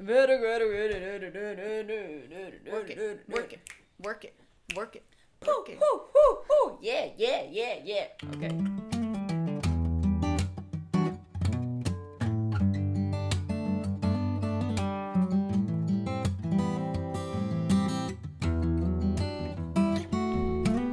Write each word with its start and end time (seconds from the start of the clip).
Work 0.00 0.30
it, 0.30 0.40
work 3.28 3.52
it, 3.52 3.60
work 3.98 4.24
it, 4.24 4.32
work 4.76 4.94
it, 4.94 5.02
work 5.44 5.68
it. 5.68 5.78
woe, 5.80 6.06
woe, 6.14 6.44
woe. 6.48 6.78
Yeah, 6.80 7.06
yeah, 7.16 7.42
yeah, 7.50 7.74
yeah. 7.84 8.06
Oké. 8.34 8.46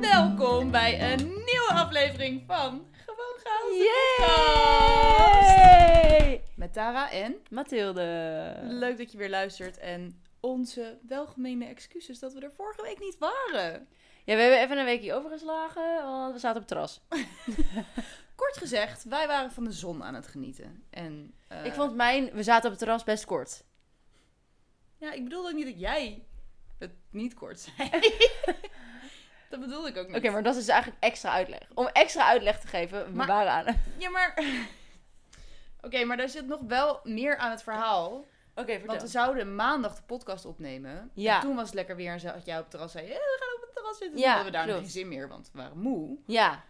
Welkom 0.01 0.71
bij 0.71 1.11
een 1.11 1.25
nieuwe 1.25 1.71
aflevering 1.73 2.43
van 2.47 2.85
Gewoon 3.05 3.37
Chaos 3.43 3.77
Yay! 3.77 5.05
Met 5.07 5.14
Tara 6.75 7.11
en 7.11 7.35
Mathilde. 7.49 8.59
leuk 8.63 8.97
dat 8.97 9.11
je 9.11 9.17
weer 9.17 9.29
luistert 9.29 9.77
en 9.77 10.21
onze 10.39 10.97
welgemeende 11.07 11.65
excuses 11.65 12.19
dat 12.19 12.33
we 12.33 12.39
er 12.39 12.51
vorige 12.51 12.81
week 12.81 12.99
niet 12.99 13.17
waren. 13.17 13.87
Ja, 14.25 14.35
we 14.35 14.41
hebben 14.41 14.59
even 14.59 14.77
een 14.77 14.85
weekje 14.85 15.13
overgeslagen, 15.13 16.03
want 16.03 16.33
we 16.33 16.39
zaten 16.39 16.61
op 16.61 16.67
het 16.69 16.77
terras. 16.77 17.01
Kort 18.35 18.57
gezegd, 18.57 19.03
wij 19.03 19.27
waren 19.27 19.51
van 19.51 19.63
de 19.63 19.71
zon 19.71 20.03
aan 20.03 20.13
het 20.13 20.27
genieten. 20.27 20.83
En, 20.89 21.33
eh, 21.47 21.65
Ik 21.65 21.73
vond 21.73 21.95
mijn, 21.95 22.31
we 22.31 22.43
zaten 22.43 22.63
op 22.65 22.69
het 22.69 22.79
terras 22.79 23.03
best 23.03 23.25
kort. 23.25 23.63
Ja, 24.97 25.11
ik 25.11 25.23
bedoelde 25.23 25.49
ook 25.49 25.55
niet 25.55 25.65
dat 25.65 25.79
jij 25.79 26.23
het 26.79 26.91
niet 27.09 27.33
kort 27.33 27.59
zei. 27.59 27.89
dat 29.49 29.59
bedoelde 29.59 29.89
ik 29.89 29.97
ook 29.97 30.07
niet. 30.07 30.15
Oké, 30.17 30.29
maar 30.29 30.43
dat 30.43 30.53
is 30.55 30.59
dus 30.65 30.73
eigenlijk 30.73 31.03
extra 31.03 31.31
uitleg. 31.31 31.67
Om 31.73 31.87
extra 31.87 32.27
uitleg 32.27 32.59
te 32.59 32.67
geven, 32.67 33.05
we 33.05 33.11
Maar- 33.11 33.27
waren 33.27 33.51
aan. 33.51 33.81
Ja, 33.97 34.09
maar... 34.09 34.43
Oké, 35.85 36.03
maar 36.03 36.17
daar 36.17 36.29
zit 36.29 36.47
nog 36.47 36.61
wel 36.67 36.99
meer 37.03 37.37
aan 37.37 37.51
het 37.51 37.63
verhaal. 37.63 38.11
Oké, 38.55 38.71
vertel. 38.71 38.85
Want 38.87 39.01
we 39.01 39.07
zouden 39.07 39.55
maandag 39.55 39.95
de 39.95 40.01
podcast 40.01 40.45
opnemen. 40.45 41.11
Ja. 41.13 41.35
En 41.35 41.41
toen 41.41 41.55
was 41.55 41.65
het 41.65 41.73
lekker 41.73 41.95
weer 41.95 42.11
en 42.11 42.19
zat 42.19 42.45
jij 42.45 42.55
op 42.55 42.61
het 42.61 42.71
terras 42.71 42.91
zei... 42.91 43.05
Ja, 43.07 43.13
we 43.13 43.37
gaan 43.39 43.55
op 43.55 43.61
het 43.61 43.75
terras 43.75 43.97
zitten. 43.97 44.17
Ja, 44.19 44.23
Toen 44.25 44.33
hadden 44.33 44.51
we 44.51 44.57
daar 44.57 44.65
nog 44.67 44.75
klopt. 44.75 44.91
geen 44.91 44.99
zin 45.01 45.07
meer, 45.09 45.27
want 45.27 45.49
we 45.51 45.57
waren 45.57 45.77
moe. 45.79 46.17
Ja, 46.25 46.63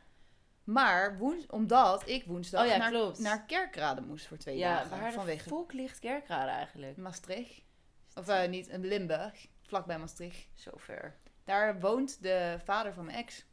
Maar 0.64 1.18
woens, 1.18 1.46
omdat 1.48 2.08
ik 2.10 2.26
woensdag 2.26 2.64
Oh 2.64 2.68
ja, 2.70 2.78
naar, 2.78 2.90
klopt. 2.90 3.20
naar 3.20 3.46
Kerkrade 3.46 4.02
moest 4.02 4.28
voor 4.28 4.38
twee 4.38 4.58
ja 4.58 4.74
dagen. 4.76 4.90
waar 5.00 5.10
de 5.10 5.16
vanwege 5.16 5.50
volk 5.50 5.74
ligt 5.74 6.00
Kerkrade 6.00 6.50
eigenlijk? 6.52 6.98
Maastricht. 6.98 7.62
Of 8.16 8.28
eh, 8.28 8.50
niet, 8.50 8.68
in 8.68 8.86
Limburg. 8.86 9.48
Vlakbij 9.62 9.98
Maastricht. 10.00 10.48
Zover. 10.54 11.16
Daar 11.44 11.80
woont 11.80 12.22
de 12.24 12.58
vader 12.64 12.94
van 12.94 13.06
mijn 13.06 13.18
ex. 13.18 13.46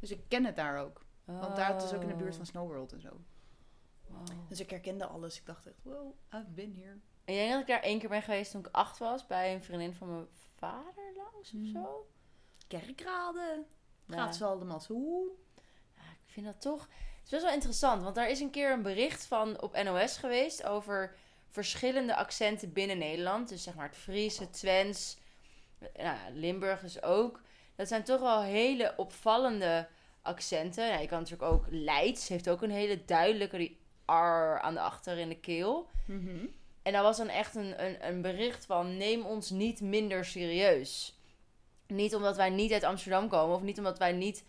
Dus 0.00 0.10
ik 0.10 0.20
ken 0.28 0.44
het 0.44 0.56
daar 0.56 0.78
ook. 0.78 1.04
Want 1.24 1.56
daar 1.56 1.72
het 1.72 1.82
is 1.82 1.92
ook 1.92 2.02
in 2.02 2.08
de 2.08 2.14
buurt 2.14 2.34
van 2.34 2.44
Oh. 2.44 2.50
Snowworld 2.50 2.92
en 2.92 3.00
zo. 3.00 3.20
Wow. 4.12 4.48
Dus 4.48 4.60
ik 4.60 4.70
herkende 4.70 5.06
alles. 5.06 5.38
Ik 5.38 5.46
dacht 5.46 5.66
echt, 5.66 5.82
wow, 5.82 6.14
I've 6.34 6.50
been 6.50 6.76
here. 6.80 6.96
En 7.24 7.34
jij 7.34 7.50
dat 7.50 7.60
ik 7.60 7.66
daar 7.66 7.82
één 7.82 7.98
keer 7.98 8.08
ben 8.08 8.22
geweest 8.22 8.50
toen 8.50 8.60
ik 8.60 8.68
acht 8.72 8.98
was, 8.98 9.26
bij 9.26 9.54
een 9.54 9.62
vriendin 9.62 9.94
van 9.94 10.08
mijn 10.10 10.26
vader 10.56 11.04
langs 11.16 11.52
of 11.52 11.60
Hmm. 11.60 11.66
zo? 11.72 12.06
Kerkrade. 12.68 13.64
Ja. 14.06 14.14
Gaat 14.16 14.36
ze 14.36 14.44
allemaal 14.44 14.80
zo. 14.80 14.94
Ja, 15.94 16.02
ik 16.02 16.32
vind 16.32 16.46
dat 16.46 16.60
toch. 16.60 16.80
Het 16.82 17.24
is 17.24 17.30
best 17.30 17.42
wel 17.42 17.52
interessant, 17.52 18.02
want 18.02 18.14
daar 18.14 18.30
is 18.30 18.40
een 18.40 18.50
keer 18.50 18.72
een 18.72 18.82
bericht 18.82 19.24
van 19.24 19.60
op 19.60 19.82
NOS 19.82 20.16
geweest 20.16 20.64
over 20.64 21.14
verschillende 21.48 22.16
accenten 22.16 22.72
binnen 22.72 22.98
Nederland. 22.98 23.48
Dus 23.48 23.62
zeg 23.62 23.74
maar 23.74 23.88
het 23.88 23.96
Friese, 23.96 24.50
Twents, 24.50 25.18
nou, 25.96 26.18
Limburg 26.32 26.80
dus 26.80 27.02
ook. 27.02 27.40
Dat 27.74 27.88
zijn 27.88 28.04
toch 28.04 28.20
wel 28.20 28.42
hele 28.42 28.94
opvallende 28.96 29.88
accenten. 30.22 31.00
Je 31.00 31.06
kan 31.06 31.18
natuurlijk 31.18 31.52
ook 31.52 31.66
Leids, 31.70 32.28
heeft 32.28 32.48
ook 32.48 32.62
een 32.62 32.70
hele 32.70 33.04
duidelijke 33.04 33.76
aan 34.04 34.74
de 34.74 34.80
achter 34.80 35.18
in 35.18 35.28
de 35.28 35.40
keel. 35.40 35.88
Mhm. 36.06 36.46
En 36.82 36.92
daar 36.92 37.02
was 37.02 37.16
dan 37.16 37.28
echt 37.28 37.54
een, 37.54 37.84
een, 37.84 38.06
een 38.08 38.22
bericht 38.22 38.66
van: 38.66 38.96
neem 38.96 39.24
ons 39.24 39.50
niet 39.50 39.80
minder 39.80 40.24
serieus. 40.24 41.18
Niet 41.86 42.14
omdat 42.14 42.36
wij 42.36 42.50
niet 42.50 42.72
uit 42.72 42.84
Amsterdam 42.84 43.28
komen, 43.28 43.56
of 43.56 43.62
niet 43.62 43.78
omdat 43.78 43.98
wij 43.98 44.12
niet 44.12 44.44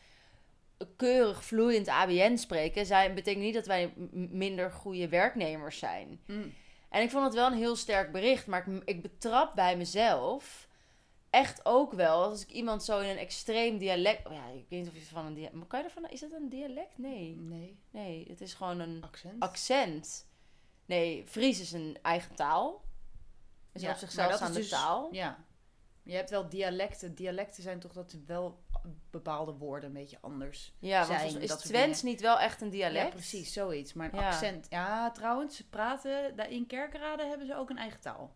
keurig 0.95 1.45
vloeiend 1.45 1.87
ABN 1.87 2.35
spreken, 2.35 2.85
zijn, 2.85 3.13
betekent 3.15 3.43
niet 3.43 3.53
dat 3.53 3.65
wij 3.65 3.93
minder 4.11 4.71
goede 4.71 5.07
werknemers 5.07 5.79
zijn. 5.79 6.19
Mm. 6.25 6.53
En 6.89 7.01
ik 7.01 7.09
vond 7.09 7.25
het 7.25 7.33
wel 7.33 7.47
een 7.47 7.57
heel 7.57 7.75
sterk 7.75 8.11
bericht, 8.11 8.47
maar 8.47 8.67
ik, 8.67 8.81
ik 8.85 9.01
betrap 9.01 9.55
bij 9.55 9.77
mezelf 9.77 10.67
echt 11.33 11.65
ook 11.65 11.93
wel 11.93 12.23
als 12.23 12.41
ik 12.41 12.49
iemand 12.49 12.83
zo 12.83 12.99
in 12.99 13.09
een 13.09 13.17
extreem 13.17 13.77
dialect. 13.77 14.27
Oh 14.27 14.33
ja, 14.33 14.45
ik 14.47 14.65
weet 14.69 14.79
niet 14.79 14.87
of 14.87 14.95
je 14.95 15.05
van 15.05 15.25
een 15.25 15.33
dialect. 15.33 15.55
Maar 15.55 15.67
kan 15.67 15.79
je 15.79 15.85
ervan? 15.85 16.09
Is 16.09 16.19
dat 16.19 16.31
een 16.31 16.49
dialect? 16.49 16.97
Nee. 16.97 17.35
Nee, 17.39 17.79
Nee, 17.91 18.25
het 18.29 18.41
is 18.41 18.53
gewoon 18.53 18.79
een 18.79 19.03
accent. 19.03 19.39
accent. 19.43 20.27
Nee, 20.85 21.23
Fries 21.27 21.59
is 21.59 21.71
een 21.71 21.97
eigen 22.01 22.35
taal. 22.35 22.81
Is 23.71 23.81
Ja, 23.81 23.91
op 23.91 23.97
zichzelf 23.97 24.33
staande 24.33 24.59
is 24.59 24.69
dus- 24.69 24.79
taal. 24.79 25.07
Ja. 25.11 25.45
Je 26.03 26.13
hebt 26.15 26.29
wel 26.29 26.49
dialecten. 26.49 27.15
Dialecten 27.15 27.63
zijn 27.63 27.79
toch 27.79 27.93
dat 27.93 28.15
wel 28.25 28.61
bepaalde 29.11 29.51
woorden 29.51 29.87
een 29.89 29.95
beetje 29.95 30.17
anders. 30.21 30.73
Ja, 30.79 31.03
zijn, 31.05 31.19
volgens- 31.19 31.43
is 31.43 31.49
dat 31.49 31.65
Twents 31.65 32.01
niet 32.01 32.21
wel 32.21 32.39
echt 32.39 32.61
een 32.61 32.67
Ja, 32.67 32.73
dialect? 32.73 33.09
precies, 33.09 33.53
zoiets. 33.53 33.93
Maar 33.93 34.13
een 34.13 34.19
Ja. 34.19 34.27
accent. 34.27 34.67
Ja, 34.69 35.11
trouwens, 35.11 35.55
ze 35.55 35.69
praten. 35.69 36.37
In 36.49 36.67
Kerkrade 36.67 37.23
hebben 37.25 37.47
ze 37.47 37.55
ook 37.55 37.69
een 37.69 37.77
eigen 37.77 37.99
taal. 37.99 38.35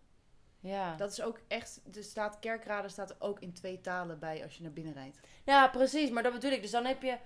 Ja. 0.59 0.95
Dat 0.95 1.11
is 1.11 1.21
ook 1.21 1.39
echt. 1.47 1.81
Er 1.95 2.03
staat, 2.03 2.39
Kerkrade 2.39 2.89
staat 2.89 3.09
er 3.09 3.15
ook 3.19 3.39
in 3.39 3.53
twee 3.53 3.81
talen 3.81 4.19
bij 4.19 4.43
als 4.43 4.55
je 4.57 4.63
naar 4.63 4.71
binnen 4.73 4.93
rijdt. 4.93 5.19
ja, 5.45 5.67
precies. 5.67 6.09
Maar 6.09 6.23
dat 6.23 6.33
bedoel 6.33 6.51
ik. 6.51 6.61
Dus 6.61 6.71
dan 6.71 6.85
heb 6.85 7.01
je... 7.01 7.17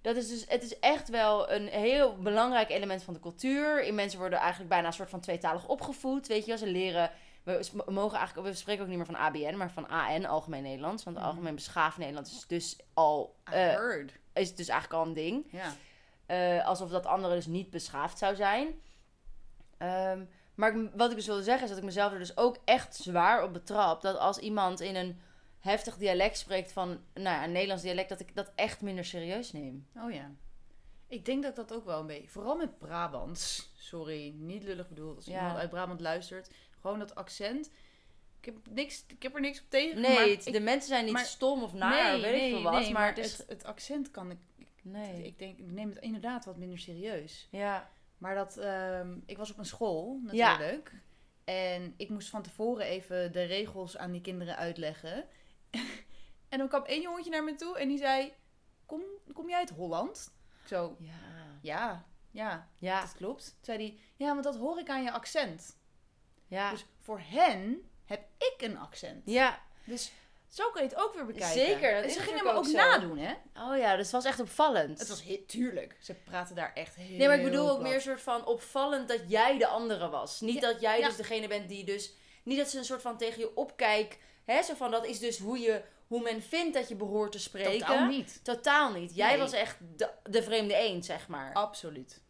Dat 0.00 0.16
is 0.16 0.28
dus, 0.28 0.44
het 0.48 0.62
is 0.62 0.78
echt 0.78 1.08
wel 1.08 1.50
een 1.50 1.66
heel 1.66 2.16
belangrijk 2.18 2.70
element 2.70 3.02
van 3.02 3.14
de 3.14 3.20
cultuur. 3.20 3.82
In 3.82 3.94
mensen 3.94 4.18
worden 4.18 4.38
eigenlijk 4.38 4.70
bijna 4.70 4.86
een 4.86 4.92
soort 4.92 5.10
van 5.10 5.20
tweetalig 5.20 5.66
opgevoed. 5.68 6.26
Weet 6.26 6.40
je 6.40 6.46
wel, 6.48 6.58
ze 6.58 6.66
leren... 6.66 7.10
We 7.42 7.82
mogen 7.86 8.18
eigenlijk, 8.18 8.48
we 8.48 8.54
spreken 8.54 8.82
ook 8.82 8.88
niet 8.88 8.96
meer 8.96 9.06
van 9.06 9.16
ABN, 9.16 9.56
maar 9.56 9.70
van 9.70 9.88
AN, 9.88 10.24
Algemeen 10.26 10.62
Nederlands. 10.62 11.04
Want 11.04 11.16
Mhm. 11.16 11.26
Algemeen 11.26 11.54
Beschaafd 11.54 11.98
Nederlands 11.98 12.32
is 12.32 12.46
dus 12.46 12.76
al, 12.94 13.36
eh, 13.44 13.52
heard. 13.52 14.18
is 14.32 14.54
dus 14.54 14.68
eigenlijk 14.68 15.00
al 15.02 15.08
een 15.08 15.14
ding. 15.14 15.46
Ja. 15.50 15.72
Eh, 16.26 16.66
alsof 16.66 16.90
dat 16.90 17.06
andere 17.06 17.34
dus 17.34 17.46
niet 17.46 17.70
beschaafd 17.70 18.18
zou 18.18 18.34
zijn. 18.36 18.80
Ehm, 19.78 20.24
maar 20.58 20.76
ik- 20.76 20.90
wat 20.94 21.10
ik 21.10 21.16
dus 21.16 21.26
wilde 21.26 21.42
zeggen 21.42 21.62
is 21.62 21.68
dat 21.68 21.78
ik 21.78 21.84
mezelf 21.84 22.12
er 22.12 22.18
dus 22.18 22.36
ook 22.36 22.56
echt 22.64 22.94
zwaar 22.96 23.42
op 23.42 23.52
betrap. 23.52 24.00
Dat 24.02 24.18
als 24.18 24.38
iemand 24.38 24.80
in 24.80 24.96
een 24.96 25.20
heftig 25.60 25.96
dialect 25.96 26.38
spreekt 26.38 26.72
van 26.72 26.88
nou 27.14 27.24
ja, 27.36 27.44
een 27.44 27.52
Nederlands 27.52 27.82
dialect, 27.82 28.08
dat 28.08 28.20
ik 28.20 28.34
dat 28.34 28.52
echt 28.54 28.80
minder 28.80 29.04
serieus 29.04 29.52
neem. 29.52 29.86
Oh 29.96 30.12
ja. 30.12 30.30
Ik 31.08 31.24
denk 31.24 31.42
dat 31.42 31.56
dat 31.56 31.72
ook 31.72 31.84
wel 31.84 32.00
een 32.00 32.06
beetje. 32.06 32.28
Vooral 32.28 32.56
met 32.56 32.78
Brabants. 32.78 33.70
Sorry, 33.76 34.32
niet 34.36 34.62
lullig 34.62 34.88
bedoeld. 34.88 35.16
Als 35.16 35.24
Ja. 35.26 35.38
iemand 35.38 35.58
uit 35.58 35.70
Brabant 35.70 36.00
luistert. 36.00 36.50
Gewoon 36.80 36.98
dat 36.98 37.14
accent. 37.14 37.70
Ik 38.40 38.44
heb, 38.44 38.54
niks, 38.70 39.04
ik 39.08 39.22
heb 39.22 39.34
er 39.34 39.40
niks 39.40 39.60
op 39.60 39.66
tegen. 39.68 40.00
Nee, 40.00 40.14
maar 40.14 40.28
het- 40.28 40.46
ik- 40.46 40.52
de 40.52 40.60
mensen 40.60 40.88
zijn 40.88 41.04
niet 41.04 41.12
maar- 41.12 41.24
stom 41.24 41.62
of 41.62 41.72
naar, 41.72 42.12
nee, 42.12 42.20
weet 42.22 42.32
nee, 42.32 42.46
ik 42.48 42.54
veel 42.54 42.62
wat. 42.62 42.72
nee, 42.80 42.92
maar 42.92 43.06
het 43.06 43.16
het, 43.16 43.24
is... 43.26 43.38
het 43.46 43.64
accent 43.64 44.10
kan 44.10 44.30
ik. 44.30 44.38
Nee. 44.82 45.22
Ik 45.26 45.38
denk, 45.38 45.58
ik 45.58 45.70
neem 45.70 45.88
het 45.88 45.98
inderdaad 45.98 46.44
wat 46.44 46.56
minder 46.56 46.78
serieus. 46.78 47.48
Ja. 47.50 47.90
Maar 48.18 48.34
dat, 48.34 48.56
ehm, 48.56 49.16
ik 49.26 49.36
was 49.38 49.50
op 49.50 49.58
een 49.58 49.64
school 49.64 50.20
natuurlijk. 50.22 50.92
En 51.44 51.94
ik 51.96 52.08
moest 52.08 52.28
van 52.28 52.42
tevoren 52.42 52.86
even 52.86 53.32
de 53.32 53.42
regels 53.42 53.96
aan 53.96 54.12
die 54.12 54.20
kinderen 54.20 54.56
uitleggen. 54.56 55.24
en 56.48 56.58
dan 56.58 56.68
kwam 56.68 56.84
één 56.84 57.02
jongetje 57.02 57.30
naar 57.30 57.44
me 57.44 57.54
toe 57.54 57.78
en 57.78 57.88
die 57.88 57.98
zei: 57.98 58.32
Kom, 58.86 59.02
kom 59.32 59.48
jij 59.48 59.58
uit 59.58 59.70
Holland? 59.70 60.34
Ik 60.62 60.68
zo, 60.68 60.96
Ja. 60.98 61.12
ja, 61.62 62.06
ja, 62.30 62.68
Ja. 62.78 63.00
dat 63.00 63.14
klopt. 63.14 63.44
Toen 63.44 63.58
zei 63.64 63.78
hij: 63.78 63.98
Ja, 64.16 64.32
want 64.32 64.44
dat 64.44 64.56
hoor 64.56 64.78
ik 64.78 64.88
aan 64.88 65.02
je 65.02 65.12
accent. 65.12 65.76
Ja. 66.46 66.70
Dus 66.70 66.86
voor 67.00 67.20
hen 67.24 67.90
heb 68.04 68.26
ik 68.38 68.54
een 68.58 68.78
accent. 68.78 69.22
Ja. 69.26 69.62
Dus 69.84 70.12
zo 70.48 70.70
kun 70.70 70.82
je 70.82 70.88
het 70.88 70.98
ook 70.98 71.14
weer 71.14 71.26
bekijken. 71.26 71.66
Zeker, 71.66 71.94
dat 71.94 72.04
En 72.04 72.10
ze 72.10 72.20
gingen 72.20 72.44
natuurlijk 72.44 72.66
me 72.66 72.80
ook, 72.80 72.90
nadoen, 72.90 73.18
hè? 73.18 73.32
Oh 73.54 73.78
ja, 73.78 73.96
dus 73.96 74.02
het 74.04 74.12
was 74.14 74.24
echt 74.24 74.40
opvallend. 74.40 74.98
Het 74.98 75.08
was 75.08 75.22
heel, 75.22 75.44
tuurlijk. 75.46 75.96
Ze 76.00 76.14
praten 76.14 76.54
daar 76.56 76.72
echt 76.74 76.94
heel 76.94 77.16
Nee, 77.18 77.26
maar 77.26 77.36
ik 77.38 77.44
bedoel 77.44 77.70
ook 77.70 77.80
meer 77.80 77.94
een 77.94 78.00
soort 78.00 78.20
van 78.20 78.46
opvallend 78.46 79.08
dat 79.08 79.20
jij 79.26 79.58
de 79.58 79.66
andere 79.66 80.08
was. 80.08 80.40
Niet 80.40 80.60
Ja, 80.60 80.60
dat 80.60 80.80
jij 80.80 80.98
ja. 80.98 81.06
dus 81.06 81.16
degene 81.16 81.48
bent 81.48 81.68
die 81.68 81.84
dus... 81.84 82.12
Niet 82.44 82.58
dat 82.58 82.68
ze 82.70 82.78
een 82.78 82.84
soort 82.84 83.02
van 83.02 83.16
tegen 83.16 83.40
je 83.40 83.56
opkijkt. 83.56 84.18
Hè, 84.44 84.62
zo 84.62 84.74
van, 84.74 84.90
dat 84.90 85.06
is 85.06 85.18
dus 85.18 85.38
hoe, 85.38 85.58
je, 85.58 85.82
hoe 86.06 86.20
men 86.22 86.42
vindt 86.42 86.74
dat 86.74 86.88
je 86.88 86.94
behoort 86.94 87.32
te 87.32 87.38
spreken. 87.38 87.78
Totaal 87.86 88.06
niet. 88.06 88.40
Totaal 88.44 88.92
niet. 88.92 89.14
Jij 89.14 89.28
Nee. 89.28 89.38
was 89.38 89.52
echt 89.52 89.76
de, 89.96 90.10
de 90.24 90.42
vreemde 90.42 90.74
eend, 90.74 91.04
zeg 91.04 91.28
maar. 91.28 91.52
Absoluut. 91.52 92.20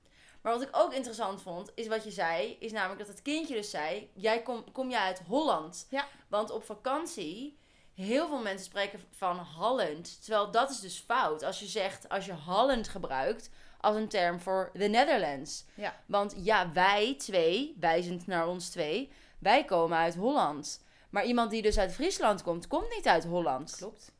Maar 0.42 0.52
wat 0.52 0.62
ik 0.62 0.68
ook 0.72 0.92
interessant 0.92 1.42
vond, 1.42 1.72
is 1.74 1.86
wat 1.86 2.04
je 2.04 2.10
zei. 2.10 2.56
Is 2.60 2.72
namelijk 2.72 2.98
dat 2.98 3.08
het 3.08 3.22
kindje 3.22 3.54
dus 3.54 3.70
zei... 3.70 4.10
Jij 4.14 4.42
kom, 4.42 4.72
kom 4.72 4.90
jij 4.90 5.00
uit 5.00 5.22
Holland? 5.26 5.86
Ja. 5.90 6.06
Want 6.28 6.50
op 6.50 6.64
vakantie... 6.64 7.57
Heel 8.06 8.26
veel 8.28 8.42
mensen 8.42 8.64
spreken 8.66 9.00
van 9.16 9.38
Holland. 9.38 10.22
Terwijl 10.24 10.50
dat 10.50 10.70
is 10.70 10.80
dus 10.80 10.98
fout. 11.06 11.42
Als 11.42 11.60
je 11.60 11.66
zegt, 11.66 12.08
als 12.08 12.26
je 12.26 12.34
Holland 12.34 12.88
gebruikt 12.88 13.50
als 13.80 13.96
een 13.96 14.08
term 14.08 14.40
voor 14.40 14.70
the 14.72 14.84
Netherlands. 14.84 15.64
Ja. 15.74 15.94
Want 16.06 16.34
ja, 16.36 16.72
wij 16.72 17.14
twee, 17.18 17.76
wijzend 17.80 18.26
naar 18.26 18.46
ons 18.48 18.68
twee, 18.68 19.12
wij 19.38 19.64
komen 19.64 19.98
uit 19.98 20.14
Holland. 20.14 20.84
Maar 21.10 21.24
iemand 21.24 21.50
die 21.50 21.62
dus 21.62 21.78
uit 21.78 21.92
Friesland 21.92 22.42
komt, 22.42 22.66
komt 22.66 22.94
niet 22.96 23.06
uit 23.06 23.24
Holland. 23.24 23.74
Klopt. 23.76 24.12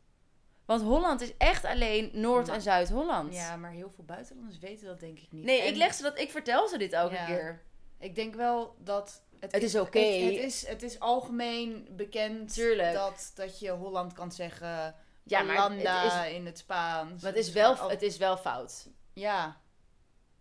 Want 0.65 0.83
Holland 0.83 1.21
is 1.21 1.37
echt 1.37 1.65
alleen 1.65 2.11
Noord- 2.13 2.47
Maar- 2.47 2.55
en 2.57 2.63
Zuid-Holland. 2.63 3.35
Ja, 3.35 3.57
maar 3.57 3.71
heel 3.71 3.91
veel 3.91 4.05
buitenlanders 4.05 4.59
weten 4.59 4.87
dat 4.87 5.01
denk 5.01 5.19
ik 5.19 5.33
niet. 5.33 5.45
Nee, 5.45 5.61
En 5.61 5.69
ik 5.69 5.77
leg 5.77 5.95
ze 5.95 6.03
dat, 6.03 6.19
ik 6.19 6.31
vertel 6.31 6.69
ze 6.69 6.79
dit 6.79 6.93
elke 6.93 7.15
Ja. 7.15 7.25
keer. 7.27 7.63
Ik 7.99 8.15
denk 8.15 8.35
wel 8.35 8.75
dat 8.79 9.23
Het 9.41 9.63
is 9.63 9.77
oké. 9.77 9.99
Het, 9.99 10.35
het 10.35 10.45
is, 10.45 10.67
het 10.67 10.83
is 10.83 11.01
algemeen 11.01 11.89
bekend 11.91 12.55
Tuurlijk. 12.55 12.93
dat, 12.93 13.33
dat 13.35 13.59
je 13.59 13.71
Holland 13.71 14.13
kan 14.13 14.33
zeggen. 14.33 14.95
Ja, 15.23 15.43
maar 15.43 15.57
Hollanda 15.57 16.03
het 16.03 16.31
is, 16.31 16.37
in 16.37 16.47
het 16.47 16.59
Spaans. 16.59 17.23
maar 17.23 17.33
het 17.33 17.41
is, 17.41 17.53
wel, 17.53 17.89
het 17.89 18.03
is 18.03 18.17
wel 18.17 18.37
fout. 18.37 18.89
Ja. 19.13 19.61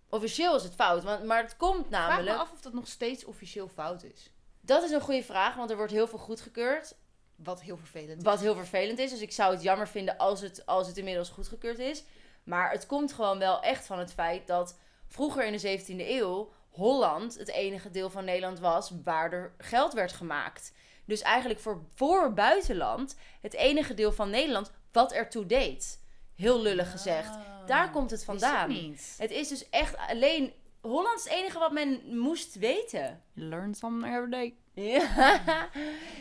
Officieel 0.09 0.55
is 0.55 0.63
het 0.63 0.75
fout, 0.75 1.03
want, 1.03 1.23
maar 1.23 1.41
het 1.41 1.57
komt 1.57 1.88
Vraag 1.88 2.07
me 2.07 2.09
namelijk... 2.09 2.38
af 2.38 2.51
of 2.51 2.61
dat 2.61 2.73
nog 2.73 2.88
steeds 2.88 3.25
officieel 3.25 3.67
fout 3.67 4.03
is. 4.03 4.31
Dat 4.61 4.83
is 4.83 4.91
een 4.91 5.01
goede 5.01 5.23
vraag, 5.23 5.55
want 5.55 5.69
er 5.69 5.77
wordt 5.77 5.91
heel 5.91 6.07
veel 6.07 6.19
goedgekeurd. 6.19 6.95
Wat 7.35 7.61
heel 7.61 7.77
vervelend 7.77 8.17
is. 8.17 8.23
Wat 8.23 8.39
heel 8.39 8.55
vervelend 8.55 8.99
is. 8.99 9.11
Dus 9.11 9.21
ik 9.21 9.31
zou 9.31 9.53
het 9.53 9.63
jammer 9.63 9.88
vinden 9.88 10.17
als 10.17 10.41
het, 10.41 10.65
als 10.65 10.88
het 10.88 10.97
inmiddels 10.97 11.29
goedgekeurd 11.29 11.79
is. 11.79 12.03
Maar 12.44 12.71
het 12.71 12.85
komt 12.85 13.13
gewoon 13.13 13.39
wel 13.39 13.61
echt 13.61 13.85
van 13.85 13.99
het 13.99 14.13
feit 14.13 14.47
dat 14.47 14.77
vroeger 15.07 15.45
in 15.45 15.57
de 15.57 15.79
17e 15.79 16.09
eeuw 16.09 16.51
Holland 16.77 17.38
het 17.38 17.47
enige 17.50 17.89
deel 17.89 18.09
van 18.09 18.25
Nederland 18.25 18.59
was 18.59 18.91
waar 19.03 19.31
er 19.33 19.53
geld 19.57 19.94
werd 19.94 20.12
gemaakt. 20.12 20.71
Dus 21.06 21.21
eigenlijk 21.21 21.59
voor, 21.59 21.81
voor 21.94 22.33
buitenland 22.33 23.15
het 23.41 23.53
enige 23.53 23.94
deel 23.94 24.12
van 24.12 24.29
Nederland 24.29 24.71
wat 24.91 25.12
ertoe 25.12 25.45
deed. 25.45 26.00
Heel 26.35 26.62
lullig 26.62 26.91
gezegd. 26.91 27.29
Ah, 27.29 27.68
Daar 27.68 27.91
komt 27.91 28.12
het 28.12 28.24
vandaan. 28.24 28.69
niet. 28.69 29.15
Het 29.18 29.31
is 29.31 29.47
dus 29.47 29.69
echt 29.69 29.97
alleen. 29.97 30.53
Holland 30.81 31.18
is 31.18 31.24
het 31.24 31.33
enige 31.33 31.59
wat 31.59 31.71
men 31.71 32.18
moest 32.18 32.56
weten. 32.56 33.21
Learn 33.33 33.75
something 33.75 34.13
every 34.15 34.30
day. 34.30 34.56
Ja. 34.81 35.69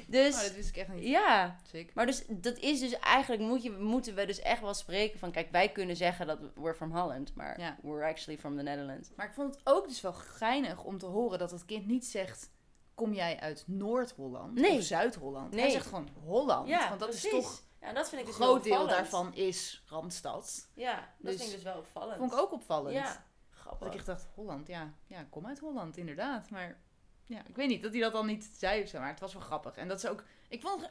Dus 0.09 0.35
Oh, 0.35 0.41
dat 0.43 0.55
wist 0.55 0.69
ik 0.69 0.77
echt 0.77 0.89
niet. 0.89 1.05
ja. 1.05 1.57
Sick. 1.71 1.95
Maar 1.95 2.07
dus 2.07 2.25
dat 2.29 2.57
is 2.59 2.81
dus 2.81 2.99
eigenlijk 2.99 3.43
moet 3.43 3.63
je, 3.63 3.71
moeten 3.71 4.15
we 4.15 4.27
dus 4.27 4.41
echt 4.41 4.61
wel 4.61 4.75
spreken 4.75 5.19
van 5.19 5.31
kijk 5.31 5.51
wij 5.51 5.69
kunnen 5.73 5.97
zeggen 5.97 6.27
dat 6.27 6.39
we're 6.55 6.75
from 6.75 6.97
Holland, 6.97 7.35
maar 7.35 7.61
Ja. 7.61 7.77
we're 7.83 8.05
actually 8.05 8.39
from 8.41 8.57
the 8.57 8.63
Netherlands. 8.63 9.11
Maar 9.17 9.27
ik 9.27 9.33
vond 9.33 9.55
het 9.55 9.61
ook 9.67 9.89
dus 9.89 10.01
wel 10.01 10.13
geinig 10.13 10.85
om 10.85 10.99
te 10.99 11.07
horen 11.07 11.39
dat 11.39 11.51
het 11.51 11.65
kind 11.65 11.87
niet 11.87 12.07
zegt... 12.07 12.51
Kom 12.95 13.13
jij 13.15 13.41
uit 13.41 13.65
Noord-Holland 13.67 14.55
Nee. 14.55 14.79
of 14.79 14.83
Zuid-Holland? 14.85 15.53
Hij 15.55 15.63
Nee. 15.63 15.71
zegt 15.71 15.87
gewoon 15.87 16.09
Holland. 16.25 16.69
want 16.89 17.01
dat 17.01 17.15
is 17.15 17.29
toch... 17.29 17.63
Ja, 17.81 17.93
dat 17.93 18.09
vind 18.09 18.21
ik 18.21 18.27
Een 18.29 18.35
dus 18.37 18.45
groot 18.47 18.65
heel 18.65 18.77
deel 18.77 18.87
daarvan 18.87 19.35
is 19.35 19.83
Randstad. 19.87 20.69
Ja, 20.75 20.95
dat 20.95 21.05
Dus- 21.19 21.37
vind 21.37 21.49
ik 21.49 21.55
dus 21.55 21.65
wel 21.65 21.79
opvallend. 21.79 22.19
Vond 22.19 22.33
ik 22.33 22.39
ook 22.39 22.53
opvallend. 22.53 22.95
Ja, 22.95 23.25
Dat 23.79 23.89
ik 23.89 23.95
echt 23.95 24.07
dacht, 24.07 24.27
Holland, 24.35 24.67
ja, 24.69 24.93
ja, 25.07 25.27
kom 25.31 25.47
uit 25.47 25.59
Holland, 25.59 25.97
inderdaad. 25.97 26.51
Maar 26.51 26.81
ja, 27.27 27.39
ik 27.49 27.57
weet 27.57 27.69
niet 27.69 27.83
dat 27.83 27.93
hij 27.93 28.01
dat 28.01 28.13
dan 28.13 28.27
niet 28.27 28.51
zei 28.59 28.83
of 28.83 28.89
zo, 28.89 28.99
maar 28.99 29.09
het 29.09 29.21
was 29.21 29.33
wel 29.33 29.43
grappig. 29.43 29.77
En 29.77 29.89
dat 29.89 30.01
ze 30.01 30.11
ook, 30.11 30.25
ik 30.49 30.61
vond 30.61 30.91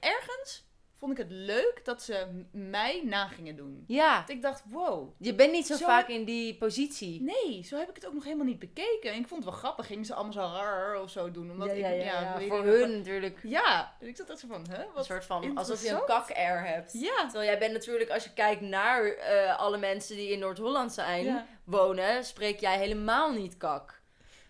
ergens, 0.00 0.64
vond 0.94 1.12
ik 1.12 1.18
het 1.18 1.30
leuk 1.30 1.80
dat 1.84 2.02
ze 2.02 2.44
mij 2.52 3.02
na 3.04 3.26
gingen 3.26 3.56
doen. 3.56 3.84
Ja, 3.86 4.20
Dat 4.20 4.28
ik 4.28 4.42
dacht, 4.42 4.62
wow, 4.66 5.14
je 5.18 5.34
bent 5.34 5.52
niet 5.52 5.66
zo, 5.66 5.76
Zo- 5.76 5.84
vaak 5.84 6.08
in 6.08 6.24
die 6.24 6.56
positie. 6.56 7.22
nee, 7.22 7.62
zo 7.64 7.76
heb 7.78 7.88
ik 7.88 7.94
het 7.94 8.06
ook 8.06 8.12
nog 8.12 8.24
helemaal 8.24 8.46
niet 8.46 8.58
bekeken. 8.58 9.10
En 9.12 9.18
ik 9.18 9.28
vond 9.28 9.44
het 9.44 9.50
wel 9.52 9.58
grappig, 9.60 9.86
gingen 9.86 10.04
ze 10.04 10.14
allemaal 10.14 10.32
zo 10.32 10.40
raar 10.40 11.00
of 11.00 11.10
zo 11.10 11.30
doen. 11.30 11.50
Omdat 11.50 11.68
ja, 11.68 11.74
ik, 11.74 11.80
ja, 11.80 11.88
ja, 11.90 12.20
ja, 12.20 12.38
weet 12.38 12.48
voor 12.48 12.64
hun 12.64 12.96
natuurlijk 12.96 13.38
Ja, 13.42 13.96
ik 14.00 14.16
zat 14.16 14.30
echt 14.30 14.38
zo 14.38 14.46
van, 14.48 14.66
hè, 14.70 14.84
een 14.96 15.04
soort 15.04 15.24
van 15.24 15.56
alsof 15.56 15.82
je 15.82 15.90
een 15.90 16.04
kak-air 16.04 16.64
hebt. 16.66 16.92
Ja. 16.92 17.20
Terwijl 17.22 17.44
jij 17.50 17.58
bent 17.58 17.72
natuurlijk, 17.72 18.10
als 18.10 18.24
je 18.24 18.32
kijkt 18.32 18.60
naar 18.60 19.04
eh, 19.04 19.58
alle 19.58 19.78
mensen 19.78 20.16
die 20.16 20.30
in 20.30 20.38
Noord-Holland 20.38 20.92
zijn, 20.92 21.46
wonen, 21.64 22.24
spreek 22.24 22.60
jij 22.60 22.78
helemaal 22.78 23.32
niet 23.32 23.56
kak. 23.56 24.00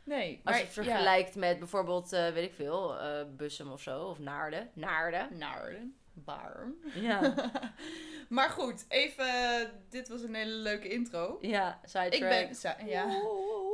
Nee, 0.05 0.31
Als 0.35 0.41
maar 0.45 0.57
je 0.59 0.65
het 0.65 0.73
vergelijkt 0.73 1.35
met 1.35 1.59
bijvoorbeeld, 1.59 2.13
eh, 2.13 2.29
weet 2.29 2.45
ik 2.49 2.55
veel, 2.55 2.99
eh 2.99 3.25
Bussum 3.37 3.71
of 3.73 3.81
zo, 3.83 4.03
of 4.03 4.19
Naarden. 4.19 4.71
Naarden. 4.75 5.29
Naarden, 5.39 5.97
Baarn. 6.13 6.75
Ja, 6.95 7.35
Maar 8.29 8.51
goed, 8.51 8.85
even, 8.89 9.27
dit 9.89 10.09
was 10.09 10.23
een 10.23 10.35
hele 10.35 10.53
leuke 10.55 10.89
intro. 10.89 11.39
ja 11.41 11.81
sidetrack. 11.85 12.13
Ik 12.13 12.59
ben, 12.61 12.87
ja. 12.87 13.07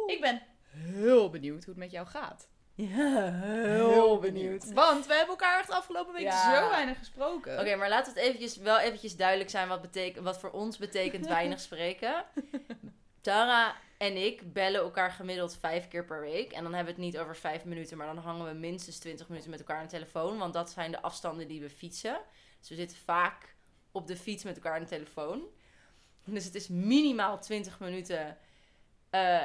Ik 0.06 0.20
ben 0.20 0.42
heel 0.69 1.30
benieuwd 1.30 1.64
hoe 1.64 1.75
het 1.75 1.82
met 1.82 1.90
jou 1.90 2.06
gaat. 2.06 2.48
Ja, 2.74 3.31
heel 3.32 4.19
benieuwd. 4.19 4.72
Want 4.72 5.06
we 5.06 5.12
hebben 5.12 5.31
elkaar 5.34 5.58
echt 5.58 5.70
afgelopen 5.70 6.12
week 6.12 6.22
Ja. 6.22 6.60
zo 6.62 6.70
weinig 6.70 6.98
gesproken. 6.98 7.60
Oké, 7.60 7.76
maar 7.76 7.88
laten 7.88 8.14
we 8.14 8.20
het 8.20 8.28
eventjes, 8.28 8.56
wel 8.56 8.78
eventjes 8.78 9.16
duidelijk 9.16 9.50
zijn 9.50 9.69
wat, 9.69 9.81
betekent, 9.81 10.24
wat 10.24 10.38
voor 10.38 10.50
ons 10.50 10.78
betekent 10.78 11.26
weinig 11.26 11.60
spreken. 11.60 12.24
Tara 13.20 13.76
en 13.99 14.17
ik 14.17 14.53
bellen 14.53 14.81
elkaar 14.81 15.11
gemiddeld 15.11 15.56
vijf 15.56 15.88
keer 15.88 16.05
per 16.05 16.20
week. 16.20 16.53
En 16.53 16.62
dan 16.62 16.75
hebben 16.75 16.94
we 16.94 17.00
het 17.00 17.11
niet 17.11 17.20
over 17.20 17.37
vijf 17.37 17.65
minuten, 17.65 17.97
maar 17.97 18.06
dan 18.06 18.19
hangen 18.19 18.47
we 18.47 18.53
minstens 18.53 18.99
twintig 18.99 19.29
minuten 19.29 19.50
met 19.50 19.61
elkaar 19.61 19.76
aan 19.76 19.82
de 19.82 19.91
telefoon. 19.91 20.38
Want 20.38 20.53
dat 20.53 20.70
zijn 20.70 20.91
de 20.91 21.03
afstanden 21.03 21.49
die 21.49 21.61
we 21.61 21.70
fietsen. 21.70 22.20
Dus 22.61 22.69
we 22.69 22.75
zitten 22.75 22.97
vaak 22.97 23.55
op 23.93 24.06
de 24.06 24.17
fiets 24.17 24.44
met 24.44 24.56
elkaar 24.56 24.75
aan 24.75 24.82
de 24.82 24.88
telefoon. 24.88 25.43
Dus 26.25 26.44
het 26.44 26.55
is 26.55 26.69
minimaal 26.69 27.38
20 27.38 27.81
minuten 27.81 28.37
eh, 29.11 29.44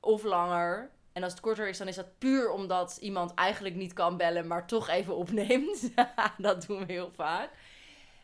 of 0.00 0.22
langer. 0.22 0.90
En 1.12 1.22
als 1.22 1.32
het 1.32 1.40
korter 1.40 1.68
is, 1.68 1.78
dan 1.78 1.88
is 1.88 1.94
dat 1.94 2.18
puur 2.18 2.50
omdat 2.50 2.96
iemand 3.00 3.34
eigenlijk 3.34 3.74
niet 3.74 3.92
kan 3.92 4.16
bellen, 4.16 4.46
maar 4.46 4.66
toch 4.66 4.88
even 4.88 5.16
opneemt. 5.16 5.90
dat 6.38 6.66
doen 6.66 6.86
we 6.86 6.92
heel 6.92 7.10
vaak. 7.10 7.50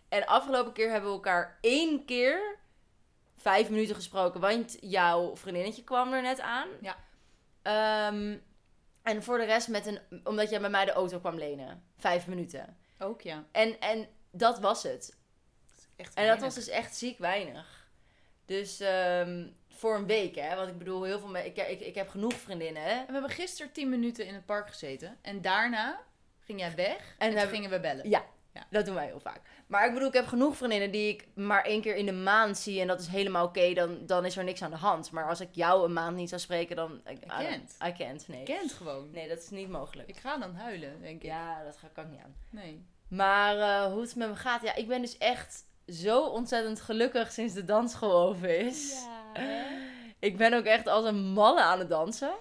En 0.09 0.27
afgelopen 0.27 0.73
keer 0.73 0.91
hebben 0.91 1.11
we 1.11 1.17
elkaar 1.17 1.59
één 1.61 2.05
keer 2.05 2.59
vijf 3.38 3.70
minuten 3.70 3.94
gesproken, 3.94 4.40
want 4.40 4.76
jouw 4.81 5.37
vriendinnetje 5.37 5.85
kwam 5.85 6.12
er 6.12 6.23
net 6.23 6.40
aan. 6.40 6.69
Ja. 6.81 6.96
Ehm, 7.62 8.37
en 9.02 9.23
voor 9.23 9.38
de 9.38 9.44
rest 9.44 9.69
met 9.69 9.87
een, 9.87 9.99
omdat 10.25 10.50
jij 10.50 10.61
bij 10.61 10.70
mij 10.70 10.85
de 10.85 10.93
auto 10.93 11.19
kwam 11.19 11.38
lenen. 11.38 11.82
Vijf 11.96 12.26
minuten. 12.26 12.76
Ook 12.99 13.20
ja. 13.23 13.44
En, 13.52 13.81
en 13.81 14.08
dat 14.31 14.58
was 14.58 14.82
het. 14.82 15.17
Echt 15.96 16.14
En 16.14 16.26
dat 16.26 16.40
was 16.40 16.55
dus 16.55 16.69
echt 16.69 16.96
ziek 16.96 17.19
weinig. 17.19 17.87
Dus 18.46 18.81
ehm, 18.81 19.46
voor 19.69 19.94
een 19.96 20.06
week, 20.06 20.35
hè. 20.37 20.56
Want 20.56 20.69
ik 20.69 20.79
bedoel, 20.79 21.02
heel 21.02 21.19
veel 21.19 21.29
me- 21.29 21.44
ik, 21.44 21.56
ik, 21.56 21.81
ik 21.81 21.94
heb 21.94 22.08
genoeg 22.08 22.35
vriendinnen, 22.35 22.82
hè. 22.82 22.90
En 22.90 23.06
we 23.06 23.12
hebben 23.12 23.31
gisteren 23.31 23.73
10 23.73 23.88
minuten 23.88 24.26
in 24.26 24.35
het 24.35 24.46
park 24.46 24.69
gezeten. 24.69 25.19
En 25.23 25.40
daarna 25.43 26.00
ging 26.40 26.61
jij 26.61 26.75
weg. 26.75 27.14
En, 27.19 27.29
toen 27.29 27.38
hebben- 27.38 27.55
gingen 27.56 27.70
we 27.70 27.81
bellen. 27.81 28.08
Ja, 28.08 28.25
Ja. 28.55 28.67
dat 28.71 28.85
doen 28.87 28.95
wij 28.95 29.06
heel 29.06 29.21
vaak. 29.21 29.41
Maar 29.67 29.87
ik 29.87 29.93
bedoel, 29.93 30.09
ik 30.09 30.15
heb 30.15 30.27
genoeg 30.27 30.56
vriendinnen 30.56 30.91
die 30.91 31.09
ik 31.09 31.29
maar 31.35 31.65
één 31.65 31.81
keer 31.81 31.97
in 31.97 32.06
de 32.06 32.12
maand 32.12 32.59
zie. 32.59 32.81
En 32.81 32.87
dat 32.87 33.00
is 33.00 33.06
helemaal 33.06 33.45
oké, 33.47 33.73
dan, 33.75 33.99
dan 34.06 34.25
is 34.25 34.37
er 34.37 34.45
niks 34.45 34.62
aan 34.62 34.71
de 34.71 34.77
hand. 34.77 35.11
Maar 35.11 35.29
als 35.29 35.41
ik 35.41 35.49
jou 35.53 35.85
een 35.85 35.93
maand 35.93 36.17
niet 36.17 36.29
zou 36.29 36.41
spreken, 36.41 36.77
dan... 36.77 37.00
I, 37.09 37.12
I 37.12 37.19
don't- 37.21 37.27
can't. 37.49 37.77
I 37.87 37.93
can't, 38.05 38.29
nee. 38.29 38.43
Kent 38.43 38.73
gewoon. 38.73 39.11
Nee, 39.11 39.29
dat 39.29 39.39
is 39.39 39.50
niet 39.50 39.69
mogelijk. 39.69 40.09
Ik 40.09 40.17
ga 40.17 40.39
dan 40.39 40.55
huilen, 40.55 41.00
denk 41.00 41.17
ik. 41.23 41.23
Ja, 41.29 41.65
dat 41.65 41.77
ga- 41.77 41.89
kan 41.93 42.05
ik 42.05 42.11
niet 42.11 42.21
aan. 42.25 42.35
Nee. 42.50 42.85
Maar 43.09 43.59
eh, 43.59 43.93
hoe 43.93 44.00
het 44.00 44.17
met 44.17 44.29
me 44.29 44.37
gaat, 44.37 44.62
ja, 44.62 44.75
ik 44.75 44.89
ben 44.89 45.00
dus 45.00 45.19
echt 45.19 45.65
zo 45.87 46.25
ontzettend 46.27 46.81
gelukkig 46.81 47.33
sinds 47.33 47.55
de 47.55 47.65
dansschool 47.65 48.29
over 48.29 48.49
is. 48.49 48.95
Ik 50.19 50.37
ben 50.37 50.55
ook 50.55 50.65
echt 50.65 50.87
als 50.87 51.05
een 51.05 51.25
malle 51.33 51.62
aan 51.62 51.79
het 51.79 51.89
dansen. 51.89 52.33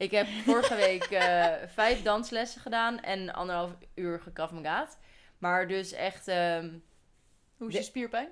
Ik 0.00 0.10
heb 0.10 0.26
vorige 0.26 0.74
week 0.74 1.02
eh, 1.04 1.52
vijf 1.78 2.02
danslessen 2.02 2.60
gedaan 2.60 3.00
en 3.00 3.32
anderhalf 3.32 3.70
uur 3.94 4.20
gekrafmagaat. 4.20 4.98
Maar 5.38 5.68
dus 5.68 5.92
echt... 5.92 6.28
ehm, 6.28 6.78
Hoe 7.56 7.68
is 7.68 7.74
je 7.74 7.82
spierpijn? 7.82 8.28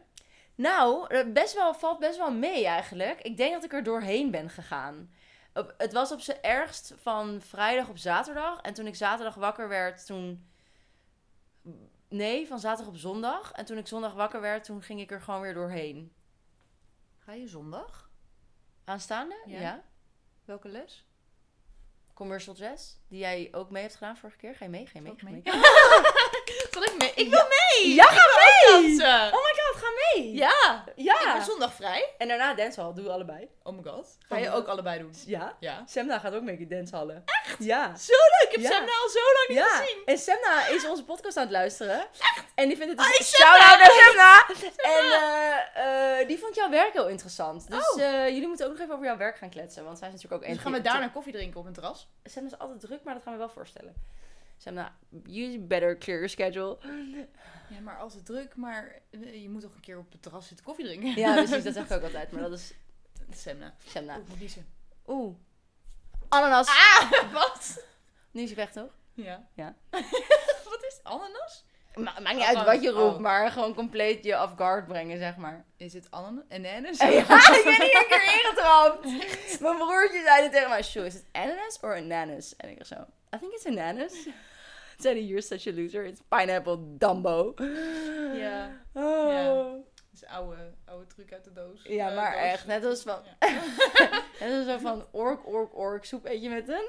nou, 0.54 1.14
eh, 1.14 1.33
best 1.33 1.54
wel, 1.54 1.75
valt 1.75 1.99
best 1.99 2.16
wel 2.19 2.33
mee 2.33 2.66
eigenlijk. 2.66 3.21
Ik 3.21 3.37
denk 3.37 3.52
dat 3.52 3.64
ik 3.64 3.73
er 3.73 3.83
doorheen 3.83 4.31
ben 4.31 4.50
gegaan. 4.50 5.11
Op- 5.54 5.75
Het 5.78 5.92
was 5.92 6.12
op 6.12 6.21
zijn 6.21 6.42
ergst 6.42 6.95
van 7.00 7.40
vrijdag 7.40 7.88
op 7.88 7.99
zaterdag. 7.99 8.61
En 8.61 8.75
toen 8.75 8.87
ik 8.87 8.95
zaterdag 8.95 9.35
wakker 9.35 9.69
werd, 9.69 10.07
toen... 10.07 10.49
Nee, 12.09 12.47
van 12.47 12.59
zaterdag 12.61 12.92
op 12.95 12.99
zondag. 13.00 13.52
En 13.52 13.64
toen 13.64 13.78
ik 13.78 13.87
zondag 13.87 14.12
wakker 14.14 14.40
werd, 14.40 14.64
toen 14.64 14.83
ging 14.83 15.00
ik 15.00 15.11
er 15.11 15.21
gewoon 15.21 15.40
weer 15.40 15.54
doorheen. 15.54 16.12
Ga 17.19 17.33
je 17.33 17.47
zondag? 17.49 18.11
Aanstaande? 18.85 19.42
Ja. 19.47 19.61
ja. 19.61 19.83
Welke 20.45 20.69
les? 20.69 21.07
Commercial 22.18 22.54
jazz, 22.54 22.82
die 23.08 23.18
jij 23.18 23.48
ook 23.52 23.70
mee 23.70 23.82
hebt 23.82 23.94
gedaan 23.94 24.16
vorige 24.16 24.38
keer. 24.38 24.54
Ga 24.54 24.64
je 24.64 24.70
mee? 24.70 24.87
Ga 24.87 24.92
je 24.94 25.00
mee? 25.00 25.14
Ga 25.16 25.28
je 25.28 25.34
mee? 25.34 25.42
mee? 25.44 25.62
Zal 26.72 26.82
ik 26.82 26.94
mee? 26.98 27.12
Ik 27.14 27.30
wil 27.30 27.46
mee! 27.48 27.94
Ja, 27.94 28.04
ga 28.04 28.25
mee! 28.38 28.92
Oh 29.06 29.42
my 29.46 29.54
god, 29.60 29.67
ga 29.78 29.87
mee! 30.14 30.32
Ja! 30.35 30.85
Ja! 30.97 31.14
Ik 31.20 31.32
ben 31.35 31.44
zondag 31.44 31.73
vrij. 31.75 32.14
En 32.18 32.28
daarna 32.28 32.54
dancehall, 32.54 32.94
doen 32.94 33.04
we 33.04 33.11
allebei. 33.11 33.49
Oh 33.62 33.76
my 33.76 33.82
god. 33.90 34.16
Ga 34.28 34.37
je 34.38 34.50
ook 34.50 34.66
allebei 34.66 34.99
doen? 34.99 35.14
Ja. 35.26 35.56
Ja. 35.61 35.82
Semna 35.87 36.18
gaat 36.18 36.35
ook 36.35 36.42
mee 36.42 36.58
in 36.58 36.68
dancehallen. 36.68 37.23
Echt? 37.44 37.56
Ja. 37.64 37.97
Zo 37.97 38.12
leuk! 38.12 38.49
Ik 38.49 38.50
heb 38.50 38.61
Ja. 38.61 38.70
Semna 38.70 38.92
al 39.02 39.08
zo 39.08 39.18
lang 39.18 39.47
niet 39.49 39.58
Ja, 39.58 39.66
gezien. 39.66 40.02
en 40.06 40.18
Semna 40.18 40.66
is 40.66 40.87
onze 40.88 41.04
podcast 41.04 41.37
aan 41.37 41.42
het 41.42 41.52
luisteren. 41.52 42.06
En 42.54 42.68
die 42.68 42.76
vindt 42.76 42.92
het... 43.02 43.16
Dus-! 43.18 43.35
Shout-out 43.37 43.78
naar 43.78 43.90
Semna! 43.90 44.47
En 44.76 45.12
eh, 45.75 46.20
eh, 46.20 46.28
die 46.28 46.38
vond 46.38 46.54
jouw 46.54 46.70
werk 46.70 46.92
heel 46.92 47.08
interessant. 47.08 47.70
Dus 47.70 47.90
Oh. 47.92 48.02
eh, 48.02 48.28
jullie 48.28 48.47
moeten 48.49 48.66
ook 48.66 48.73
nog 48.73 48.80
even 48.80 48.94
over 48.94 49.06
jouw 49.06 49.16
werk 49.16 49.37
gaan 49.37 49.50
kletsen. 49.50 49.85
Want 49.85 49.99
zij 49.99 50.08
is 50.08 50.14
natuurlijk 50.14 50.42
ook... 50.42 50.49
Dus 50.49 50.58
gaan 50.58 50.73
we 50.73 50.80
daarna 50.80 51.08
koffie 51.08 51.32
drinken 51.32 51.61
op 51.61 51.66
een 51.66 51.73
terras? 51.73 52.08
Semna 52.25 52.49
is 52.52 52.58
altijd 52.58 52.80
druk, 52.80 53.02
maar 53.04 53.14
dat 53.14 53.23
gaan 53.23 53.32
we 53.32 53.38
wel 53.38 53.49
voorstellen. 53.49 53.94
Semna, 54.59 54.93
you 55.25 55.59
better 55.59 55.99
clear 55.99 56.19
your 56.19 56.29
schedule. 56.29 56.79
Ja, 57.69 57.81
maar 57.81 57.99
als 57.99 58.15
het 58.15 58.27
druk, 58.27 58.57
maar 58.57 59.00
eh, 59.11 59.43
je 59.43 59.49
moet 59.50 59.61
toch 59.62 59.75
een 59.75 59.81
keer 59.81 59.99
op 59.99 60.12
het 60.12 60.23
terras 60.23 60.47
zitten 60.47 60.67
koffie 60.67 60.85
drinken? 60.85 61.15
Ja, 61.17 61.35
precies. 61.45 61.65
Dat 61.65 61.75
zeg 61.75 61.85
ik 61.85 61.93
ook 61.93 62.03
altijd. 62.03 62.33
Maar 62.33 62.43
dat 62.43 62.53
is 62.53 62.73
Semna. 63.31 63.75
Semna. 63.87 64.17
Oeh, 64.17 64.38
moet. 64.38 64.65
Oeh. 65.07 65.35
Ananas. 66.29 66.69
Ah, 66.69 67.11
wat? 67.33 67.85
Nu 68.31 68.43
is 68.43 68.49
hij 68.49 68.57
weg, 68.57 68.73
toch? 68.73 68.91
Ja. 69.15 69.47
Ja. 69.55 69.75
wat 70.71 70.85
is 70.88 71.00
ananas? 71.03 71.65
Ma- 71.95 72.21
maakt 72.21 72.37
niet 72.37 72.45
uit 72.45 72.57
Oh, 72.57 72.65
wat 72.65 72.83
je 72.83 72.91
roept, 72.91 73.15
oh. 73.15 73.21
maar 73.21 73.50
gewoon 73.50 73.75
compleet 73.75 74.25
je 74.25 74.43
off 74.43 74.55
guard 74.57 74.87
brengen, 74.87 75.19
zeg 75.19 75.37
maar. 75.37 75.65
Is 75.77 75.93
het 75.93 76.11
ananas? 76.11 76.45
Ananas? 76.49 76.99
Ja, 76.99 77.09
ik 77.09 77.27
ben 77.65 77.83
hier 77.83 77.97
een 77.97 78.07
keer 78.09 78.41
ingetrapt. 78.43 79.05
Mijn 79.61 79.77
broertje 79.77 80.23
zei 80.25 80.43
het 80.43 80.53
tegen 80.53 80.69
mij, 80.69 80.83
Sjoe, 80.83 81.07
is 81.07 81.15
het 81.15 81.25
ananas 81.33 81.79
of 81.81 81.91
ananas? 81.91 82.57
En 82.57 82.69
ik 82.71 82.85
zo, 82.87 82.95
I 83.35 83.38
think 83.38 83.53
it's 83.53 83.67
ananas. 83.67 84.12
Zei 85.02 85.14
hij, 85.14 85.25
you're 85.25 85.40
such 85.43 85.67
a 85.67 85.73
loser. 85.73 86.05
It's 86.05 86.21
pineapple 86.28 86.78
Dumbo. 86.99 87.55
Ja. 88.35 88.71
Oh. 88.95 89.28
Ja. 89.33 89.43
Ja, 89.43 89.55
Dat 89.55 89.85
is 90.12 90.23
een 90.23 90.28
oude, 90.28 90.57
oude 90.85 91.07
truc 91.07 91.33
uit 91.33 91.45
de 91.45 91.52
doos. 91.52 91.87
Eh, 91.87 92.14
maar 92.14 92.33
doos. 92.33 92.40
echt. 92.43 92.67
Net 92.67 92.85
als 92.85 93.02
van, 93.02 93.23
Ja. 93.40 93.49
net 94.40 94.52
als 94.59 94.67
zo 94.67 94.78
van 94.78 95.07
ork, 95.11 95.47
ork, 95.47 95.76
ork. 95.76 96.05
Soep 96.05 96.25
eet 96.25 96.43
je 96.43 96.49
met 96.49 96.69
een... 96.69 96.88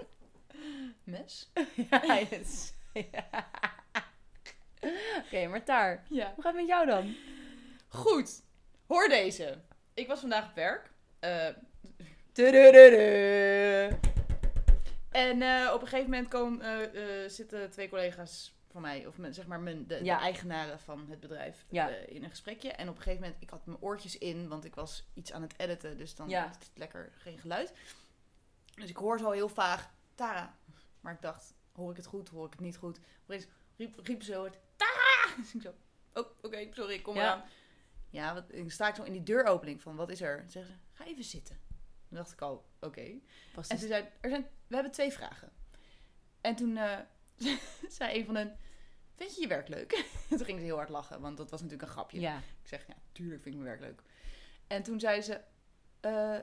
Mes? 1.04 1.52
Ja, 1.92 2.20
yes. 2.30 2.74
Ja. 2.94 3.50
Oké, 5.26 5.48
maar 5.48 5.66
daar. 5.66 6.04
Ja. 6.10 6.32
Hoe 6.36 6.44
gaat 6.44 6.54
het 6.54 6.62
met 6.62 6.68
jou 6.68 6.86
dan? 6.86 7.16
Goed. 7.88 8.42
Hoor 8.88 9.08
deze. 9.08 9.58
Ik 9.94 10.08
was 10.08 10.20
vandaag 10.20 10.50
op 10.50 10.56
werk. 10.56 10.92
Tudududu. 12.32 14.00
En 15.10 15.42
eh, 15.42 15.72
op 15.74 15.82
een 15.82 15.88
gegeven 15.88 16.10
moment 16.10 16.28
komen, 16.30 16.62
eh, 16.62 17.24
eh, 17.24 17.30
zitten 17.30 17.70
twee 17.70 17.90
collega's 17.90 18.58
van 18.72 18.82
mij, 18.82 19.06
of 19.08 19.16
zeg 19.30 19.48
maar 19.48 19.60
mijn, 19.60 19.88
de, 19.88 20.04
Ja. 20.04 20.16
de 20.18 20.22
eigenaren 20.24 20.80
van 20.80 21.10
het 21.10 21.20
bedrijf, 21.20 21.66
Ja. 21.70 21.88
in 21.88 22.24
een 22.24 22.30
gesprekje. 22.30 22.72
En 22.72 22.90
op 22.90 22.96
een 22.96 23.02
gegeven 23.02 23.24
moment, 23.24 23.42
ik 23.42 23.50
had 23.50 23.66
mijn 23.66 23.82
oortjes 23.82 24.18
in, 24.18 24.48
want 24.48 24.66
ik 24.66 24.76
was 24.76 25.08
iets 25.14 25.32
aan 25.34 25.42
het 25.42 25.54
editen, 25.60 25.98
dus 25.98 26.16
dan 26.16 26.30
Ja. 26.30 26.48
het 26.48 26.72
lekker 26.74 27.12
geen 27.18 27.38
geluid. 27.40 27.74
Dus 28.76 28.90
ik 28.90 28.98
hoor 28.98 29.20
zo 29.20 29.32
heel 29.32 29.50
vaag, 29.50 29.92
Tara. 30.16 30.58
Maar 31.02 31.14
ik 31.14 31.22
dacht, 31.22 31.54
hoor 31.72 31.92
ik 31.92 31.98
het 31.98 32.06
goed, 32.06 32.30
hoor 32.30 32.46
ik 32.46 32.52
het 32.52 32.62
niet 32.62 32.78
goed? 32.78 33.00
Opeens 33.24 33.48
riep, 33.78 34.00
riep 34.04 34.24
ze 34.24 34.34
het, 34.42 34.60
Tara! 34.76 35.36
Dus 35.38 35.54
ik 35.56 35.62
zo, 35.62 35.74
oh, 36.14 36.26
oké, 36.42 36.68
sorry, 36.72 36.94
ik 36.94 37.04
kom 37.04 37.16
eraan. 37.16 37.44
Ja, 38.10 38.34
wat, 38.34 38.44
ik 38.48 38.72
sta 38.72 38.88
ik 38.88 38.96
zo 38.96 39.04
in 39.04 39.12
die 39.12 39.24
deuropening 39.24 39.82
van, 39.82 39.96
wat 39.96 40.10
is 40.10 40.22
er? 40.22 40.38
Dan 40.38 40.50
zeggen 40.50 40.74
ze, 40.74 40.80
ga 41.04 41.06
even 41.06 41.24
zitten. 41.24 41.60
Dan 42.10 42.18
dacht 42.18 42.32
ik 42.32 42.42
al, 42.42 42.66
oké. 42.80 43.02
En 43.02 43.22
toen 43.54 43.88
zei 43.88 44.06
er 44.22 44.30
zijn, 44.30 44.48
we 44.68 44.74
hebben 44.74 44.92
twee 44.92 45.12
vragen. 45.12 45.52
En 46.42 46.56
toen 46.56 46.78
eh, 46.78 47.00
zei 47.98 48.20
een 48.20 48.26
van 48.26 48.36
hen, 48.36 48.58
vind 49.16 49.36
je 49.36 49.42
je 49.42 49.48
werk 49.48 49.68
leuk? 49.68 50.06
toen 50.30 50.46
ging 50.46 50.60
ze 50.60 50.66
heel 50.66 50.76
hard 50.76 50.90
lachen, 50.90 51.22
want 51.22 51.38
dat 51.38 51.50
was 51.50 51.62
natuurlijk 51.62 51.88
een 51.88 51.96
grapje. 51.96 52.20
Ja. 52.20 52.38
Ik 52.38 52.68
zeg, 52.68 52.88
ja, 52.88 52.96
tuurlijk 53.12 53.42
vind 53.42 53.56
ik 53.56 53.62
mijn 53.62 53.78
werk 53.78 53.90
leuk. 53.90 54.02
En 54.68 54.84
toen 54.84 55.00
zei 55.00 55.22
ze, 55.22 55.42
eh, 56.00 56.40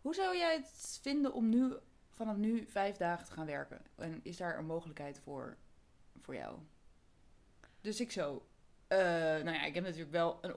hoe 0.00 0.14
zou 0.14 0.36
jij 0.36 0.56
het 0.56 0.98
vinden 1.02 1.32
om 1.32 1.48
nu, 1.48 1.76
vanaf 2.10 2.36
nu 2.36 2.66
vijf 2.66 2.96
dagen 2.96 3.26
te 3.26 3.32
gaan 3.32 3.46
werken? 3.46 3.82
En 3.96 4.20
is 4.22 4.36
daar 4.36 4.58
een 4.58 4.66
mogelijkheid 4.66 5.18
voor, 5.18 5.56
voor 6.20 6.34
jou? 6.34 6.58
Dus 7.80 8.00
ik 8.00 8.12
zo, 8.12 8.48
eh, 8.86 8.98
nou 8.98 9.50
ja, 9.50 9.64
ik 9.64 9.74
heb 9.74 9.84
natuurlijk 9.84 10.10
wel 10.10 10.38
een 10.40 10.54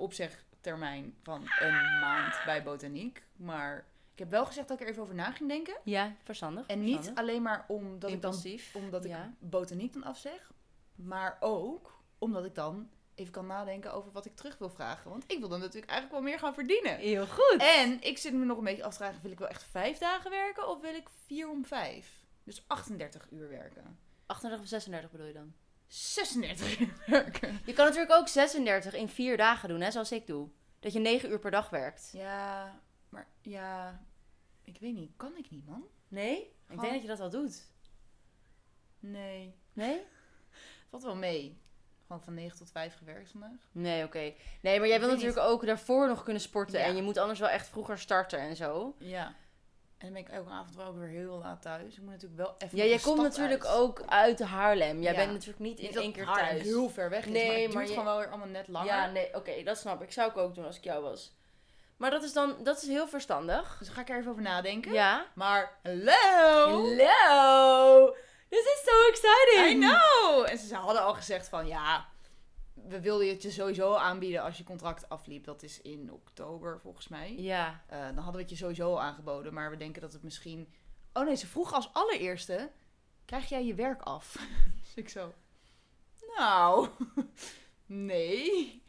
opzegtermijn 0.65 1.15
van 1.23 1.47
een 1.59 1.99
maand 1.99 2.35
bij 2.45 2.63
botaniek. 2.63 3.23
Maar 3.35 3.85
ik 4.13 4.19
heb 4.19 4.29
wel 4.29 4.45
gezegd 4.45 4.67
dat 4.67 4.79
ik 4.79 4.85
er 4.85 4.91
even 4.91 5.03
over 5.03 5.15
na 5.15 5.31
ging 5.31 5.49
denken. 5.49 5.77
Ja, 5.83 6.15
verstandig. 6.23 6.65
En 6.67 6.83
niet 6.83 7.11
alleen 7.15 7.41
maar 7.41 7.65
omdat 7.67 8.11
ik 8.11 8.21
dan 8.21 8.41
omdat 8.73 9.05
ik 9.05 9.11
Ja. 9.11 9.33
botaniek 9.39 9.93
dan 9.93 10.03
afzeg. 10.03 10.51
Maar 10.95 11.37
ook 11.39 11.99
omdat 12.17 12.45
ik 12.45 12.55
dan 12.55 12.89
even 13.15 13.31
kan 13.33 13.45
nadenken 13.45 13.93
over 13.93 14.11
wat 14.11 14.25
ik 14.25 14.35
terug 14.35 14.57
wil 14.57 14.69
vragen. 14.69 15.09
Want 15.09 15.23
ik 15.27 15.39
wil 15.39 15.49
dan 15.49 15.59
natuurlijk 15.59 15.91
eigenlijk 15.91 16.21
wel 16.21 16.31
meer 16.31 16.39
gaan 16.39 16.53
verdienen. 16.53 16.97
Heel 16.97 17.27
goed. 17.27 17.57
En 17.57 18.01
ik 18.01 18.17
zit 18.17 18.33
me 18.33 18.45
nog 18.45 18.57
een 18.57 18.63
beetje 18.63 18.83
af 18.83 18.91
te 18.91 18.97
vragen, 18.97 19.21
wil 19.21 19.31
ik 19.31 19.39
wel 19.39 19.47
echt 19.47 19.63
vijf 19.63 19.97
dagen 19.97 20.31
werken 20.31 20.67
of 20.67 20.81
wil 20.81 20.95
ik 20.95 21.07
vier 21.25 21.49
om 21.49 21.65
vijf? 21.65 22.25
Dus 22.43 22.63
38 22.67 23.27
uur 23.31 23.49
werken. 23.49 23.99
38 24.25 24.63
of 24.63 24.67
36 24.69 25.11
bedoel 25.11 25.27
je 25.27 25.33
dan? 25.33 25.53
36 25.91 26.79
uur 26.79 26.93
werken. 27.07 27.59
Je 27.65 27.73
kan 27.73 27.85
natuurlijk 27.85 28.13
ook 28.13 28.27
36 28.27 28.93
in 28.93 29.09
vier 29.09 29.37
dagen 29.37 29.69
doen, 29.69 29.81
hè, 29.81 29.91
zoals 29.91 30.11
ik 30.11 30.27
doe. 30.27 30.49
Dat 30.79 30.93
je 30.93 30.99
9 30.99 31.31
uur 31.31 31.39
per 31.39 31.51
dag 31.51 31.69
werkt. 31.69 32.09
Ja, 32.13 32.79
maar 33.09 33.27
ja, 33.41 34.01
ik 34.63 34.77
weet 34.79 34.93
niet. 34.93 35.11
Kan 35.17 35.37
ik 35.37 35.49
niet, 35.49 35.67
man? 35.67 35.83
Nee? 36.07 36.55
Ik 36.69 36.79
denk 36.79 36.93
dat 36.93 37.01
je 37.01 37.07
dat 37.07 37.17
wel 37.17 37.29
doet. 37.29 37.67
Nee. 38.99 39.55
Nee? 39.73 40.01
Valt 40.89 41.03
wel 41.03 41.15
mee. 41.15 41.61
Gewoon 42.05 42.21
van 42.21 42.33
9 42.33 42.57
tot 42.57 42.71
5 42.71 42.95
gewerkt 42.97 43.31
vandaag. 43.31 43.59
Nee, 43.71 44.03
oké. 44.03 44.33
Nee, 44.61 44.79
maar 44.79 44.87
jij 44.87 44.95
Ik 44.95 45.01
wil 45.01 45.09
weet 45.09 45.21
natuurlijk 45.21 45.47
ook 45.47 45.65
daarvoor 45.65 46.07
nog 46.07 46.23
kunnen 46.23 46.41
sporten. 46.41 46.79
Ja. 46.79 46.85
En 46.85 46.95
je 46.95 47.01
moet 47.01 47.17
anders 47.17 47.39
wel 47.39 47.49
echt 47.49 47.67
vroeger 47.67 47.99
starten 47.99 48.39
en 48.39 48.55
zo. 48.55 48.95
Ja. 48.99 49.35
En 50.01 50.07
dan 50.13 50.13
ben 50.23 50.31
ik 50.31 50.37
elke 50.39 50.49
avond 50.51 50.75
wel 50.75 50.95
weer 50.97 51.07
heel 51.07 51.37
laat 51.37 51.61
thuis. 51.61 51.93
Ik 51.95 52.01
moet 52.01 52.11
natuurlijk 52.11 52.41
wel 52.41 52.55
even 52.57 52.77
Ja, 52.77 52.83
jij 52.83 52.99
komt 52.99 53.21
natuurlijk 53.21 53.65
uit. 53.65 53.77
ook 53.77 54.01
uit 54.05 54.39
Haarlem. 54.39 55.01
Jij 55.01 55.11
Ja. 55.11 55.17
bent 55.17 55.31
natuurlijk 55.31 55.59
niet 55.59 55.79
in 55.79 55.85
Niet 55.85 55.95
één 55.95 56.11
keer 56.11 56.25
Haarlem 56.25 56.47
thuis. 56.47 56.61
heel 56.63 56.89
ver 56.89 57.09
weg 57.09 57.25
is, 57.25 57.31
Nee, 57.31 57.45
maar 57.47 57.55
het 57.55 57.65
maar 57.73 57.75
duurt 57.83 57.87
je- 57.87 57.93
gewoon 57.99 58.05
wel 58.13 58.17
weer 58.17 58.27
allemaal 58.29 58.47
net 58.47 58.67
langer. 58.67 58.87
Ja, 58.93 59.05
nee, 59.05 59.35
oké, 59.35 59.63
dat 59.63 59.77
snap 59.77 60.01
ik. 60.01 60.11
Zou 60.11 60.29
ik 60.29 60.37
ook 60.37 60.55
doen 60.55 60.65
als 60.65 60.77
ik 60.77 60.83
jou 60.83 61.03
was. 61.03 61.33
Maar 61.97 62.11
dat 62.11 62.23
is 62.23 62.33
dan, 62.33 62.55
dat 62.63 62.81
is 62.81 62.87
heel 62.87 63.07
verstandig. 63.07 63.75
Dus 63.77 63.87
daar 63.87 63.95
ga 63.95 64.01
ik 64.01 64.09
er 64.09 64.17
even 64.17 64.31
over 64.31 64.43
nadenken. 64.43 64.93
Ja. 64.93 65.25
Maar, 65.35 65.77
hallo! 65.83 66.85
Hello! 66.85 68.15
This 68.49 68.59
is 68.65 68.81
so 68.85 69.07
exciting! 69.09 69.83
I 69.83 69.87
know! 69.87 70.45
En 70.49 70.57
ze 70.57 70.75
hadden 70.75 71.01
al 71.03 71.13
gezegd 71.13 71.49
van, 71.49 71.67
ja, 71.67 72.05
we 72.87 73.01
wilden 73.01 73.27
het 73.29 73.41
je 73.41 73.51
sowieso 73.51 73.93
aanbieden 73.95 74.41
als 74.41 74.57
je 74.57 74.63
contract 74.63 75.09
afliep. 75.09 75.43
Dat 75.45 75.63
is 75.63 75.81
in 75.81 76.11
oktober 76.11 76.79
volgens 76.79 77.07
mij. 77.07 77.35
Ja. 77.37 77.81
Eh, 77.87 77.99
dan 77.99 78.15
hadden 78.15 78.33
we 78.33 78.41
het 78.41 78.49
je 78.49 78.55
sowieso 78.55 78.97
aangeboden, 78.97 79.53
maar 79.53 79.69
we 79.69 79.77
denken 79.77 80.01
dat 80.01 80.13
het 80.13 80.23
misschien... 80.23 80.73
Oh 81.13 81.25
nee, 81.25 81.35
ze 81.35 81.47
vroeg 81.47 81.73
als 81.73 81.89
allereerste, 81.93 82.71
krijg 83.25 83.49
jij 83.49 83.65
je 83.65 83.73
werk 83.75 84.01
af? 84.01 84.37
dus 84.83 84.93
ik 84.95 85.09
zo, 85.09 85.33
nou, 86.37 86.87
nee. 87.85 88.83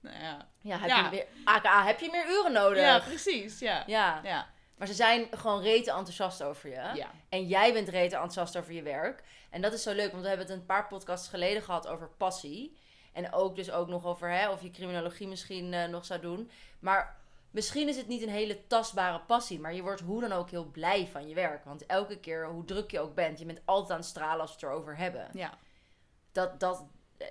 Nou 0.00 0.16
ja. 0.18 0.48
Ja, 0.60 0.78
heb 0.78 0.88
Ja. 0.88 1.04
Je 1.04 1.10
meer, 1.10 1.26
aka, 1.44 1.84
heb 1.84 2.00
je 2.00 2.08
meer 2.10 2.28
uren 2.30 2.52
nodig? 2.52 2.82
Ja, 2.82 2.98
precies, 2.98 3.58
ja. 3.58 3.84
Ja. 3.86 4.20
Ja, 4.22 4.48
Maar 4.76 4.86
ze 4.86 4.94
zijn 4.94 5.28
gewoon 5.30 5.60
rete 5.62 5.90
enthousiast 5.90 6.42
over 6.42 6.68
je. 6.68 6.74
ja. 6.74 7.10
En 7.28 7.46
jij 7.46 7.72
bent 7.72 7.88
rete 7.88 8.14
enthousiast 8.14 8.56
over 8.56 8.72
je 8.72 8.82
werk. 8.82 9.22
En 9.50 9.60
dat 9.60 9.72
is 9.72 9.82
zo 9.82 9.92
leuk, 9.94 10.10
want 10.10 10.22
we 10.22 10.28
hebben 10.28 10.46
het 10.46 10.56
een 10.56 10.66
paar 10.66 10.86
podcasts 10.86 11.28
geleden 11.28 11.62
gehad 11.62 11.86
over 11.86 12.08
passie. 12.10 12.78
En 13.18 13.32
ook 13.32 13.56
dus 13.56 13.70
ook 13.70 13.88
nog 13.88 14.06
over 14.06 14.30
hè, 14.30 14.50
of 14.50 14.62
je 14.62 14.70
criminologie 14.70 15.28
misschien 15.28 15.72
eh, 15.72 15.88
nog 15.88 16.04
zou 16.04 16.20
doen. 16.20 16.50
Maar 16.78 17.16
misschien 17.50 17.88
is 17.88 17.96
het 17.96 18.08
niet 18.08 18.22
een 18.22 18.28
hele 18.28 18.66
tastbare 18.66 19.20
passie. 19.20 19.60
Maar 19.60 19.74
je 19.74 19.82
wordt 19.82 20.00
hoe 20.00 20.20
dan 20.20 20.32
ook 20.32 20.50
heel 20.50 20.64
blij 20.64 21.06
van 21.06 21.28
je 21.28 21.34
werk. 21.34 21.64
Want 21.64 21.86
elke 21.86 22.18
keer, 22.18 22.46
hoe 22.46 22.64
druk 22.64 22.90
je 22.90 23.00
ook 23.00 23.14
bent, 23.14 23.38
je 23.38 23.44
bent 23.44 23.60
altijd 23.64 23.90
aan 23.90 23.98
het 23.98 24.06
stralen 24.06 24.40
als 24.40 24.50
we 24.50 24.56
het 24.56 24.64
erover 24.64 24.96
hebben. 24.96 25.28
ja. 25.32 25.58
Dat, 26.32 26.60
dat, 26.60 26.84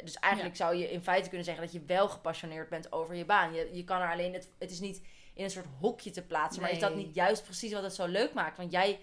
dus 0.04 0.14
eigenlijk 0.14 0.56
zou 0.56 0.76
je 0.76 0.92
in 0.92 1.04
feite 1.04 1.28
kunnen 1.28 1.46
zeggen 1.46 1.64
dat 1.64 1.74
je 1.74 1.84
wel 1.86 2.10
gepassioneerd 2.10 2.70
bent 2.70 2.92
over 2.92 3.16
je 3.16 3.26
baan. 3.26 3.54
Je, 3.54 3.70
je 3.74 3.84
kan 3.84 4.02
er 4.02 4.12
alleen, 4.12 4.34
het, 4.34 4.50
het 4.58 4.72
is 4.72 4.80
niet 4.80 5.02
in 5.34 5.44
een 5.44 5.50
soort 5.50 5.66
hokje 5.80 6.12
te 6.12 6.22
plaatsen. 6.22 6.62
Maar 6.62 6.72
is 6.72 6.80
dat 6.80 6.96
niet 6.96 7.16
juist 7.16 7.44
precies 7.44 7.74
wat 7.74 7.84
het 7.84 7.96
zo 7.96 8.06
leuk 8.06 8.34
maakt? 8.34 8.58
Want 8.58 8.72
jij 8.72 9.00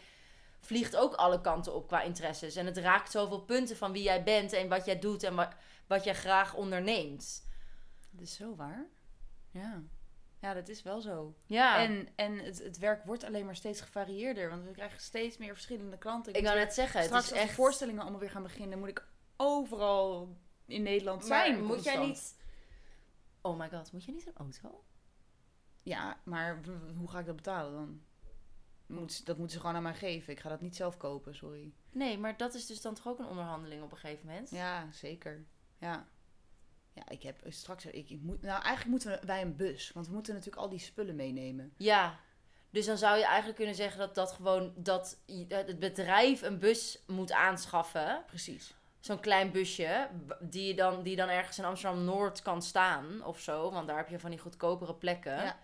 vliegt 0.61 0.97
ook 0.97 1.15
alle 1.15 1.41
kanten 1.41 1.75
op 1.75 1.87
qua 1.87 2.03
interesses. 2.03 2.57
En 2.57 2.67
het 2.67 2.77
raakt 2.77 3.11
zoveel 3.11 3.41
punten 3.41 3.77
van 3.77 3.93
wie 3.93 4.03
jij 4.03 4.23
bent 4.23 4.53
en 4.53 4.69
wat 4.69 4.85
jij 4.85 4.99
doet 4.99 5.23
en 5.23 5.35
wat, 5.35 5.49
wat 5.87 6.05
jij 6.05 6.15
graag 6.15 6.55
onderneemt. 6.55 7.49
Dat 8.11 8.21
is 8.21 8.35
zo 8.35 8.55
waar. 8.57 8.87
Ja. 9.51 9.83
Ja, 10.41 10.55
dat 10.55 10.69
is 10.69 10.83
wel 10.83 11.01
zo. 11.01 11.35
Ja, 11.47 11.79
En, 11.83 12.09
en 12.15 12.39
het, 12.39 12.59
het 12.59 12.79
werk 12.79 13.05
wordt 13.05 13.25
alleen 13.25 13.45
maar 13.45 13.57
steeds 13.57 13.81
gevarieerder, 13.81 14.49
want 14.51 14.65
we 14.65 14.71
krijgen 14.71 15.01
steeds 15.01 15.37
meer 15.37 15.53
verschillende 15.53 15.99
klanten. 15.99 16.35
ik 16.35 16.43
weer- 16.43 16.55
net 16.55 16.75
zeggen, 16.75 16.99
het 17.01 17.07
straks 17.09 17.25
is 17.25 17.31
als 17.33 17.41
de 17.41 17.47
echt... 17.47 17.55
voorstellingen 17.57 18.03
allemaal 18.03 18.21
weer 18.21 18.31
gaan 18.31 18.43
beginnen, 18.43 18.79
moet 18.79 18.89
ik 18.89 19.07
overal 19.37 20.37
in 20.67 20.83
Nederland 20.83 21.29
Maar 21.29 21.45
zijn. 21.47 21.65
moet 21.65 21.85
jij 21.85 22.07
niet... 22.07 22.37
Oh 23.41 23.59
my 23.59 23.69
god, 23.71 23.93
moet 23.93 24.05
jij 24.05 24.15
niet 24.15 24.27
een 24.27 24.37
auto? 24.37 24.85
Ja, 25.83 26.21
maar 26.25 26.61
hoe 26.97 27.11
ga 27.11 27.19
ik 27.19 27.27
dat 27.27 27.37
betalen 27.37 27.73
dan? 27.73 28.03
Moet, 28.87 29.27
dat 29.27 29.37
moeten 29.37 29.55
ze 29.55 29.61
gewoon 29.61 29.77
aan 29.77 29.83
mij 29.83 29.95
geven. 29.95 30.33
Ik 30.33 30.41
ga 30.41 30.49
dat 30.49 30.61
niet 30.61 30.77
zelf 30.77 30.97
kopen, 30.97 31.35
sorry. 31.35 31.73
Nee, 31.91 32.19
maar 32.19 32.37
dat 32.37 32.55
is 32.55 32.67
dus 32.67 32.81
dan 32.81 32.95
toch 32.95 33.07
ook 33.09 33.19
een 33.19 33.27
onderhandeling 33.27 33.83
op 33.83 33.91
een 33.93 33.97
gegeven 33.99 34.27
moment? 34.27 34.51
Ja, 34.51 34.91
zeker. 34.93 35.45
Ja. 35.85 36.07
Ja, 36.93 37.09
ik 37.09 37.23
heb 37.23 37.37
straks... 37.49 37.85
Ik, 37.85 38.11
ik 38.11 38.21
moet, 38.23 38.43
nou, 38.43 38.63
eigenlijk 38.63 38.87
moeten 38.87 39.11
we, 39.11 39.27
wij 39.27 39.43
een 39.43 39.57
bus. 39.57 39.91
Want 39.95 40.07
we 40.07 40.13
moeten 40.13 40.35
natuurlijk 40.35 40.63
al 40.63 40.69
die 40.69 40.79
spullen 40.79 41.17
meenemen. 41.17 41.73
Ja, 41.77 42.21
dus 42.71 42.87
dan 42.87 42.99
zou 42.99 43.19
je 43.19 43.25
eigenlijk 43.25 43.57
kunnen 43.57 43.75
zeggen 43.75 43.99
dat 43.99 44.15
dat 44.15 44.33
gewoon 44.33 44.73
dat 44.77 45.19
het 45.49 45.79
bedrijf 45.79 46.43
een 46.43 46.59
bus 46.59 47.03
moet 47.07 47.33
aanschaffen. 47.33 48.23
Precies. 48.27 48.75
Zo'n 49.01 49.21
klein 49.21 49.51
busje, 49.51 50.09
die, 50.41 50.67
je 50.67 50.75
dan, 50.75 51.03
die 51.03 51.17
dan 51.17 51.29
ergens 51.29 51.59
in 51.59 51.65
Amsterdam 51.65 52.05
Noord 52.05 52.43
kan 52.43 52.63
staan 52.63 53.25
of 53.25 53.41
zo. 53.41 53.71
Want 53.71 53.87
daar 53.87 53.97
heb 53.97 54.09
je 54.09 54.19
van 54.19 54.31
die 54.31 54.39
goedkopere 54.39 54.95
plekken. 54.95 55.37
Ja. 55.37 55.59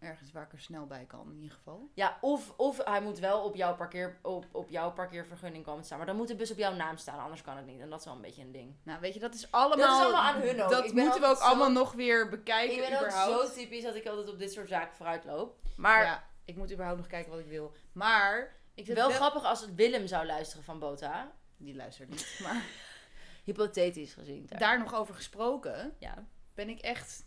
Ja, 0.00 0.06
Ergens 0.08 0.32
waar 0.32 0.42
ik 0.44 0.52
er 0.52 0.60
snel 0.60 0.86
bij 0.86 1.04
kan, 1.04 1.30
in 1.32 1.40
ieder 1.40 1.56
geval. 1.56 1.90
of, 2.20 2.52
of 2.56 2.84
hij 2.84 3.00
moet 3.00 3.18
wel 3.18 3.42
op 3.44 3.54
jouw, 3.54 3.74
parkeer, 3.76 4.18
op, 4.22 4.46
op 4.52 4.68
jouw 4.68 4.92
parkeervergunning 4.92 5.64
komen 5.64 5.80
te 5.80 5.86
staan. 5.86 5.98
Maar 5.98 6.06
dan 6.06 6.16
moet 6.16 6.28
de 6.28 6.34
bus 6.36 6.50
op 6.50 6.56
jouw 6.58 6.74
naam 6.74 6.96
staan, 6.96 7.18
anders 7.18 7.42
kan 7.42 7.56
het 7.56 7.66
niet. 7.66 7.80
En 7.80 7.90
dat 7.90 7.98
is 7.98 8.04
wel 8.04 8.14
een 8.14 8.20
beetje 8.20 8.42
een 8.42 8.52
ding. 8.52 8.76
Nou, 8.82 9.00
weet 9.00 9.14
je, 9.14 9.20
dat 9.20 9.34
is 9.34 9.50
allemaal... 9.52 9.78
Dat 9.88 9.96
is 9.98 10.02
allemaal 10.04 10.22
aan 10.22 10.40
hun 10.40 10.62
ook. 10.62 10.70
Dat 10.70 10.92
moeten 10.92 11.20
we 11.20 11.26
ook 11.26 11.36
zo- 11.36 11.42
allemaal 11.42 11.70
nog 11.72 11.92
weer 11.92 12.28
bekijken, 12.28 12.74
ik 12.76 12.88
ben 12.88 12.98
ook 12.98 13.04
überhaupt. 13.06 13.48
zo 13.48 13.54
typisch 13.54 13.82
dat 13.82 13.94
ik 13.94 14.06
altijd 14.06 14.28
op 14.28 14.38
dit 14.38 14.52
soort 14.52 14.68
zaken 14.68 14.96
vooruit 14.96 15.24
loop. 15.24 15.58
Maar 15.76 16.04
Ja, 16.04 16.24
ik 16.44 16.56
moet 16.56 16.72
überhaupt 16.72 16.98
nog 16.98 17.08
kijken 17.08 17.30
wat 17.30 17.40
ik 17.40 17.46
wil. 17.46 17.72
Maar... 17.92 18.58
Ik 18.74 18.86
zit 18.86 18.96
wel 18.96 19.10
grappig 19.10 19.44
als 19.44 19.60
het 19.60 19.74
Willem 19.74 20.06
zou 20.06 20.26
luisteren 20.26 20.64
van 20.64 20.78
Bota. 20.78 21.32
Die 21.56 21.74
luistert 21.74 22.08
niet, 22.08 22.38
maar... 22.42 22.62
hypothetisch 23.44 24.14
gezien. 24.14 24.46
Daar 24.58 24.78
nog 24.78 24.94
over 24.94 25.14
gesproken, 25.14 25.94
Ja. 25.98 26.24
ben 26.54 26.68
ik 26.68 26.78
echt... 26.80 27.24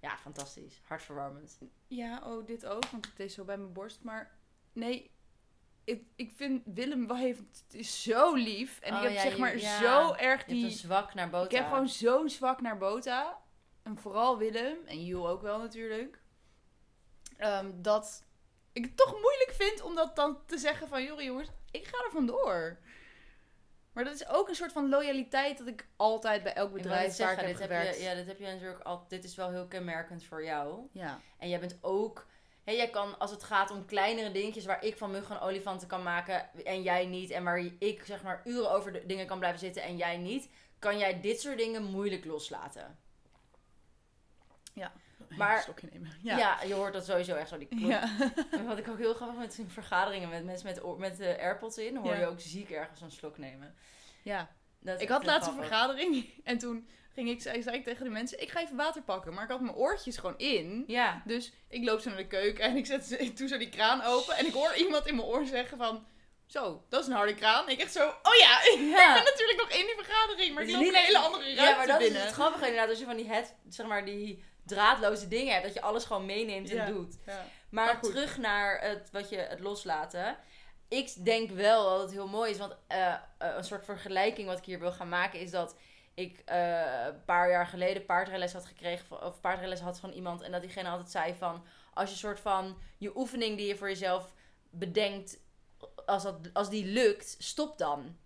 ja, 0.00 0.16
fantastisch. 0.18 0.80
Hartverwarmend. 0.84 1.58
Ja, 1.86 2.22
oh, 2.24 2.46
dit 2.46 2.66
ook, 2.66 2.84
want 2.86 3.06
het 3.06 3.20
is 3.20 3.34
zo 3.34 3.44
bij 3.44 3.56
mijn 3.56 3.72
borst. 3.72 4.02
Maar 4.02 4.38
nee, 4.72 5.10
ik, 5.84 6.02
ik 6.16 6.32
vind 6.36 6.62
Willem 6.64 7.10
heeft, 7.14 7.40
het 7.40 7.74
is 7.74 8.02
zo 8.02 8.34
lief. 8.34 8.80
En 8.80 8.92
Oh, 8.92 8.98
ik 8.98 9.04
heb 9.04 9.12
ja, 9.12 9.22
zeg 9.22 9.32
je- 9.34 9.38
maar 9.40 9.58
ja. 9.58 9.78
zo 9.78 10.12
erg 10.12 10.18
Je 10.20 10.26
hebt 10.36 10.48
een 10.50 10.54
die... 10.56 10.70
zwak 10.70 11.14
naar 11.14 11.30
boter. 11.30 11.50
Ik 11.52 11.56
heb 11.58 11.68
gewoon 11.68 11.88
zo'n 11.88 12.28
zwak 12.28 12.60
naar 12.60 12.78
Bota. 12.78 13.40
En 13.82 13.98
vooral 13.98 14.38
Willem. 14.38 14.76
En 14.86 15.04
Jules 15.04 15.30
ook 15.30 15.42
wel 15.42 15.58
natuurlijk. 15.58 16.22
Ehm, 17.36 17.70
dat 17.82 18.24
ik 18.72 18.84
het 18.84 18.96
toch 18.96 19.12
moeilijk 19.12 19.52
vind 19.52 19.82
om 19.82 19.94
dat 19.94 20.16
dan 20.16 20.44
te 20.46 20.58
zeggen 20.58 20.88
van... 20.88 21.04
Joh 21.04 21.20
jongens, 21.20 21.48
ik 21.70 21.86
ga 21.86 22.04
er 22.04 22.10
vandoor. 22.10 22.78
Maar 23.98 24.06
dat 24.06 24.16
is 24.16 24.28
ook 24.28 24.48
een 24.48 24.54
soort 24.54 24.72
van 24.72 24.88
loyaliteit 24.88 25.58
dat 25.58 25.66
ik 25.66 25.86
altijd 25.96 26.42
bij 26.42 26.54
elk 26.54 26.72
bedrijf 26.72 26.96
waar 26.98 27.08
ik 27.08 27.12
zeggen, 27.12 27.36
heb 27.36 27.46
dit 27.46 27.58
heb 27.58 27.70
gewerkt... 27.70 27.96
je, 27.96 28.02
ja, 28.02 28.14
dit 28.14 28.26
heb 28.26 28.38
je 28.38 28.46
natuurlijk 28.46 28.82
al. 28.82 29.04
Dit 29.08 29.24
is 29.24 29.34
wel 29.34 29.50
heel 29.50 29.66
kenmerkend 29.66 30.24
voor 30.24 30.44
jou. 30.44 30.88
ja. 30.92 31.20
En 31.38 31.48
jij 31.48 31.60
bent 31.60 31.78
ook. 31.80 32.26
Hè, 32.64 32.72
jij 32.72 32.90
kan, 32.90 33.18
als 33.18 33.30
het 33.30 33.42
gaat 33.42 33.70
om 33.70 33.84
kleinere 33.84 34.30
dingetjes 34.30 34.64
waar 34.64 34.84
ik 34.84 34.96
van 34.96 35.10
muggen 35.10 35.36
en 35.36 35.42
olifanten 35.42 35.88
kan 35.88 36.02
maken 36.02 36.64
en 36.64 36.82
jij 36.82 37.06
niet. 37.06 37.30
En 37.30 37.44
waar 37.44 37.64
ik 37.78 38.02
zeg 38.04 38.22
maar 38.22 38.42
uren 38.44 38.70
over 38.70 38.92
de 38.92 39.06
dingen 39.06 39.26
kan 39.26 39.38
blijven 39.38 39.60
zitten 39.60 39.82
en 39.82 39.96
jij 39.96 40.16
niet. 40.16 40.48
Kan 40.78 40.98
jij 40.98 41.20
dit 41.20 41.40
soort 41.40 41.58
dingen 41.58 41.82
moeilijk 41.82 42.24
loslaten. 42.24 42.98
Maar- 45.36 45.56
Een 45.56 45.62
stokje 45.62 45.88
nemen. 45.92 46.10
Ja, 46.22 46.36
Ja. 46.36 46.62
je 46.62 46.74
hoort 46.74 46.92
dat 46.92 47.04
sowieso 47.04 47.34
echt 47.34 47.48
zo. 47.48 47.58
Die. 47.58 47.86
Ja. 47.86 48.10
Wat 48.66 48.78
ik 48.78 48.88
ook 48.88 48.98
heel 48.98 49.14
grappig 49.14 49.38
met 49.38 49.58
in 49.58 49.68
vergaderingen 49.70 50.28
met 50.28 50.44
mensen 50.44 50.66
met, 50.66 50.98
met 50.98 51.16
de 51.16 51.38
AirPods 51.40 51.78
in, 51.78 51.96
hoor 51.96 52.16
je 52.16 52.26
ook 52.26 52.40
ziek 52.40 52.70
ergens 52.70 53.00
een 53.00 53.10
slok 53.10 53.38
nemen. 53.38 53.74
ja. 54.22 54.56
Dat 54.80 55.00
Ik 55.00 55.08
had 55.08 55.24
laatst 55.24 55.48
een 55.50 55.54
vergadering 55.56 56.26
en 56.44 56.58
toen 56.58 56.88
ging 57.14 57.28
ik, 57.28 57.42
zei, 57.42 57.56
ik 57.76 57.84
tegen 57.84 58.04
de 58.04 58.10
mensen, 58.10 58.40
ik 58.42 58.50
ga 58.50 58.60
even 58.60 58.76
water 58.76 59.02
pakken. 59.02 59.34
Maar 59.34 59.44
ik 59.44 59.50
had 59.50 59.60
mijn 59.60 59.74
oortjes 59.74 60.16
gewoon 60.16 60.38
in. 60.38 60.84
Ja. 60.86 61.22
Dus 61.24 61.52
ik 61.68 61.84
loop 61.84 62.00
zo 62.00 62.08
naar 62.08 62.18
de 62.18 62.26
keuken 62.26 62.64
en 62.64 62.76
ik 62.76 62.86
zet 62.86 63.04
ze- 63.04 63.32
doe 63.36 63.48
zo 63.48 63.58
die 63.58 63.68
kraan 63.68 64.02
open. 64.02 64.36
En 64.36 64.46
ik 64.46 64.52
hoor 64.52 64.74
iemand 64.76 65.06
in 65.06 65.16
mijn 65.16 65.28
oor 65.28 65.46
zeggen 65.46 65.78
van, 65.78 66.06
zo, 66.46 66.84
dat 66.88 67.00
is 67.00 67.06
een 67.06 67.12
harde 67.12 67.34
kraan. 67.34 67.68
Ik 67.68 67.80
echt 67.80 67.92
zo, 67.92 68.06
oh 68.08 68.34
ja, 68.40 68.60
ik 68.72 68.78
ben 68.78 69.24
natuurlijk 69.24 69.58
nog 69.58 69.70
in 69.70 69.86
die 69.86 69.94
vergadering. 70.04 70.54
Maar 70.54 70.62
ik 70.62 70.70
loop 70.70 70.82
een 70.82 70.94
hele 70.94 71.18
andere 71.18 71.42
ruimte 71.44 71.62
Ja, 71.62 71.76
maar 71.76 71.86
dat 71.86 71.98
binnen. 71.98 72.18
is 72.18 72.24
het 72.24 72.34
grappige 72.34 72.64
inderdaad. 72.64 72.88
Als 72.90 72.98
je 72.98 73.04
van 73.04 73.16
die, 73.16 73.26
head, 73.28 73.54
zeg 73.68 73.86
maar, 73.86 74.04
die 74.04 74.44
draadloze 74.68 75.28
dingen 75.28 75.52
hebt, 75.52 75.64
dat 75.64 75.74
je 75.74 75.80
alles 75.80 76.04
gewoon 76.04 76.26
meeneemt 76.26 76.70
en 76.70 76.76
Ja. 76.76 76.86
doet. 76.86 77.18
Ja. 77.26 77.44
Maar, 77.70 78.00
terug 78.00 78.38
naar 78.38 78.80
het, 78.80 79.10
wat 79.10 79.28
je, 79.28 79.36
het 79.36 79.60
loslaten. 79.60 80.36
Ik 80.88 81.24
denk 81.24 81.50
wel 81.50 81.88
dat 81.88 82.00
het 82.00 82.10
heel 82.10 82.28
mooi 82.28 82.50
is. 82.50 82.58
Want 82.58 82.76
eh, 82.86 83.12
eh, 83.12 83.20
een 83.38 83.64
soort 83.64 83.84
vergelijking 83.84 84.48
wat 84.48 84.58
ik 84.58 84.64
hier 84.64 84.78
wil 84.78 84.92
gaan 84.92 85.08
maken 85.08 85.40
is 85.40 85.50
dat 85.50 85.76
ik 86.14 86.42
eh, 86.44 87.04
een 87.06 87.24
paar 87.24 87.50
jaar 87.50 87.66
geleden 87.66 88.04
paardrijles 88.04 88.52
had 88.52 88.66
gekregen. 88.66 89.22
Of 89.22 89.40
paardrijles 89.40 89.80
had 89.80 90.00
van 90.00 90.10
iemand. 90.10 90.42
En 90.42 90.52
dat 90.52 90.60
diegene 90.60 90.88
altijd 90.88 91.10
zei 91.10 91.34
van... 91.34 91.64
Als 91.94 92.10
je 92.10 92.16
soort 92.16 92.40
van 92.40 92.78
je 92.98 93.16
oefening 93.16 93.56
die 93.56 93.66
je 93.66 93.76
voor 93.76 93.88
jezelf 93.88 94.32
bedenkt. 94.70 95.38
Als, 96.06 96.22
dat, 96.22 96.50
als 96.52 96.70
die 96.70 96.84
lukt, 96.84 97.36
stop 97.38 97.78
dan. 97.78 98.16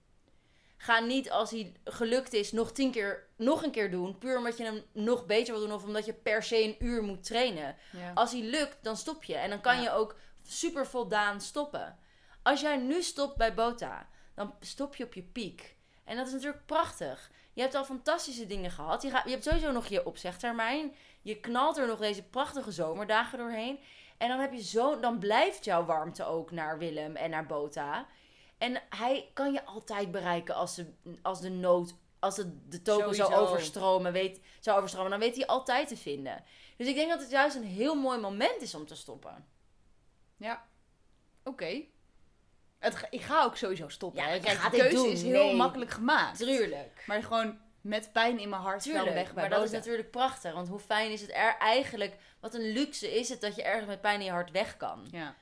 Ga 0.76 0.98
niet 0.98 1.30
als 1.30 1.50
hij 1.50 1.72
gelukt 1.84 2.32
is 2.32 2.52
nog 2.52 2.72
tien 2.72 2.90
keer 2.90 3.28
nog 3.44 3.62
een 3.62 3.70
keer 3.70 3.90
doen. 3.90 4.18
Puur 4.18 4.36
omdat 4.38 4.56
je 4.56 4.64
hem 4.64 4.82
nog 4.92 5.26
beter 5.26 5.54
wil 5.54 5.62
doen. 5.66 5.72
Of 5.74 5.84
omdat 5.84 6.04
je 6.04 6.12
per 6.12 6.42
se 6.42 6.62
een 6.62 6.76
uur 6.78 7.02
moet 7.02 7.24
trainen. 7.24 7.76
Ja. 7.92 8.10
Als 8.14 8.32
hij 8.32 8.42
lukt, 8.42 8.76
dan 8.82 8.96
stop 8.96 9.24
je. 9.24 9.34
En 9.34 9.50
dan 9.50 9.60
kan 9.60 9.76
Ja. 9.76 9.82
je 9.82 9.90
ook 9.90 10.16
super 10.42 10.86
voldaan 10.86 11.40
stoppen. 11.40 11.98
Als 12.42 12.60
jij 12.60 12.76
nu 12.76 13.02
stopt 13.02 13.36
bij 13.36 13.54
Bota, 13.54 14.08
dan 14.34 14.54
stop 14.60 14.96
je 14.96 15.04
op 15.04 15.14
je 15.14 15.22
piek. 15.22 15.76
En 16.04 16.16
dat 16.16 16.26
is 16.26 16.32
natuurlijk 16.32 16.66
prachtig. 16.66 17.30
Je 17.52 17.60
hebt 17.60 17.74
al 17.74 17.84
fantastische 17.84 18.46
dingen 18.46 18.70
gehad. 18.70 19.02
Je, 19.02 19.10
gaat, 19.10 19.24
je 19.24 19.30
hebt 19.30 19.44
sowieso 19.44 19.70
nog 19.72 19.86
je 19.86 20.06
opzegtermijn. 20.06 20.94
Je 21.22 21.40
knalt 21.40 21.76
er 21.76 21.86
nog 21.86 21.98
deze 21.98 22.22
prachtige 22.22 22.72
zomerdagen 22.72 23.38
doorheen. 23.38 23.78
En 24.18 24.28
dan, 24.28 24.38
heb 24.40 24.52
je 24.52 24.62
zo, 24.62 25.00
dan 25.00 25.18
blijft 25.18 25.64
jouw 25.64 25.84
warmte 25.84 26.24
ook 26.24 26.50
naar 26.50 26.78
Willem 26.78 27.16
en 27.16 27.30
naar 27.30 27.46
Bota. 27.46 28.06
En 28.58 28.82
hij 28.88 29.30
kan 29.34 29.52
je 29.52 29.64
altijd 29.64 30.10
bereiken 30.10 30.54
als 30.54 30.74
de, 30.74 30.86
als 31.22 31.40
de 31.40 31.50
nood, 31.50 31.94
als 32.22 32.34
de, 32.34 32.68
de 32.68 32.82
token 32.82 33.14
zou 33.14 33.34
overstromen, 33.34 34.12
weet, 34.12 34.40
zou 34.60 34.76
overstromen. 34.76 35.10
Dan 35.10 35.20
weet 35.20 35.36
hij 35.36 35.46
altijd 35.46 35.88
te 35.88 35.96
vinden. 35.96 36.44
Dus 36.76 36.86
ik 36.86 36.94
denk 36.94 37.10
dat 37.10 37.20
het 37.20 37.30
juist 37.30 37.56
een 37.56 37.64
heel 37.64 37.94
mooi 37.94 38.18
moment 38.18 38.62
is 38.62 38.74
om 38.74 38.86
te 38.86 38.94
stoppen. 38.94 39.46
Ja. 40.36 40.66
Oké. 41.44 41.82
Het 42.78 42.94
ga- 42.96 43.06
Ik 43.10 43.20
ga 43.20 43.42
ook 43.44 43.56
sowieso 43.56 43.88
stoppen. 43.88 44.22
Ja, 44.22 44.28
hè. 44.28 44.38
Kijk, 44.40 44.70
de 44.70 44.76
keuze 44.76 45.10
is 45.10 45.22
heel 45.22 45.44
Nee. 45.44 45.56
makkelijk 45.56 45.90
gemaakt. 45.90 46.38
Tuurlijk. 46.38 47.04
Maar 47.06 47.22
gewoon 47.22 47.58
met 47.80 48.12
pijn 48.12 48.38
in 48.38 48.48
mijn 48.48 48.62
hart 48.62 48.84
wel 48.84 48.94
Tuurlijk, 48.94 49.14
weg 49.14 49.34
bij 49.34 49.48
maar 49.48 49.58
dat 49.58 49.64
is 49.64 49.70
natuurlijk 49.70 50.10
prachtig. 50.10 50.52
Want 50.52 50.68
hoe 50.68 50.78
fijn 50.78 51.10
is 51.10 51.20
het 51.20 51.30
er 51.30 51.56
eigenlijk... 51.58 52.16
Wat 52.40 52.54
een 52.54 52.72
luxe 52.72 53.18
is 53.18 53.28
het 53.28 53.40
dat 53.40 53.54
je 53.56 53.62
ergens 53.62 53.86
met 53.86 54.00
pijn 54.00 54.18
in 54.18 54.24
je 54.26 54.30
hart 54.30 54.50
weg 54.50 54.76
kan. 54.76 55.08
Ja. 55.10 55.34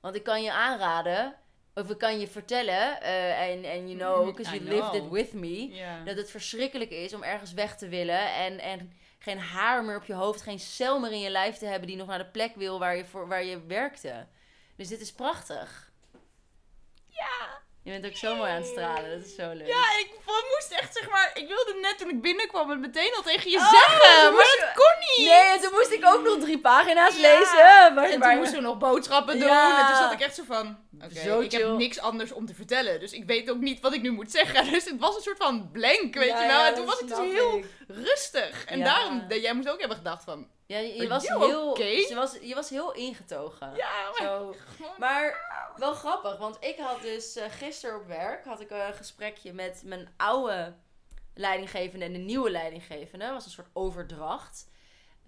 Want 0.00 0.14
ik 0.14 0.22
kan 0.22 0.42
je 0.42 0.52
aanraden... 0.52 1.36
Of 1.78 1.90
ik 1.90 1.98
kan 1.98 2.20
je 2.20 2.28
vertellen... 2.28 3.00
eh, 3.00 3.50
En 3.50 3.64
en 3.64 3.88
you 3.90 3.98
know, 3.98 4.26
because 4.26 4.56
I 4.56 4.58
you 4.64 4.70
lived 4.70 4.94
it 4.94 5.10
with 5.10 5.32
me... 5.32 5.70
Dat 6.04 6.16
het 6.16 6.30
verschrikkelijk 6.30 6.90
is 6.90 7.14
om 7.14 7.22
ergens 7.22 7.52
weg 7.52 7.76
te 7.76 7.88
willen. 7.88 8.34
En, 8.34 8.58
en 8.60 8.92
geen 9.18 9.38
haar 9.40 9.84
meer 9.84 9.96
op 9.96 10.04
je 10.04 10.14
hoofd. 10.14 10.42
Geen 10.42 10.58
cel 10.58 10.98
meer 11.00 11.12
in 11.12 11.20
je 11.20 11.30
lijf 11.30 11.56
te 11.56 11.66
hebben 11.66 11.88
die 11.88 11.96
nog 11.96 12.06
naar 12.06 12.18
de 12.18 12.26
plek 12.30 12.54
wil 12.54 12.78
waar 12.78 12.96
je, 12.96 13.04
voor, 13.04 13.28
waar 13.28 13.44
je 13.44 13.66
werkte. 13.66 14.26
Dus 14.76 14.88
dit 14.88 15.00
is 15.00 15.12
prachtig. 15.12 15.90
Ja. 17.08 17.60
Je 17.82 17.90
bent 17.90 18.06
ook 18.06 18.16
zo 18.18 18.36
mooi 18.36 18.50
aan 18.50 18.56
het 18.56 18.66
stralen. 18.66 19.10
Dat 19.18 19.26
is 19.26 19.34
zo 19.34 19.52
leuk. 19.52 19.66
Ja, 19.66 19.98
ik 19.98 20.10
moest 20.26 20.70
echt, 20.70 20.94
zeg 20.96 21.10
maar, 21.10 21.30
ik 21.34 21.48
wilde 21.48 21.78
net 21.80 21.98
toen 21.98 22.08
ik 22.08 22.20
binnenkwam 22.22 22.70
het 22.70 22.78
meteen 22.80 23.14
al 23.16 23.22
tegen 23.22 23.50
je 23.50 23.56
Oh, 23.56 23.70
zeggen. 23.70 24.32
Maar 24.34 24.56
dat 24.60 24.72
kon 24.74 24.98
niet. 25.16 25.26
Nee, 25.28 25.54
en 25.54 25.60
toen 25.60 25.72
moest 25.72 25.90
ik 25.92 26.04
ook 26.06 26.22
nog 26.24 26.38
drie 26.38 26.58
pagina's 26.60 27.16
Ja. 27.16 27.20
lezen. 27.38 28.12
En 28.12 28.20
toen 28.20 28.36
moesten 28.38 28.56
we 28.58 28.64
nog 28.64 28.78
boodschappen 28.78 29.38
doen. 29.38 29.48
Ja. 29.48 29.80
En 29.80 29.86
toen 29.86 29.96
zat 30.02 30.12
ik 30.12 30.20
echt 30.20 30.34
zo 30.34 30.42
van, 30.46 30.78
Zo 31.24 31.40
ik 31.40 31.52
heb 31.52 31.68
niks 31.76 31.98
anders 32.00 32.32
om 32.32 32.46
te 32.46 32.54
vertellen. 32.54 33.00
Dus 33.00 33.12
ik 33.12 33.24
weet 33.24 33.50
ook 33.50 33.58
niet 33.60 33.80
wat 33.80 33.94
ik 33.94 34.02
nu 34.02 34.10
moet 34.10 34.30
zeggen. 34.30 34.64
Dus 34.72 34.84
het 34.84 34.98
was 35.00 35.16
een 35.16 35.22
soort 35.22 35.36
van 35.36 35.70
blank, 35.70 36.14
weet 36.14 36.28
Ja, 36.28 36.42
je 36.42 36.48
wel. 36.48 36.64
en 36.64 36.74
toen 36.74 36.86
was 36.86 37.00
ik 37.00 37.08
dus 37.08 37.18
heel 37.18 37.56
ik. 37.58 37.66
rustig. 37.88 38.64
En 38.64 38.78
Ja. 38.78 38.84
daarom, 38.84 39.24
jij 39.28 39.54
moest 39.54 39.68
ook 39.68 39.78
hebben 39.78 39.96
gedacht 39.96 40.24
van, 40.24 40.48
Ja, 40.66 40.78
je, 40.78 41.08
was 41.08 41.28
heel, 41.28 41.70
okay? 41.70 41.96
je, 41.96 42.14
was, 42.14 42.36
je 42.40 42.54
was 42.54 42.70
heel 42.70 42.92
ingetogen. 42.92 43.72
ja, 43.76 43.90
maar... 44.18 44.28
Zo. 44.28 44.54
Maar 44.98 45.36
wel 45.76 45.92
grappig, 45.94 46.38
want 46.38 46.56
ik 46.60 46.76
had 46.78 47.02
dus 47.02 47.36
eh, 47.36 47.44
gisteren 47.50 47.96
op 47.96 48.06
werk 48.06 48.44
had 48.44 48.60
ik 48.60 48.70
een 48.70 48.94
gesprekje 48.94 49.52
met 49.52 49.82
mijn 49.84 50.08
oude 50.16 50.74
leidinggevende 51.34 52.04
en 52.04 52.12
de 52.12 52.18
nieuwe 52.18 52.50
leidinggevende. 52.50 53.24
Dat 53.24 53.34
was 53.34 53.44
een 53.44 53.50
soort 53.50 53.68
overdracht. 53.72 54.68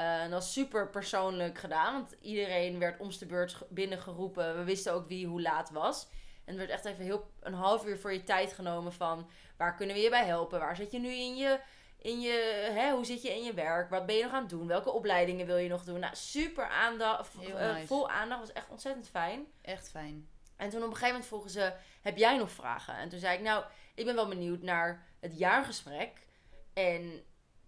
Eh, 0.00 0.22
en 0.22 0.30
dat 0.30 0.42
was 0.42 0.52
super 0.52 0.88
persoonlijk 0.90 1.58
gedaan, 1.58 1.92
want 1.92 2.16
iedereen 2.20 2.78
werd 2.78 3.00
om 3.00 3.10
de 3.18 3.26
beurt 3.26 3.52
ge- 3.54 3.66
binnengeroepen. 3.70 4.56
We 4.56 4.64
wisten 4.64 4.92
ook 4.92 5.08
wie 5.08 5.26
hoe 5.26 5.42
laat 5.42 5.70
was. 5.70 6.08
En 6.44 6.52
er 6.52 6.58
werd 6.58 6.70
echt 6.70 6.84
even 6.84 7.04
heel, 7.04 7.30
een 7.40 7.54
half 7.54 7.86
uur 7.86 7.98
voor 7.98 8.12
je 8.12 8.22
tijd 8.22 8.52
genomen 8.52 8.92
van 8.92 9.30
waar 9.56 9.74
kunnen 9.76 9.96
we 9.96 10.02
je 10.02 10.10
bij 10.10 10.24
helpen? 10.24 10.58
Waar 10.60 10.76
zit 10.76 10.90
je 10.92 10.98
nu 10.98 11.08
in 11.12 11.36
je, 11.36 11.60
in 11.98 12.20
je 12.20 12.68
hè, 12.72 12.90
hoe 12.92 13.04
zit 13.04 13.22
je 13.22 13.34
in 13.34 13.42
je 13.44 13.54
werk? 13.54 13.90
Wat 13.90 14.06
ben 14.06 14.16
je 14.16 14.22
nog 14.22 14.32
aan 14.32 14.40
het 14.40 14.50
doen? 14.50 14.66
Welke 14.66 14.90
opleidingen 14.90 15.46
wil 15.46 15.56
je 15.56 15.68
nog 15.68 15.84
doen? 15.84 16.00
Nou, 16.00 16.14
super 16.16 16.68
aandacht, 16.68 17.34
eh, 17.34 17.72
nice. 17.74 17.86
vol 17.86 18.10
aandacht, 18.10 18.40
was 18.40 18.52
echt 18.52 18.68
ontzettend 18.70 19.08
fijn. 19.08 19.46
Echt 19.62 19.90
fijn. 19.90 20.28
En 20.56 20.68
toen 20.70 20.78
op 20.78 20.84
een 20.86 20.90
gegeven 20.92 21.08
moment 21.12 21.26
vroegen 21.26 21.50
ze, 21.50 21.72
heb 22.02 22.16
jij 22.16 22.36
nog 22.36 22.50
vragen? 22.50 22.94
En 22.94 23.08
toen 23.08 23.18
zei 23.18 23.36
ik, 23.36 23.42
nou, 23.42 23.64
ik 23.94 24.04
ben 24.04 24.14
wel 24.14 24.28
benieuwd 24.28 24.62
naar 24.62 25.06
het 25.20 25.38
jaargesprek. 25.38 26.26
En 26.74 27.22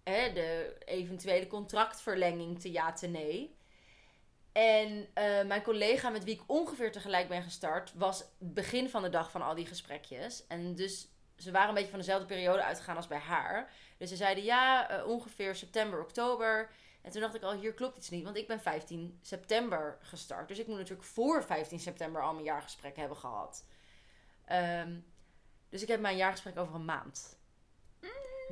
de 0.05 0.77
eventuele 0.85 1.47
contractverlenging 1.47 2.61
te 2.61 2.73
ja, 2.73 2.93
te 2.93 3.07
nee. 3.07 3.57
En 4.53 5.09
eh, 5.15 5.45
mijn 5.45 5.63
collega 5.63 6.11
met 6.11 6.25
wie 6.25 6.35
ik 6.35 6.43
ongeveer 6.47 6.93
tegelijk 6.93 7.29
ben 7.29 7.43
gestart, 7.43 7.93
was 7.95 8.19
het 8.19 8.55
begin 8.55 8.91
van 8.91 9.03
de 9.03 9.09
dag 9.09 9.31
van 9.31 9.43
al 9.43 9.55
die 9.55 9.67
gesprekjes. 9.67 10.47
En 10.47 10.75
dus 10.75 11.09
ze 11.37 11.51
waren 11.51 11.69
een 11.69 11.75
beetje 11.75 11.91
van 11.91 11.99
dezelfde 11.99 12.27
periode 12.27 12.63
uitgegaan 12.63 12.97
als 12.97 13.07
bij 13.07 13.19
haar. 13.19 13.73
Dus 13.99 14.09
ze 14.09 14.17
zeiden 14.17 14.45
ja, 14.45 14.91
eh, 14.91 15.07
ongeveer 15.07 15.55
september, 15.55 16.01
oktober. 16.01 16.71
En 17.03 17.11
toen 17.11 17.21
dacht 17.21 17.35
ik 17.35 17.43
al, 17.43 17.53
hier 17.53 17.75
klopt 17.75 17.97
iets 17.97 18.11
niet, 18.11 18.25
want 18.25 18.37
ik 18.37 18.47
ben 18.47 18.61
15 18.61 19.19
september 19.23 19.99
gestart. 20.01 20.49
Dus 20.49 20.59
ik 20.59 20.67
moet 20.67 20.77
natuurlijk 20.77 21.09
voor 21.09 21.45
15 21.45 21.81
september 21.81 22.23
al 22.23 22.33
mijn 22.33 22.45
jaargesprek 22.45 22.97
hebben 22.97 23.17
gehad. 23.17 23.65
Ehm, 24.45 24.99
dus 25.69 25.83
ik 25.83 25.89
heb 25.89 26.01
mijn 26.01 26.17
jaargesprek 26.17 26.59
over 26.59 26.75
een 26.75 26.85
maand. 26.85 27.41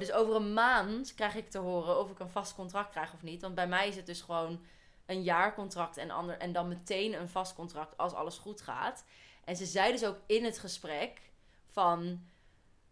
Dus 0.00 0.12
over 0.12 0.34
een 0.34 0.52
maand 0.52 1.14
krijg 1.14 1.34
ik 1.34 1.50
te 1.50 1.58
horen 1.58 1.98
of 1.98 2.10
ik 2.10 2.18
een 2.18 2.30
vast 2.30 2.54
contract 2.54 2.90
krijg 2.90 3.14
of 3.14 3.22
niet. 3.22 3.42
Want 3.42 3.54
bij 3.54 3.68
mij 3.68 3.88
is 3.88 3.96
het 3.96 4.06
dus 4.06 4.20
gewoon 4.20 4.64
een 5.06 5.22
jaarcontract 5.22 5.96
en, 5.96 6.10
ander, 6.10 6.38
en 6.38 6.52
dan 6.52 6.68
meteen 6.68 7.20
een 7.20 7.28
vast 7.28 7.54
contract 7.54 7.96
als 7.96 8.12
alles 8.12 8.38
goed 8.38 8.60
gaat. 8.60 9.04
En 9.44 9.56
ze 9.56 9.66
zei 9.66 9.92
dus 9.92 10.04
ook 10.04 10.18
in 10.26 10.44
het 10.44 10.58
gesprek 10.58 11.20
van 11.66 12.24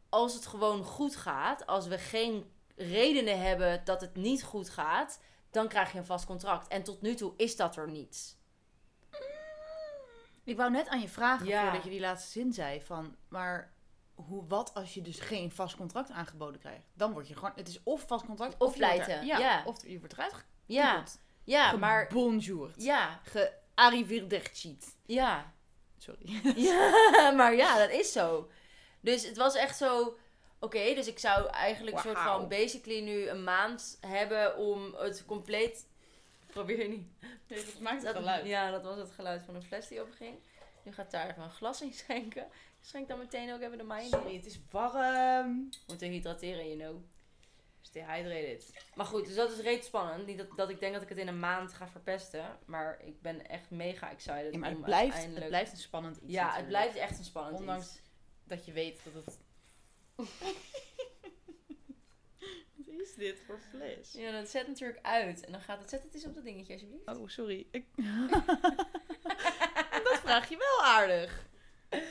als 0.09 0.35
het 0.35 0.47
gewoon 0.47 0.85
goed 0.85 1.16
gaat, 1.16 1.66
als 1.66 1.87
we 1.87 1.99
geen 1.99 2.51
redenen 2.77 3.40
hebben 3.40 3.85
dat 3.85 4.01
het 4.01 4.16
niet 4.16 4.44
goed 4.44 4.71
gaat, 4.71 5.21
dan 5.51 5.68
krijg 5.68 5.92
je 5.92 5.99
een 5.99 6.07
vast 6.07 6.27
contract. 6.27 6.68
En 6.68 6.83
tot 6.83 7.03
nu 7.03 7.14
toe 7.14 7.33
is 7.37 7.57
dat 7.57 7.77
er 7.77 7.90
niet. 7.90 8.37
Ik 10.44 10.57
wou 10.57 10.71
net 10.71 10.88
aan 10.88 11.01
je 11.01 11.09
vragen 11.09 11.47
Ja. 11.47 11.62
voordat 11.62 11.85
je 11.85 11.90
die 11.90 12.01
laatste 12.01 12.31
zin 12.31 12.53
zei 12.53 12.83
van, 12.83 13.16
maar 13.29 13.73
hoe, 14.26 14.46
wat 14.46 14.74
als 14.74 14.94
je 14.94 15.02
dus 15.02 15.18
geen 15.20 15.50
vast 15.50 15.76
contract 15.76 16.11
aangeboden 16.11 16.61
krijgt? 16.61 16.85
Dan 16.94 17.12
word 17.12 17.28
je 17.28 17.35
gewoon, 17.35 17.52
het 17.54 17.68
is 17.68 17.81
of 17.83 18.04
vast 18.07 18.24
contract 18.24 18.54
Of 18.59 18.70
er- 18.70 18.76
pleiten, 18.76 19.26
ja, 19.26 19.38
ja. 19.38 19.62
Of 19.64 19.87
je 19.87 19.98
wordt 19.98 20.12
eruit 20.12 20.44
Ja, 20.66 21.04
ja, 21.44 21.76
maar... 21.76 22.07
Bonjour. 22.12 22.70
Ja, 22.76 23.20
Gearriveerdechtiet. 23.24 24.96
ja. 25.07 25.52
Sorry. 25.98 26.40
Ja, 26.68 27.31
maar 27.37 27.54
ja, 27.54 27.78
dat 27.78 27.90
is 27.90 28.12
zo. 28.12 28.50
Dus 29.00 29.26
het 29.26 29.37
was 29.37 29.54
echt 29.54 29.76
zo... 29.76 30.16
Oké, 30.61 30.94
dus 30.94 31.07
ik 31.07 31.18
zou 31.18 31.46
eigenlijk 31.48 31.96
een 31.96 32.02
soort 32.02 32.18
van 32.18 32.48
basically 32.48 33.00
nu 33.00 33.28
een 33.28 33.44
maand 33.44 33.98
hebben 34.00 34.57
om 34.57 34.94
het 34.94 35.24
compleet... 35.26 35.87
Probeer 36.46 36.78
je 36.83 36.88
niet. 36.88 37.09
Nee, 37.48 37.64
dat 37.64 37.81
maakt 37.81 38.02
Dat- 38.02 38.46
Ja, 38.46 38.70
dat 38.70 38.83
was 38.83 38.96
het 38.96 39.11
geluid 39.11 39.42
van 39.42 39.54
een 39.54 39.62
fles 39.62 39.88
die 39.88 40.00
openging. 40.00 40.38
Nu 40.88 40.94
gaat 40.94 41.11
daar 41.11 41.31
even 41.31 41.42
een 41.42 41.51
glas 41.51 41.83
in 41.83 41.92
schenken. 41.92 42.46
Schenk 42.81 43.09
dan 43.09 43.18
meteen 43.18 43.53
ook 43.53 43.61
even 43.61 43.79
de 43.79 43.85
mijne. 43.85 44.09
Sorry, 44.09 44.35
het 44.37 44.46
is 44.46 44.61
warm. 44.70 45.68
Moeten 45.87 46.11
hydrateren, 46.11 46.66
you 46.66 46.79
know. 46.79 47.03
Stay 47.81 48.03
hydrated. 48.03 48.72
Maar 48.94 49.07
goed, 49.07 49.27
dus 49.27 49.35
dat 49.35 49.51
is 49.53 49.59
reeds 49.59 49.87
spannend. 49.87 50.27
Niet 50.27 50.38
dat, 50.38 50.57
dat 50.57 50.70
ik 50.70 50.81
denk 50.81 50.92
dat 50.92 51.03
ik 51.03 51.09
het 51.09 51.18
in 51.18 51.29
een 51.29 51.38
maand 51.38 51.72
ga 51.72 51.88
verpesten. 51.88 52.59
Maar 52.66 53.01
ik 53.05 53.22
ben 53.22 53.46
echt 53.48 53.70
mega 53.70 54.11
excited. 54.11 54.53
Ja, 54.53 54.59
maar 54.59 54.68
om 54.70 54.74
het 54.77 54.85
blijft, 54.85 55.03
uiteindelijk- 55.03 55.40
het 55.40 55.48
blijft 55.48 55.72
een 55.72 55.79
spannend 55.79 56.16
iets. 56.16 56.33
Ja, 56.33 56.53
het 56.57 56.66
blijft 56.68 56.96
echt 56.96 57.18
een 57.18 57.24
spannend 57.24 57.59
Ondanks- 57.61 57.87
iets. 57.87 58.01
dat 58.44 58.64
je 58.64 58.72
weet 58.72 59.01
dat 59.05 59.24
het. 59.24 59.38
Wat 62.87 63.07
is 63.07 63.14
dit 63.14 63.40
voor 63.46 63.59
fles? 63.70 64.12
Ja, 64.12 64.31
dat 64.33 64.48
zet 64.48 64.66
natuurlijk 64.66 64.98
uit. 65.03 65.44
En 65.44 65.53
dan 65.53 65.61
gaat 65.61 65.79
het... 65.81 65.88
Zet 65.90 66.03
het 66.03 66.14
eens 66.14 66.24
op 66.24 66.35
dat 66.35 66.44
dingetje, 66.44 66.72
alsjeblieft. 66.72 67.07
Oh, 67.07 67.29
sorry. 67.29 67.66
Ik... 67.70 67.87
vraag 70.28 70.48
je 70.48 70.56
wel 70.56 70.84
aardig. 70.86 71.46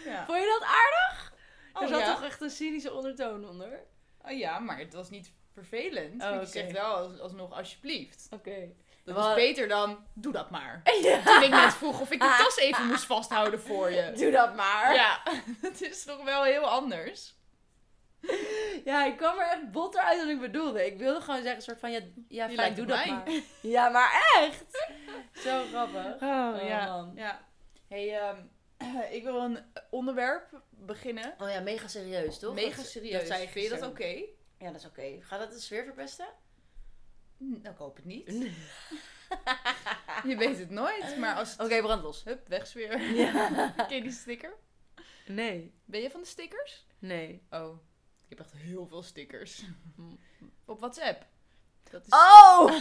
Ja. 0.05 0.25
Vond 0.25 0.39
je 0.39 0.57
dat 0.59 0.69
aardig? 0.69 1.33
Oh, 1.73 1.81
er 1.81 1.87
zat 1.87 1.99
ja. 1.99 2.13
toch 2.13 2.23
echt 2.23 2.41
een 2.41 2.49
cynische 2.49 2.93
ondertoon 2.93 3.47
onder? 3.49 3.83
Oh 4.21 4.37
ja, 4.37 4.59
maar 4.59 4.77
het 4.77 4.93
was 4.93 5.09
niet 5.09 5.31
vervelend. 5.53 6.23
Oh, 6.23 6.39
je 6.39 6.45
zegt 6.45 6.71
wel 6.71 6.95
als, 6.95 7.19
alsnog 7.19 7.53
alsjeblieft. 7.53 8.27
Oké. 8.31 8.69
Dat 9.03 9.27
is 9.27 9.33
beter 9.33 9.67
dan, 9.67 10.05
doe 10.13 10.31
dat 10.33 10.49
maar. 10.49 10.81
Ja. 11.01 11.21
Toen 11.23 11.43
ik 11.43 11.49
net 11.49 11.73
vroeg 11.73 12.01
of 12.01 12.11
ik 12.11 12.19
de 12.19 12.35
tas 12.37 12.57
even 12.57 12.87
moest 12.91 13.05
vasthouden 13.05 13.61
voor 13.61 13.91
je. 13.91 14.11
Doe 14.15 14.31
dat 14.31 14.55
maar. 14.55 14.93
Ja, 14.93 15.21
dat 15.61 15.81
is 15.81 16.03
toch 16.03 16.23
wel 16.23 16.43
heel 16.43 16.69
anders. 16.69 17.35
Ja, 18.85 19.05
ik 19.05 19.17
kwam 19.17 19.39
er 19.39 19.47
echt 19.47 19.71
botter 19.71 20.01
uit 20.01 20.19
dan 20.19 20.29
ik 20.29 20.39
bedoelde. 20.39 20.85
Ik 20.85 20.97
wilde 20.97 21.21
gewoon 21.21 21.35
zeggen, 21.35 21.55
een 21.55 21.61
soort 21.61 21.79
van, 21.79 21.91
ja, 21.91 21.99
ja 22.27 22.49
fijn, 22.49 22.75
doe 22.75 22.85
dat 22.85 23.05
mij. 23.05 23.07
maar. 23.07 23.31
Ja, 23.61 23.89
maar 23.89 24.31
echt. 24.37 24.91
Zo 25.33 25.63
grappig. 25.65 26.21
Oh, 26.21 26.55
Oh, 26.61 26.67
ja. 26.67 26.85
man. 26.85 27.11
ja. 27.15 27.46
Hey, 27.87 28.19
ehm, 28.19 28.41
ik 29.17 29.23
wil 29.23 29.41
een 29.41 29.65
onderwerp 29.89 30.61
beginnen. 30.69 31.35
Oh 31.37 31.49
ja, 31.49 31.59
mega 31.59 31.87
serieus, 31.87 32.39
toch? 32.39 32.53
Mega 32.53 32.83
serieus. 32.83 33.27
Dat 33.27 33.37
Vind 33.37 33.53
je 33.53 33.79
dat 33.79 33.89
oké? 33.89 34.25
Ja, 34.57 34.71
dat 34.71 34.75
is 34.75 34.85
oké. 34.85 35.17
Gaat 35.21 35.39
dat 35.39 35.51
de 35.51 35.59
sfeer 35.59 35.83
verpesten? 35.83 36.27
Nou, 37.37 37.73
ik 37.73 37.77
hoop 37.77 37.95
het 37.95 38.05
niet. 38.05 38.27
Je 40.23 40.35
weet 40.37 40.57
het 40.57 40.69
nooit, 40.69 41.17
maar 41.17 41.35
als 41.35 41.51
het... 41.51 41.59
Oké, 41.59 41.81
brand 41.81 42.03
los. 42.03 42.23
Hup, 42.23 42.47
wegsfeer. 42.47 43.01
Ja. 43.01 43.69
Ken 43.87 43.95
je 43.95 44.01
die 44.01 44.11
sticker? 44.11 44.53
Nee. 45.25 45.73
Ben 45.85 46.01
je 46.01 46.11
van 46.11 46.21
de 46.21 46.27
stickers? 46.27 46.85
Nee. 46.99 47.45
Oh, 47.49 47.77
ik 48.23 48.29
heb 48.29 48.39
echt 48.39 48.53
heel 48.53 48.87
veel 48.87 49.03
stickers. 49.03 49.63
Op 50.65 50.79
WhatsApp. 50.79 51.25
Dat 51.89 52.05
is... 52.05 52.13
Oh! 52.13 52.71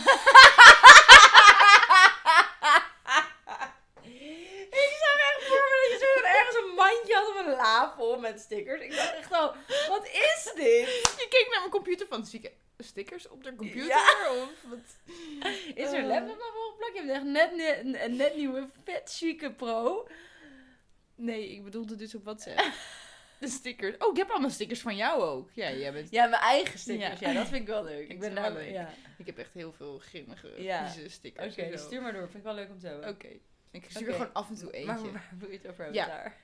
ik 4.70 4.96
zag 5.02 5.18
echt 5.18 5.44
voor 5.46 5.66
me 5.70 5.76
dat 5.82 5.90
je 5.90 5.98
zo 6.00 6.22
ergens 6.22 6.56
een 6.56 6.74
mandje 6.74 7.14
had 7.14 7.25
op 7.40 7.46
een 7.46 7.52
la 7.56 7.92
vol 7.96 8.18
met 8.18 8.40
stickers. 8.40 8.80
Ik 8.82 8.90
dacht 8.90 9.14
echt 9.14 9.32
al, 9.32 9.54
wat 9.88 10.06
is 10.06 10.52
dit? 10.54 10.86
Je 11.20 11.26
keek 11.28 11.46
naar 11.50 11.58
mijn 11.60 11.70
computer 11.70 12.06
van, 12.06 12.26
zie 12.26 12.40
ik 12.40 12.52
stickers 12.78 13.28
op 13.28 13.44
de 13.44 13.54
computer? 13.54 13.86
Ja. 13.88 14.30
Of 14.42 14.62
wat? 14.68 14.78
Is 15.74 15.92
er 15.92 15.98
Eh. 16.00 16.06
laptop 16.06 16.38
nog 16.38 16.52
wel 16.52 16.70
geplakt? 16.70 16.94
Je 16.94 17.00
hebt 17.00 17.10
echt 17.12 17.24
net, 17.24 17.56
net, 17.56 18.00
een 18.04 18.16
net 18.16 18.36
nieuwe 18.36 18.68
vet 18.84 19.10
chique 19.14 19.52
pro. 19.52 20.08
Nee, 21.14 21.50
ik 21.52 21.64
bedoelde 21.64 21.94
dus 21.96 22.14
op 22.14 22.24
WhatsApp. 22.24 22.60
De 23.40 23.48
stickers. 23.48 23.96
Oh, 23.98 24.10
ik 24.10 24.16
heb 24.16 24.30
allemaal 24.30 24.50
stickers 24.50 24.80
van 24.80 24.96
jou 24.96 25.22
ook. 25.22 25.50
Ja, 25.52 25.70
jij 25.72 25.92
bent... 25.92 26.10
Ja, 26.10 26.26
mijn 26.26 26.42
eigen 26.42 26.78
stickers. 26.78 27.20
Ja, 27.20 27.28
Ja. 27.28 27.34
dat 27.34 27.48
vind 27.48 27.60
ik 27.60 27.66
wel 27.66 27.84
leuk. 27.84 28.08
Ik 28.08 28.20
ben 28.20 28.34
daar 28.34 28.52
leuk. 28.52 28.70
Ja. 28.70 28.90
Ik 29.18 29.26
heb 29.26 29.38
echt 29.38 29.52
heel 29.52 29.72
veel 29.72 29.98
grimmige, 29.98 30.62
Ja. 30.62 30.92
stickers. 31.06 31.56
Oké, 31.58 31.76
stuur 31.76 32.02
maar 32.02 32.12
door. 32.12 32.22
Vind 32.22 32.34
ik 32.36 32.42
wel 32.42 32.54
leuk 32.54 32.68
om 32.70 32.78
te 32.78 32.86
hebben. 32.86 33.08
Oké. 33.08 33.28
Ik 33.70 33.84
stuur 33.88 34.02
Oké. 34.08 34.12
gewoon 34.12 34.32
af 34.32 34.48
en 34.48 34.54
toe 34.56 34.72
eentje. 34.72 34.92
Maar 34.92 35.12
waar 35.12 35.34
wil 35.38 35.50
je 35.50 35.56
het 35.56 35.66
over 35.70 35.84
hebben 35.84 36.02
Ja. 36.02 36.06
daar? 36.06 36.36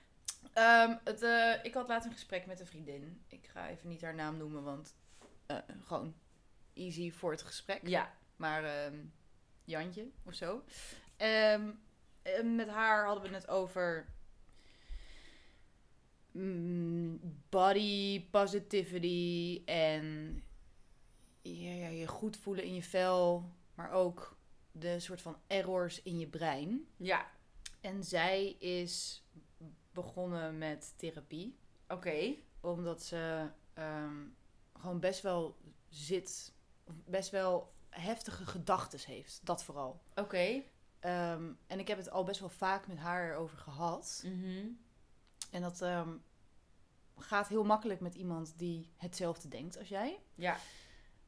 Ehm, 0.52 0.96
het, 1.04 1.22
eh, 1.22 1.64
ik 1.64 1.74
had 1.74 1.88
laatst 1.88 2.06
een 2.06 2.14
gesprek 2.14 2.46
met 2.46 2.60
een 2.60 2.66
vriendin. 2.66 3.22
Ik 3.26 3.46
ga 3.52 3.68
even 3.68 3.88
niet 3.88 4.02
haar 4.02 4.14
naam 4.14 4.36
noemen, 4.36 4.62
want 4.62 4.94
eh, 5.46 5.58
gewoon 5.80 6.14
easy 6.74 7.10
voor 7.10 7.30
het 7.30 7.42
gesprek. 7.42 7.88
Ja. 7.88 8.14
Maar 8.36 8.64
ehm, 8.64 8.96
Jantje 9.64 10.10
of 10.24 10.34
zo. 10.34 10.64
Ehm, 11.16 11.70
met 12.54 12.68
haar 12.68 13.06
hadden 13.06 13.30
we 13.30 13.34
het 13.34 13.48
over 13.48 14.06
mm, 16.30 17.20
body 17.48 18.24
positivity 18.30 19.62
en 19.64 20.36
ja, 21.42 21.72
ja, 21.72 21.88
je 21.88 22.06
goed 22.06 22.36
voelen 22.36 22.64
in 22.64 22.74
je 22.74 22.82
vel, 22.82 23.50
maar 23.74 23.90
ook 23.90 24.36
de 24.72 25.00
soort 25.00 25.22
van 25.22 25.36
errors 25.46 26.02
in 26.02 26.18
je 26.18 26.26
brein. 26.26 26.86
Ja. 26.96 27.30
En 27.80 28.04
zij 28.04 28.56
is 28.58 29.22
begonnen 29.92 30.58
met 30.58 30.94
therapie. 30.96 31.58
Oké. 31.88 32.34
Omdat 32.60 33.02
ze 33.02 33.48
ehm, 33.74 34.16
gewoon 34.72 35.00
best 35.00 35.22
wel 35.22 35.56
zit. 35.88 36.52
of 36.84 36.94
Best 37.04 37.30
wel 37.30 37.72
heftige 37.88 38.46
gedachten 38.46 39.00
heeft. 39.06 39.40
Dat 39.42 39.64
vooral. 39.64 40.02
Oké. 40.14 40.62
Ehm, 41.00 41.52
en 41.66 41.78
ik 41.78 41.88
heb 41.88 41.98
het 41.98 42.10
al 42.10 42.24
best 42.24 42.40
wel 42.40 42.48
vaak 42.48 42.86
met 42.86 42.98
haar 42.98 43.30
erover 43.30 43.58
gehad. 43.58 44.22
Mhm. 44.24 44.66
En 45.50 45.62
dat 45.62 45.80
ehm, 45.80 46.16
gaat 47.16 47.48
heel 47.48 47.64
makkelijk 47.64 48.00
met 48.00 48.14
iemand 48.14 48.58
die 48.58 48.92
hetzelfde 48.96 49.48
denkt 49.48 49.78
als 49.78 49.88
jij. 49.88 50.18
Ja. 50.34 50.56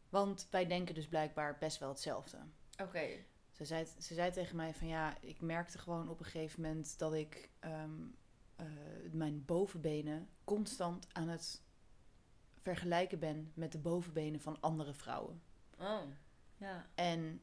Want 0.08 0.46
wij 0.50 0.66
denken 0.66 0.94
dus 0.94 1.08
blijkbaar 1.08 1.58
best 1.58 1.78
wel 1.78 1.88
hetzelfde. 1.88 2.38
Oké. 2.82 3.06
Ze 3.50 3.64
zei, 3.64 3.84
ze 3.98 4.14
zei 4.14 4.30
tegen 4.30 4.56
mij 4.56 4.74
van 4.74 4.88
ja, 4.88 5.16
ik 5.20 5.40
merkte 5.40 5.78
gewoon 5.78 6.08
op 6.08 6.18
een 6.18 6.24
gegeven 6.24 6.62
moment 6.62 6.98
dat 6.98 7.14
ik 7.14 7.50
eh, 8.56 8.66
mijn 9.12 9.44
bovenbenen 9.44 10.28
constant 10.44 11.06
aan 11.12 11.28
het 11.28 11.62
vergelijken 12.62 13.18
ben 13.18 13.52
met 13.54 13.72
de 13.72 13.78
bovenbenen 13.78 14.40
van 14.40 14.60
andere 14.60 14.94
vrouwen. 14.94 15.42
Oh. 15.78 16.00
Ja. 16.56 16.86
En 16.94 17.40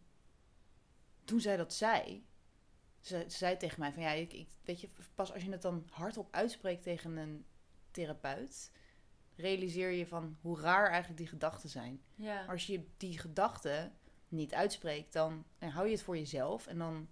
toen 1.23 1.39
zij 1.39 1.57
dat 1.57 1.73
zei, 1.73 2.25
ze, 2.99 3.25
ze 3.27 3.37
zei 3.37 3.57
tegen 3.57 3.79
mij 3.79 3.93
van 3.93 4.03
ja, 4.03 4.11
ik, 4.11 4.33
ik, 4.33 4.47
weet 4.63 4.81
je, 4.81 4.89
pas 5.15 5.33
als 5.33 5.43
je 5.43 5.51
het 5.51 5.61
dan 5.61 5.87
hardop 5.89 6.27
uitspreekt 6.31 6.83
tegen 6.83 7.17
een 7.17 7.45
therapeut, 7.91 8.71
realiseer 9.35 9.91
je 9.91 10.07
van 10.07 10.37
hoe 10.41 10.59
raar 10.59 10.87
eigenlijk 10.87 11.17
die 11.17 11.27
gedachten 11.27 11.69
zijn. 11.69 12.01
Ja. 12.15 12.39
Maar 12.39 12.49
als 12.53 12.67
je 12.67 12.87
die 12.97 13.19
gedachten 13.19 13.95
niet 14.27 14.53
uitspreekt, 14.53 15.13
dan 15.13 15.45
hou 15.59 15.85
je 15.85 15.91
het 15.91 16.01
voor 16.01 16.17
jezelf. 16.17 16.67
En 16.67 16.77
dan 16.77 17.09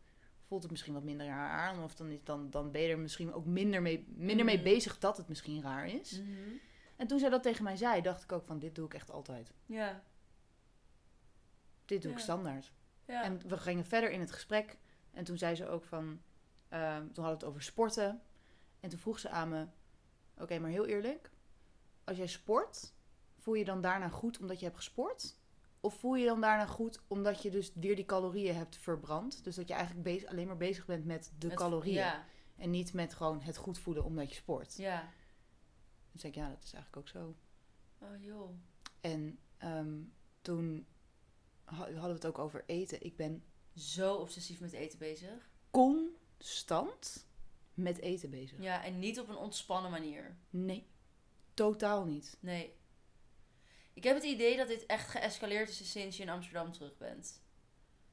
voelt 0.50 0.62
het 0.62 0.72
misschien 0.72 0.94
wat 0.94 1.04
minder 1.04 1.28
raar 1.28 1.50
aan. 1.50 1.84
Of 1.84 1.96
dan, 1.96 2.10
is, 2.12 2.24
dan, 2.24 2.50
dan 2.50 2.72
ben 2.72 2.82
je 2.82 2.88
er 2.90 3.00
misschien 3.00 3.34
ook 3.34 3.46
minder 3.46 3.82
mee, 3.82 4.06
minder 4.16 4.46
mee 4.46 4.56
Mhm. 4.56 4.64
bezig 4.64 5.00
dat 5.00 5.18
het 5.18 5.28
misschien 5.28 5.62
raar 5.62 5.88
is. 5.88 6.20
Mhm. 6.20 6.30
En 6.96 7.08
toen 7.08 7.20
zij 7.20 7.30
dat 7.30 7.44
tegen 7.44 7.64
mij 7.64 7.76
zei, 7.78 8.02
dacht 8.02 8.24
ik 8.24 8.32
ook 8.32 8.46
van 8.46 8.60
dit 8.60 8.76
doe 8.76 8.86
ik 8.86 8.94
echt 8.94 9.12
altijd. 9.12 9.52
Ja. 9.66 10.04
Dit 11.86 12.02
doe 12.02 12.12
ik 12.12 12.18
standaard. 12.20 12.72
Ja. 13.06 13.24
En 13.24 13.48
we 13.48 13.58
gingen 13.58 13.86
verder 13.86 14.12
in 14.12 14.20
het 14.20 14.32
gesprek. 14.32 14.78
En 15.12 15.24
toen 15.24 15.38
zei 15.38 15.56
ze 15.56 15.68
ook 15.68 15.84
van, 15.84 16.22
ehm, 16.70 16.98
toen 16.98 17.24
hadden 17.24 17.24
we 17.24 17.30
het 17.30 17.44
over 17.44 17.62
sporten. 17.64 18.22
En 18.80 18.90
toen 18.90 19.00
vroeg 19.00 19.20
ze 19.20 19.30
aan 19.30 19.50
me, 19.50 19.68
oké, 20.38 20.60
maar 20.60 20.70
heel 20.70 20.86
eerlijk. 20.86 21.32
Als 22.04 22.18
jij 22.18 22.28
sport, 22.28 22.94
voel 23.38 23.54
je 23.54 23.66
dan 23.66 23.82
daarna 23.82 24.10
goed 24.10 24.40
omdat 24.40 24.60
je 24.60 24.66
hebt 24.66 24.78
gesport? 24.78 25.39
Of 25.82 25.94
voel 26.00 26.16
je 26.16 26.26
dan 26.26 26.42
daarna 26.42 26.66
goed 26.66 27.02
omdat 27.08 27.42
je 27.42 27.50
dus 27.52 27.72
weer 27.74 27.96
die 27.96 28.06
calorieën 28.06 28.56
hebt 28.56 28.78
verbrand? 28.78 29.44
Dus 29.44 29.56
dat 29.56 29.68
je 29.68 29.74
eigenlijk 29.74 30.26
alleen 30.28 30.48
maar 30.48 30.58
bezig 30.58 30.86
bent 30.86 31.06
met 31.06 31.32
de 31.38 31.48
calorieën. 31.54 31.96
Ja. 31.96 32.26
En 32.56 32.70
niet 32.70 32.94
met 32.94 33.14
gewoon 33.14 33.42
het 33.42 33.58
goed 33.58 33.80
voelen 33.80 34.04
omdat 34.04 34.30
je 34.30 34.36
sport. 34.36 34.78
Ja. 34.78 35.00
Toen 36.12 36.20
zei 36.20 36.34
ik, 36.34 36.38
ja, 36.40 36.50
dat 36.50 36.64
is 36.64 36.74
eigenlijk 36.74 36.98
ook 36.98 37.08
zo. 37.08 37.36
Oh 38.02 38.24
joh. 38.24 38.50
En 39.02 39.40
ehm, 39.58 39.98
toen 40.42 40.88
ha- 41.64 41.76
hadden 41.84 42.02
we 42.04 42.10
het 42.10 42.26
ook 42.26 42.40
over 42.40 42.64
eten. 42.66 43.04
Ik 43.04 43.16
ben 43.16 43.44
Zo 43.76 44.16
obsessief 44.16 44.60
met 44.60 44.72
eten 44.74 45.00
bezig. 45.00 45.50
constant 45.72 47.28
met 47.74 47.98
eten 48.00 48.30
bezig. 48.30 48.62
Ja, 48.62 48.84
en 48.84 49.00
niet 49.00 49.20
op 49.20 49.30
een 49.30 49.36
ontspannen 49.38 49.92
manier. 49.92 50.38
Nee, 50.50 50.88
totaal 51.54 52.06
niet. 52.06 52.38
Nee. 52.40 52.78
Ik 54.00 54.06
heb 54.06 54.16
het 54.16 54.24
idee 54.24 54.58
dat 54.58 54.68
dit 54.68 54.86
echt 54.86 55.10
geëscaleerd 55.10 55.70
is 55.70 55.92
sinds 55.92 56.18
je 56.18 56.24
in 56.24 56.30
Amsterdam 56.30 56.72
terug 56.72 56.98
bent. 56.98 57.42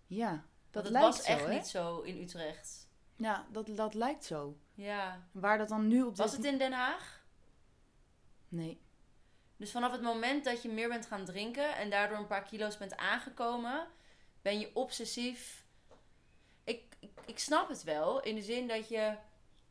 Ja, 0.06 0.30
Dat 0.30 0.40
dat 0.70 0.82
het 0.82 0.92
lijkt 0.92 1.06
was 1.06 1.24
zo, 1.24 1.32
echt 1.32 1.46
hè? 1.46 1.52
niet 1.52 1.66
zo 1.66 2.00
in 2.00 2.20
Utrecht. 2.22 2.88
Ja, 3.16 3.46
dat, 3.50 3.76
dat 3.76 3.94
lijkt 3.94 4.24
zo. 4.24 4.56
Ja. 4.74 5.28
Waar 5.32 5.58
dat 5.58 5.68
dan 5.68 5.88
nu 5.88 6.02
op 6.02 6.16
Was 6.16 6.30
dit... 6.30 6.42
het 6.42 6.52
in 6.52 6.58
Den 6.58 6.72
Haag? 6.72 7.24
Nee. 8.48 8.80
Dus 9.56 9.70
vanaf 9.70 9.92
het 9.92 10.02
moment 10.02 10.44
dat 10.44 10.62
je 10.62 10.68
meer 10.68 10.88
bent 10.88 11.06
gaan 11.06 11.24
drinken 11.24 11.76
en 11.76 11.90
daardoor 11.90 12.18
een 12.18 12.26
paar 12.26 12.44
kilo's 12.44 12.76
bent 12.76 12.96
aangekomen, 12.96 13.86
ben 14.42 14.60
je 14.60 14.70
obsessief. 14.74 15.64
Ik, 16.64 16.96
ik, 17.00 17.10
ik 17.26 17.38
snap 17.38 17.68
het 17.68 17.82
wel, 17.82 18.22
in 18.22 18.34
de 18.34 18.42
zin 18.42 18.68
dat 18.68 18.88
je. 18.88 19.16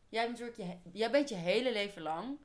Jij 0.10 0.28
bent, 0.28 0.39
natuurlijk 0.39 0.84
je, 0.84 0.89
jij 0.91 1.12
bent 1.12 1.30
je 1.30 1.36
hele 1.36 1.71
leven 1.71 2.01
lang 2.01 2.38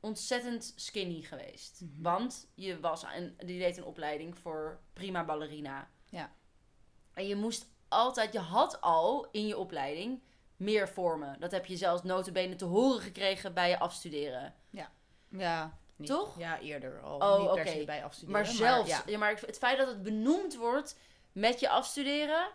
ontzettend 0.00 0.72
skinny 0.76 1.22
geweest. 1.22 1.80
Mhm. 1.80 2.02
Want 2.02 2.48
je 2.54 2.80
was 2.80 3.04
en 3.04 3.36
die 3.38 3.58
deed 3.58 3.76
een 3.76 3.84
opleiding 3.84 4.38
voor 4.38 4.80
prima 4.92 5.24
ballerina. 5.24 5.90
Ja. 6.04 6.32
En 7.14 7.26
je 7.26 7.36
moest 7.36 7.66
altijd, 7.88 8.32
je 8.32 8.38
had 8.38 8.80
al 8.80 9.28
in 9.30 9.46
je 9.46 9.58
opleiding 9.58 10.22
meer 10.56 10.88
vormen. 10.88 11.40
Dat 11.40 11.50
heb 11.50 11.66
je 11.66 11.76
zelfs 11.76 12.02
notabene 12.02 12.54
te 12.54 12.64
horen 12.64 13.00
gekregen 13.00 13.54
bij 13.54 13.68
je 13.68 13.78
afstuderen. 13.78 14.54
Ja. 15.28 15.78
Niet, 15.96 16.08
Toch? 16.08 16.38
Ja, 16.38 16.60
eerder 16.60 17.00
al. 17.00 17.18
Oh, 17.18 17.38
niet 17.38 17.50
per 17.52 17.60
oké. 17.60 17.78
se 17.78 17.84
bij 17.84 18.04
afstuderen. 18.04 18.40
Maar 18.40 18.50
zelfs, 18.50 18.88
ja. 18.88 19.02
ja. 19.06 19.18
maar 19.18 19.40
het 19.46 19.58
feit 19.58 19.78
dat 19.78 19.86
het 19.86 20.02
benoemd 20.02 20.56
wordt 20.56 20.96
met 21.32 21.60
je 21.60 21.68
afstuderen. 21.68 22.48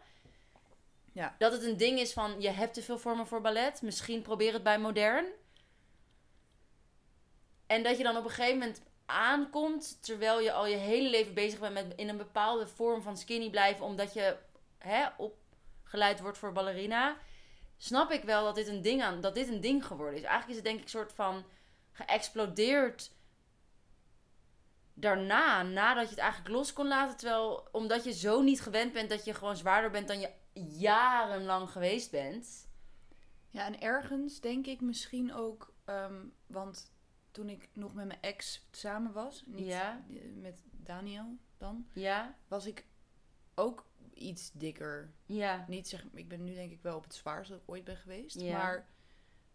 Ja. 1.12 1.36
Dat 1.38 1.52
het 1.52 1.64
een 1.64 1.78
ding 1.78 2.00
is 2.00 2.14
van 2.14 2.42
je 2.42 2.50
hebt 2.50 2.74
te 2.74 2.82
veel 2.82 2.98
vormen 2.98 3.28
voor 3.28 3.42
ballet. 3.42 3.82
Misschien 3.82 4.22
probeer 4.22 4.54
het 4.54 4.64
bij 4.64 4.80
modern. 4.80 5.26
En 7.68 7.84
dat 7.84 7.98
je 7.98 8.04
dan 8.04 8.18
op 8.18 8.24
een 8.24 8.30
gegeven 8.30 8.58
moment 8.58 8.82
aankomt 9.06 10.04
terwijl 10.04 10.40
je 10.40 10.52
al 10.52 10.66
je 10.66 10.76
hele 10.76 11.10
leven 11.10 11.34
bezig 11.34 11.60
bent 11.60 11.74
met 11.74 11.94
in 11.96 12.10
een 12.10 12.18
bepaalde 12.18 12.68
vorm 12.68 13.02
van 13.02 13.18
skinny 13.18 13.50
blijven, 13.50 13.86
omdat 13.86 14.14
je 14.14 14.38
hè, 14.78 15.08
opgeleid 15.18 16.20
wordt 16.20 16.38
voor 16.38 16.52
ballerina. 16.52 17.18
Snap 17.78 18.12
ik 18.12 18.24
wel 18.24 18.44
dat 18.44 18.56
dit 18.56 18.68
een 18.68 18.82
ding 18.82 19.04
aan 19.04 19.22
dat 19.22 19.36
dit 19.36 19.48
een 19.48 19.62
ding 19.62 19.86
geworden 19.86 20.16
is. 20.20 20.26
Eigenlijk 20.26 20.50
is 20.50 20.56
het 20.56 20.66
denk 20.66 20.78
ik 20.78 20.84
een 20.84 20.90
soort 20.90 21.14
van 21.14 21.44
geëxplodeerd 21.92 23.12
daarna, 24.94 25.64
nadat 25.64 26.04
je 26.04 26.10
het 26.10 26.20
eigenlijk 26.20 26.56
los 26.56 26.74
kon 26.74 26.88
laten. 26.88 27.18
Terwijl, 27.18 27.68
omdat 27.72 28.04
je 28.04 28.14
zo 28.14 28.42
niet 28.42 28.62
gewend 28.62 28.94
bent 28.94 29.10
dat 29.10 29.26
je 29.26 29.34
gewoon 29.34 29.58
zwaarder 29.58 29.92
bent 29.92 30.08
dan 30.08 30.20
je 30.20 30.30
jarenlang 30.54 31.70
geweest 31.70 32.12
bent. 32.12 32.68
Ja, 33.50 33.66
en 33.66 33.82
ergens 33.82 34.40
denk 34.40 34.66
ik 34.66 34.82
misschien 34.82 35.34
ook, 35.34 35.74
ehm, 35.86 36.26
want 36.48 36.92
toen 37.34 37.50
ik 37.50 37.70
nog 37.74 37.94
met 37.94 38.06
mijn 38.08 38.22
ex 38.22 38.68
samen 38.72 39.12
was, 39.14 39.44
niet 39.46 39.66
Ja. 39.66 40.04
met 40.36 40.62
Daniel 40.72 41.38
dan, 41.58 41.88
Ja, 41.94 42.36
was 42.48 42.66
ik 42.66 42.86
ook 43.56 43.86
iets 44.14 44.52
dikker. 44.52 45.14
ja, 45.26 45.66
Niet 45.68 45.88
zeg, 45.88 46.06
ik 46.14 46.28
ben 46.28 46.44
nu 46.44 46.54
denk 46.54 46.72
ik 46.72 46.82
wel 46.82 46.96
op 46.98 47.04
het 47.04 47.16
zwaarst 47.16 47.50
dat 47.50 47.60
ik 47.62 47.70
ooit 47.70 47.84
ben 47.84 47.98
geweest, 47.98 48.40
Ja. 48.42 48.58
maar 48.58 48.88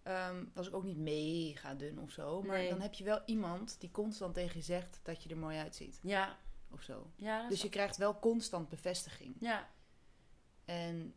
ehm, 0.02 0.44
was 0.54 0.66
ik 0.68 0.74
ook 0.74 0.84
niet 0.84 0.96
mega 0.98 1.74
dun 1.74 1.98
of 2.00 2.10
zo. 2.10 2.42
Maar 2.42 2.56
Nee. 2.58 2.68
dan 2.70 2.80
heb 2.80 2.94
je 2.94 3.04
wel 3.04 3.22
iemand 3.26 3.80
die 3.80 3.90
constant 3.90 4.34
tegen 4.34 4.56
je 4.58 4.64
zegt 4.64 5.00
dat 5.02 5.22
je 5.22 5.28
er 5.28 5.36
mooi 5.36 5.58
uitziet 5.58 5.98
ja, 6.02 6.38
of 6.70 6.82
zo. 6.82 7.10
ja. 7.16 7.48
Dus 7.48 7.62
je 7.62 7.68
krijgt 7.68 7.96
wel 7.96 8.18
constant 8.18 8.68
bevestiging. 8.68 9.36
ja, 9.40 9.68
En 10.64 11.14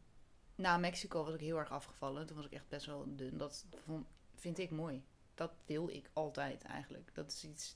na 0.56 0.78
Mexico 0.78 1.24
was 1.24 1.34
ik 1.34 1.40
heel 1.40 1.58
erg 1.58 1.72
afgevallen. 1.72 2.26
Toen 2.28 2.36
was 2.38 2.46
ik 2.46 2.52
echt 2.52 2.68
best 2.68 2.86
wel 2.86 3.06
dun. 3.16 3.38
Dat 3.38 3.66
vond, 3.84 4.08
vind 4.36 4.58
ik 4.58 4.72
mooi. 4.72 5.04
Dat 5.36 5.52
wil 5.66 5.90
ik 5.90 6.10
altijd 6.14 6.64
eigenlijk. 6.64 7.10
Dat 7.14 7.32
is 7.32 7.44
iets 7.44 7.76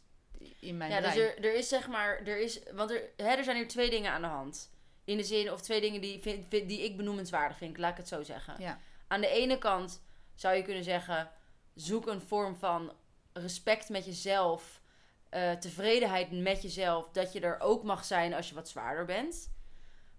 in 0.59 0.77
mijn 0.77 0.91
ja, 0.91 1.01
dus 1.01 1.15
er, 1.15 1.43
er 1.45 1.55
is 1.55 1.67
zeg 1.67 1.87
maar, 1.87 2.21
er 2.25 2.37
is, 2.39 2.59
want 2.73 2.91
er, 2.91 3.01
hè, 3.17 3.29
er 3.29 3.43
zijn 3.43 3.55
hier 3.57 3.67
twee 3.67 3.89
dingen 3.89 4.11
aan 4.11 4.21
de 4.21 4.27
hand. 4.27 4.73
In 5.03 5.17
de 5.17 5.23
zin, 5.23 5.51
of 5.51 5.61
twee 5.61 5.81
dingen 5.81 6.01
die, 6.01 6.19
vind, 6.21 6.45
vind- 6.49 6.67
die 6.69 6.83
ik 6.83 6.97
benoemenswaardig 6.97 7.57
vind, 7.57 7.77
laat 7.77 7.91
ik 7.91 7.97
het 7.97 8.07
zo 8.07 8.23
zeggen. 8.23 8.55
Ja. 8.59 8.79
Aan 9.07 9.21
de 9.21 9.27
ene 9.29 9.57
kant 9.57 10.03
zou 10.35 10.55
je 10.55 10.61
kunnen 10.63 10.83
zeggen, 10.83 11.31
zoek 11.75 12.07
een 12.07 12.21
vorm 12.21 12.55
van 12.55 12.91
respect 13.33 13.89
met 13.89 14.05
jezelf, 14.05 14.81
eh, 15.29 15.51
tevredenheid 15.51 16.31
met 16.31 16.61
jezelf, 16.61 17.09
dat 17.11 17.33
je 17.33 17.39
er 17.39 17.59
ook 17.59 17.83
mag 17.83 18.05
zijn 18.05 18.33
als 18.33 18.49
je 18.49 18.55
wat 18.55 18.69
zwaarder 18.69 19.05
bent. 19.05 19.53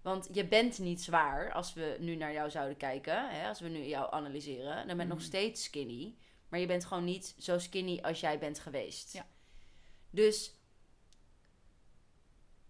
Want 0.01 0.29
je 0.31 0.45
bent 0.45 0.79
niet 0.79 1.01
zwaar 1.01 1.51
als 1.53 1.73
we 1.73 1.95
nu 1.99 2.15
naar 2.15 2.33
jou 2.33 2.49
zouden 2.49 2.77
kijken, 2.77 3.29
hè, 3.29 3.47
als 3.47 3.59
we 3.59 3.67
nu 3.67 3.83
jou 3.83 4.13
analyseren. 4.13 4.75
Dan 4.87 4.97
ben 4.97 5.05
je 5.05 5.11
nog 5.11 5.17
Mhm. 5.17 5.27
steeds 5.27 5.63
skinny, 5.63 6.15
maar 6.49 6.59
je 6.59 6.65
bent 6.65 6.85
gewoon 6.85 7.03
niet 7.03 7.35
zo 7.37 7.59
skinny 7.59 7.99
als 8.01 8.19
jij 8.19 8.39
bent 8.39 8.59
geweest. 8.59 9.13
Ja. 9.13 9.27
Dus, 10.09 10.53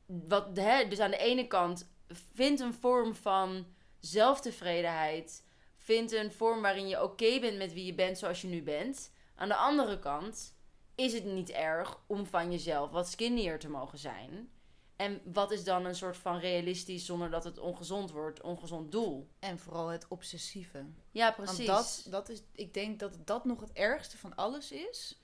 wat, 0.05 0.57
hè, 0.57 0.87
dus 0.87 0.99
aan 0.99 1.11
de 1.11 1.17
ene 1.17 1.47
kant, 1.47 1.89
vind 2.33 2.59
een 2.59 2.73
vorm 2.73 3.15
van 3.15 3.65
zelftevredenheid. 3.99 5.45
Vind 5.77 6.11
een 6.11 6.31
vorm 6.31 6.61
waarin 6.61 6.87
je 6.87 7.03
oké 7.03 7.39
bent 7.39 7.57
met 7.57 7.73
wie 7.73 7.85
je 7.85 7.93
bent 7.93 8.17
zoals 8.17 8.41
je 8.41 8.47
nu 8.47 8.63
bent. 8.63 9.11
Aan 9.35 9.47
de 9.47 9.55
andere 9.55 9.99
kant 9.99 10.55
is 10.95 11.13
het 11.13 11.25
niet 11.25 11.49
erg 11.49 11.99
om 12.07 12.25
van 12.25 12.51
jezelf 12.51 12.91
wat 12.91 13.09
skinnier 13.09 13.59
te 13.59 13.69
mogen 13.69 13.97
zijn. 13.97 14.51
En 14.97 15.21
wat 15.33 15.51
is 15.51 15.63
dan 15.63 15.85
een 15.85 15.95
soort 15.95 16.17
van 16.17 16.37
realistisch, 16.37 17.05
zonder 17.05 17.29
dat 17.29 17.43
het 17.43 17.57
ongezond 17.57 18.11
wordt, 18.11 18.41
ongezond 18.41 18.91
doel? 18.91 19.29
En 19.39 19.59
vooral 19.59 19.87
het 19.87 20.07
obsessieve. 20.07 20.85
Ja, 21.11 21.31
precies. 21.31 21.67
Want 21.67 21.67
dat, 21.67 22.05
dat 22.09 22.29
is, 22.29 22.43
ik 22.51 22.73
denk 22.73 22.99
dat 22.99 23.17
dat 23.25 23.45
nog 23.45 23.59
het 23.59 23.73
ergste 23.73 24.17
van 24.17 24.35
alles 24.35 24.71
is. 24.71 25.21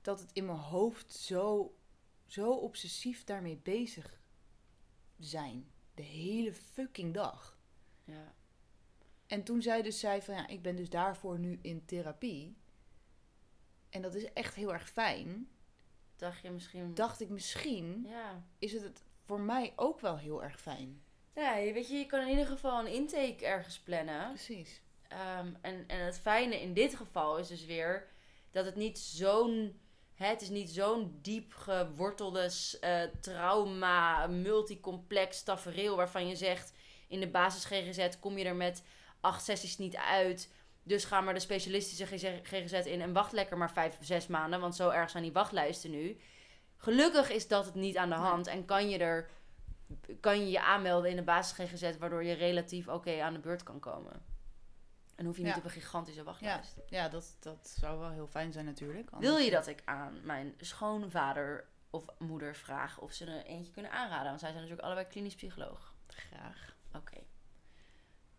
Dat 0.00 0.20
het 0.20 0.30
in 0.32 0.44
mijn 0.44 0.58
hoofd 0.58 1.12
zo, 1.12 1.76
zo 2.26 2.50
obsessief 2.50 3.24
daarmee 3.24 3.56
bezig 3.56 4.20
zijn. 5.18 5.70
De 5.94 6.02
hele 6.02 6.52
fucking 6.52 7.14
dag. 7.14 7.58
Ja. 8.04 8.34
En 9.26 9.44
toen 9.44 9.62
zij 9.62 9.82
dus 9.82 9.98
zei 9.98 10.22
van 10.22 10.34
ja, 10.34 10.46
ik 10.46 10.62
ben 10.62 10.76
dus 10.76 10.90
daarvoor 10.90 11.38
nu 11.38 11.58
in 11.62 11.84
therapie. 11.84 12.56
En 13.88 14.02
dat 14.02 14.14
is 14.14 14.32
echt 14.32 14.54
heel 14.54 14.72
erg 14.72 14.90
fijn. 14.90 15.48
Dacht 16.16 16.42
je 16.42 16.50
misschien... 16.50 16.94
Dacht 16.94 17.20
ik 17.20 17.28
misschien 17.28 18.06
Ja. 18.08 18.42
is 18.58 18.72
het 18.72 18.82
het 18.82 19.02
voor 19.26 19.40
mij 19.40 19.72
ook 19.76 20.00
wel 20.00 20.16
heel 20.18 20.42
erg 20.42 20.60
fijn. 20.60 21.02
Ja, 21.34 21.56
je 21.56 21.72
weet 21.72 21.88
je, 21.88 21.94
je 21.96 22.06
kan 22.06 22.20
in 22.20 22.28
ieder 22.28 22.46
geval 22.46 22.80
een 22.80 22.92
intake 22.92 23.46
ergens 23.46 23.78
plannen. 23.78 24.28
Precies. 24.28 24.80
Ehm, 25.08 25.48
en, 25.60 25.84
en 25.86 26.04
het 26.04 26.18
fijne 26.18 26.60
in 26.60 26.72
dit 26.74 26.94
geval 26.94 27.38
is 27.38 27.48
dus 27.48 27.64
weer 27.64 28.08
dat 28.50 28.64
het 28.64 28.74
niet 28.76 28.98
zo'n. 28.98 29.80
Hè, 30.14 30.26
het 30.26 30.42
is 30.42 30.48
niet 30.48 30.70
zo'n 30.70 31.18
diep 31.22 31.52
gewortelde 31.54 32.48
s- 32.48 32.78
eh, 32.78 33.02
trauma, 33.20 34.26
multicomplex 34.26 35.42
tafereel 35.42 35.96
waarvan 35.96 36.28
je 36.28 36.36
zegt 36.36 36.72
in 37.08 37.20
de 37.20 37.28
basis 37.28 37.64
GGZ 37.64 38.08
kom 38.20 38.38
je 38.38 38.44
er 38.44 38.56
met 38.56 38.82
acht 39.20 39.44
sessies 39.44 39.78
niet 39.78 39.96
uit. 39.96 40.52
Dus 40.84 41.04
ga 41.04 41.20
maar 41.20 41.34
de 41.34 41.40
specialistische 41.40 42.06
GGZ 42.42 42.72
in 42.72 43.00
en 43.00 43.12
wacht 43.12 43.32
lekker 43.32 43.58
maar 43.58 43.72
vijf, 43.72 43.96
zes 44.00 44.26
maanden, 44.26 44.60
want 44.60 44.76
zo 44.76 44.88
erg 44.90 45.10
zijn 45.10 45.22
die 45.22 45.32
wachtlijsten 45.32 45.90
nu. 45.90 46.16
Gelukkig 46.76 47.30
is 47.30 47.48
dat 47.48 47.64
het 47.64 47.74
niet 47.74 47.96
aan 47.96 48.08
de 48.08 48.14
hand 48.14 48.46
en 48.46 48.64
kan 48.64 48.88
je 48.88 48.98
er 48.98 49.28
kan 50.20 50.40
je 50.40 50.50
je 50.50 50.60
aanmelden 50.62 51.10
in 51.10 51.16
de 51.16 51.22
basis 51.22 51.66
GGZ, 51.66 51.96
waardoor 51.98 52.24
je 52.24 52.32
relatief 52.32 52.88
oké 52.88 53.20
aan 53.22 53.32
de 53.32 53.38
beurt 53.38 53.62
kan 53.62 53.80
komen. 53.80 54.22
En 55.14 55.24
hoef 55.26 55.36
je 55.36 55.42
niet 55.42 55.52
Ja. 55.52 55.58
op 55.58 55.64
een 55.64 55.70
gigantische 55.70 56.22
wachtlijst. 56.22 56.80
Ja, 56.86 57.08
dat, 57.08 57.36
dat 57.40 57.74
zou 57.78 57.98
wel 57.98 58.10
heel 58.10 58.26
fijn 58.26 58.52
zijn 58.52 58.64
natuurlijk. 58.64 59.10
Wil 59.18 59.36
je 59.36 59.50
dat 59.50 59.66
ik 59.66 59.82
aan 59.84 60.20
mijn 60.22 60.54
schoonvader 60.60 61.68
of 61.90 62.04
moeder 62.18 62.56
vraag 62.56 62.98
of 63.00 63.12
ze 63.12 63.24
er 63.26 63.44
eentje 63.44 63.72
kunnen 63.72 63.90
aanraden? 63.92 64.26
Want 64.26 64.40
zij 64.40 64.48
zijn 64.50 64.60
natuurlijk 64.62 64.86
allebei 64.86 65.06
klinisch 65.06 65.34
psycholoog. 65.34 65.94
Graag. 66.06 66.76
Oké. 66.94 67.18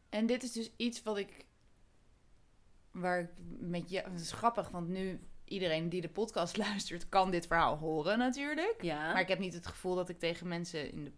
En 0.10 0.26
dit 0.26 0.44
is 0.44 0.52
dus 0.52 0.72
iets 0.78 1.04
wat 1.04 1.18
ik. 1.18 1.46
Waar 2.96 3.20
ik 3.20 3.30
met 3.60 3.90
je. 3.90 4.02
Het 4.02 4.20
is 4.20 4.32
grappig, 4.32 4.70
want 4.70 4.88
nu 4.88 5.20
iedereen 5.44 5.90
die 5.90 6.02
de 6.02 6.10
podcast 6.10 6.58
luistert, 6.68 7.10
kan 7.10 7.32
dit 7.32 7.48
verhaal 7.48 7.78
horen 7.78 8.18
natuurlijk. 8.18 8.76
Ja. 8.82 9.12
Maar 9.14 9.22
ik 9.22 9.28
heb 9.28 9.40
niet 9.40 9.54
het 9.54 9.68
gevoel 9.68 9.96
dat 9.96 10.10
ik 10.10 10.20
tegen 10.20 10.48
mensen 10.48 10.92
in 10.92 11.04
de, 11.04 11.12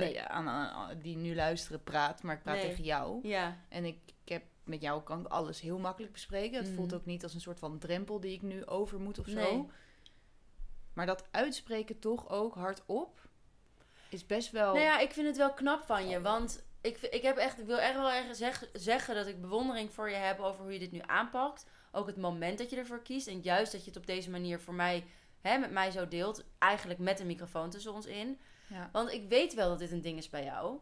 Nee. 0.00 0.12
de- 0.12 0.28
aan, 0.28 0.48
aan- 0.48 0.98
die 0.98 1.16
nu 1.16 1.34
luisteren 1.34 1.82
praat, 1.82 2.22
maar 2.22 2.36
ik 2.36 2.42
praat 2.42 2.56
Nee. 2.56 2.68
tegen 2.68 2.84
jou. 2.84 3.28
ja. 3.28 3.56
En 3.68 3.84
ik, 3.84 3.98
ik 4.24 4.28
heb 4.32 4.42
met 4.64 4.80
jou 4.82 5.02
kan 5.02 5.20
ik 5.20 5.26
alles 5.26 5.60
heel 5.60 5.78
makkelijk 5.78 6.12
bespreken. 6.12 6.56
Het 6.58 6.66
Mhm. 6.66 6.74
voelt 6.76 6.94
ook 6.94 7.04
niet 7.06 7.22
als 7.22 7.34
een 7.34 7.40
soort 7.40 7.58
van 7.58 7.78
drempel 7.78 8.20
die 8.20 8.32
ik 8.32 8.42
nu 8.42 8.66
over 8.66 9.00
moet 9.00 9.18
of 9.18 9.26
zo. 9.26 9.34
Nee. 9.34 9.66
Maar 10.92 11.06
dat 11.06 11.24
uitspreken 11.30 11.98
toch 11.98 12.28
ook 12.30 12.54
hardop 12.54 13.20
is 14.08 14.26
best 14.26 14.50
wel. 14.50 14.72
Nou 14.74 14.84
ja, 14.84 14.98
ik 14.98 15.12
vind 15.12 15.26
het 15.26 15.36
wel 15.36 15.52
knap 15.52 15.82
van 15.84 16.08
je. 16.08 16.20
Want 16.20 16.64
ik, 16.82 16.98
ik, 16.98 17.22
heb 17.22 17.36
echt, 17.36 17.58
ik 17.58 17.66
wil 17.66 17.78
echt 17.80 17.94
wel 17.94 18.10
ergens 18.10 18.38
zeg- 18.38 18.68
zeggen 18.72 19.14
dat 19.14 19.26
ik 19.26 19.40
bewondering 19.40 19.92
voor 19.92 20.10
je 20.10 20.16
heb 20.16 20.40
over 20.40 20.62
hoe 20.62 20.72
je 20.72 20.78
dit 20.78 20.92
nu 20.92 21.00
aanpakt. 21.06 21.66
Ook 21.92 22.06
het 22.06 22.16
moment 22.16 22.58
dat 22.58 22.70
je 22.70 22.76
ervoor 22.76 23.02
kiest. 23.02 23.26
En 23.26 23.40
juist 23.40 23.72
dat 23.72 23.80
je 23.80 23.88
het 23.90 23.98
op 23.98 24.06
deze 24.06 24.30
manier 24.30 24.60
voor 24.60 24.74
mij, 24.74 25.04
hè, 25.40 25.58
met 25.58 25.70
mij 25.70 25.90
zo 25.90 26.08
deelt. 26.08 26.44
Eigenlijk 26.58 27.00
met 27.00 27.20
een 27.20 27.26
microfoon 27.26 27.70
tussen 27.70 27.92
ons 27.92 28.06
in. 28.06 28.40
Ja. 28.66 28.88
Want 28.92 29.12
ik 29.12 29.28
weet 29.28 29.54
wel 29.54 29.68
dat 29.68 29.78
dit 29.78 29.90
een 29.90 30.00
ding 30.00 30.18
is 30.18 30.28
bij 30.28 30.44
jou. 30.44 30.78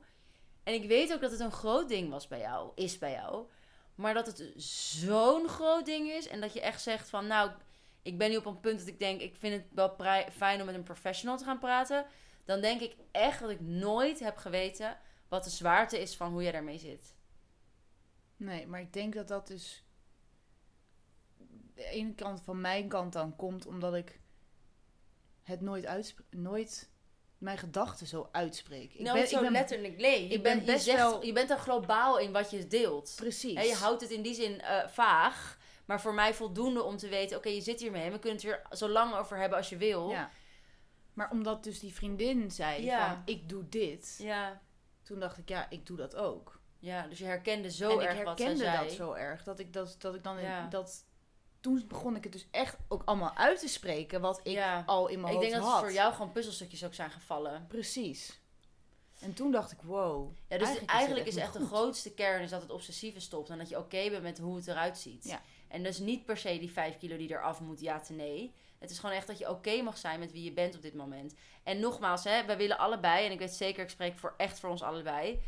En 0.62 0.74
ik 0.74 0.88
weet 0.88 1.12
ook 1.12 1.20
dat 1.20 1.30
het 1.30 1.40
een 1.40 1.52
groot 1.52 1.88
ding 1.88 2.10
was 2.10 2.28
bij 2.28 2.40
jou, 2.40 2.72
is 2.74 2.98
bij 2.98 3.12
jou. 3.12 3.46
Maar 3.94 4.14
dat 4.14 4.26
het 4.26 4.52
zo'n 4.56 5.48
groot 5.48 5.86
ding 5.86 6.10
is 6.10 6.28
en 6.28 6.40
dat 6.40 6.52
je 6.52 6.60
echt 6.60 6.82
zegt 6.82 7.08
van, 7.08 7.26
nou, 7.26 7.50
ik 8.02 8.18
ben 8.18 8.30
nu 8.30 8.36
op 8.36 8.46
een 8.46 8.60
punt 8.60 8.78
dat 8.78 8.88
ik 8.88 8.98
denk, 8.98 9.20
ik 9.20 9.36
vind 9.36 9.54
het 9.54 9.66
wel 9.74 9.96
fijn 10.32 10.60
om 10.60 10.66
met 10.66 10.74
een 10.74 10.82
professional 10.82 11.36
te 11.36 11.44
gaan 11.44 11.58
praten. 11.58 12.06
Dan 12.44 12.60
denk 12.60 12.80
ik 12.80 12.96
echt 13.10 13.40
dat 13.40 13.50
ik 13.50 13.60
nooit 13.60 14.20
heb 14.20 14.36
geweten 14.36 14.98
wat 15.30 15.44
de 15.44 15.50
zwaarte 15.50 16.00
is 16.00 16.16
van 16.16 16.32
hoe 16.32 16.42
jij 16.42 16.52
daarmee 16.52 16.78
zit. 16.78 17.14
Nee, 18.36 18.66
maar 18.66 18.80
ik 18.80 18.92
denk 18.92 19.14
dat 19.14 19.28
dat 19.28 19.46
dus 19.46 19.84
de 21.74 21.84
ene 21.84 22.14
kant 22.14 22.40
van 22.42 22.60
mijn 22.60 22.88
kant 22.88 23.12
dan 23.12 23.36
komt 23.36 23.66
omdat 23.66 23.94
ik 23.94 24.20
het 25.42 25.60
nooit, 25.60 25.86
uitspre- 25.86 26.24
nooit 26.30 26.90
mijn 27.38 27.58
gedachten 27.58 28.06
zo 28.06 28.28
uitspreek. 28.32 28.92
Ik 28.94 29.00
nou, 29.00 29.18
ben, 29.18 29.28
zo 29.28 29.36
ik 29.36 29.42
ben 29.42 29.52
letterlijk. 29.52 30.00
Je, 30.00 30.06
ik 30.06 30.42
bent, 30.42 30.42
ben 30.42 30.74
best 30.74 30.84
je, 30.84 30.90
zegt, 30.90 31.02
wel- 31.02 31.24
je 31.24 31.32
bent 31.32 31.50
er 31.50 31.58
globaal 31.58 32.18
in 32.18 32.32
wat 32.32 32.50
je 32.50 32.66
deelt. 32.66 33.12
precies. 33.16 33.54
En 33.56 33.66
je 33.66 33.74
houdt 33.74 34.00
het 34.00 34.10
in 34.10 34.22
die 34.22 34.34
zin 34.34 34.60
eh, 34.60 34.88
vaag. 34.88 35.58
Maar 35.84 36.00
voor 36.00 36.14
mij 36.14 36.34
voldoende 36.34 36.82
om 36.82 36.96
te 36.96 37.08
weten... 37.08 37.36
Oké, 37.36 37.48
je 37.48 37.60
zit 37.60 37.80
hiermee. 37.80 38.10
We 38.10 38.18
kunnen 38.18 38.40
het 38.40 38.50
er 38.70 38.76
zo 38.76 38.88
lang 38.88 39.14
over 39.14 39.36
hebben 39.38 39.58
als 39.58 39.68
je 39.68 39.76
wil. 39.76 40.10
Ja. 40.10 40.30
Maar 41.12 41.30
omdat 41.30 41.64
dus 41.64 41.80
die 41.80 41.94
vriendin 41.94 42.50
zei 42.50 42.82
Ja. 42.84 43.08
van 43.14 43.22
ik 43.24 43.48
doe 43.48 43.68
dit, 43.68 44.16
Ja, 44.22 44.60
toen 45.10 45.20
dacht 45.20 45.38
ik 45.38 45.48
ja, 45.48 45.66
ik 45.70 45.86
doe 45.86 45.96
dat 45.96 46.16
ook. 46.16 46.60
ja, 46.78 47.06
dus 47.06 47.18
je 47.18 47.24
herkende 47.24 47.70
zo 47.70 47.98
en 47.98 48.06
erg 48.06 48.18
ik 48.18 48.24
wat 48.24 48.38
zij 48.38 48.46
herkende 48.48 48.70
zei. 48.72 48.86
dat 48.86 48.96
zo 48.96 49.12
erg 49.12 49.42
dat 49.42 49.58
ik 49.58 49.72
dat, 49.72 49.96
dat 49.98 50.14
ik 50.14 50.22
dan 50.22 50.38
in- 50.38 50.68
dat 50.70 51.04
toen 51.60 51.84
begon 51.88 52.16
ik 52.16 52.22
het 52.24 52.32
dus 52.32 52.46
echt 52.50 52.76
ook 52.88 53.02
allemaal 53.04 53.36
uit 53.36 53.60
te 53.60 53.68
spreken 53.68 54.20
wat 54.20 54.40
ik 54.42 54.52
Ja. 54.52 54.82
al 54.86 55.08
in 55.08 55.20
mijn 55.20 55.34
Ik 55.34 55.40
denk 55.40 55.52
hoofd 55.52 55.64
dat 55.64 55.72
had. 55.72 55.80
het 55.82 55.90
voor 55.90 56.00
jou 56.00 56.12
gewoon 56.12 56.32
puzzelstukjes 56.32 56.84
ook 56.84 56.94
zijn 56.94 57.10
gevallen. 57.10 57.66
Precies. 57.68 58.40
En 59.20 59.34
toen 59.34 59.50
dacht 59.52 59.72
ik 59.72 59.82
wow. 59.82 60.30
Ja, 60.48 60.58
dus 60.58 60.66
eigenlijk, 60.66 60.90
eigenlijk, 60.92 61.26
is, 61.26 61.36
echt 61.36 61.52
de 61.52 61.66
grootste 61.66 62.14
kern 62.14 62.42
is 62.42 62.50
dat 62.50 62.62
het 62.62 62.70
obsessieve 62.70 63.20
stopt. 63.20 63.50
En 63.50 63.58
dat 63.58 63.68
je 63.68 63.78
oké 63.78 64.10
bent 64.10 64.22
met 64.22 64.38
hoe 64.38 64.56
het 64.56 64.66
eruit 64.66 64.98
ziet. 64.98 65.24
Ja. 65.24 65.40
En 65.68 65.82
dus 65.82 65.98
niet 65.98 66.24
per 66.24 66.36
se 66.36 66.58
die 66.58 66.70
5 66.72 66.98
kilo 66.98 67.16
die 67.16 67.30
eraf 67.30 67.60
moet, 67.60 67.80
ja 67.80 68.00
te 68.00 68.12
nee. 68.12 68.52
Het 68.80 68.90
is 68.90 68.98
gewoon 68.98 69.16
echt 69.16 69.26
dat 69.26 69.38
je 69.38 69.50
oké 69.50 69.82
mag 69.82 69.98
zijn 69.98 70.18
met 70.18 70.32
wie 70.32 70.44
je 70.44 70.52
bent 70.52 70.76
op 70.76 70.82
dit 70.82 70.94
moment. 70.94 71.34
En 71.62 71.80
nogmaals, 71.80 72.24
hè, 72.24 72.44
wij 72.44 72.56
willen 72.56 72.78
allebei, 72.78 73.26
en 73.26 73.32
ik 73.32 73.38
weet 73.38 73.52
zeker, 73.52 73.82
ik 73.82 73.90
spreek 73.90 74.18
voor 74.18 74.34
echt 74.36 74.60
voor 74.60 74.70
ons 74.70 74.82
allebei. 74.82 75.40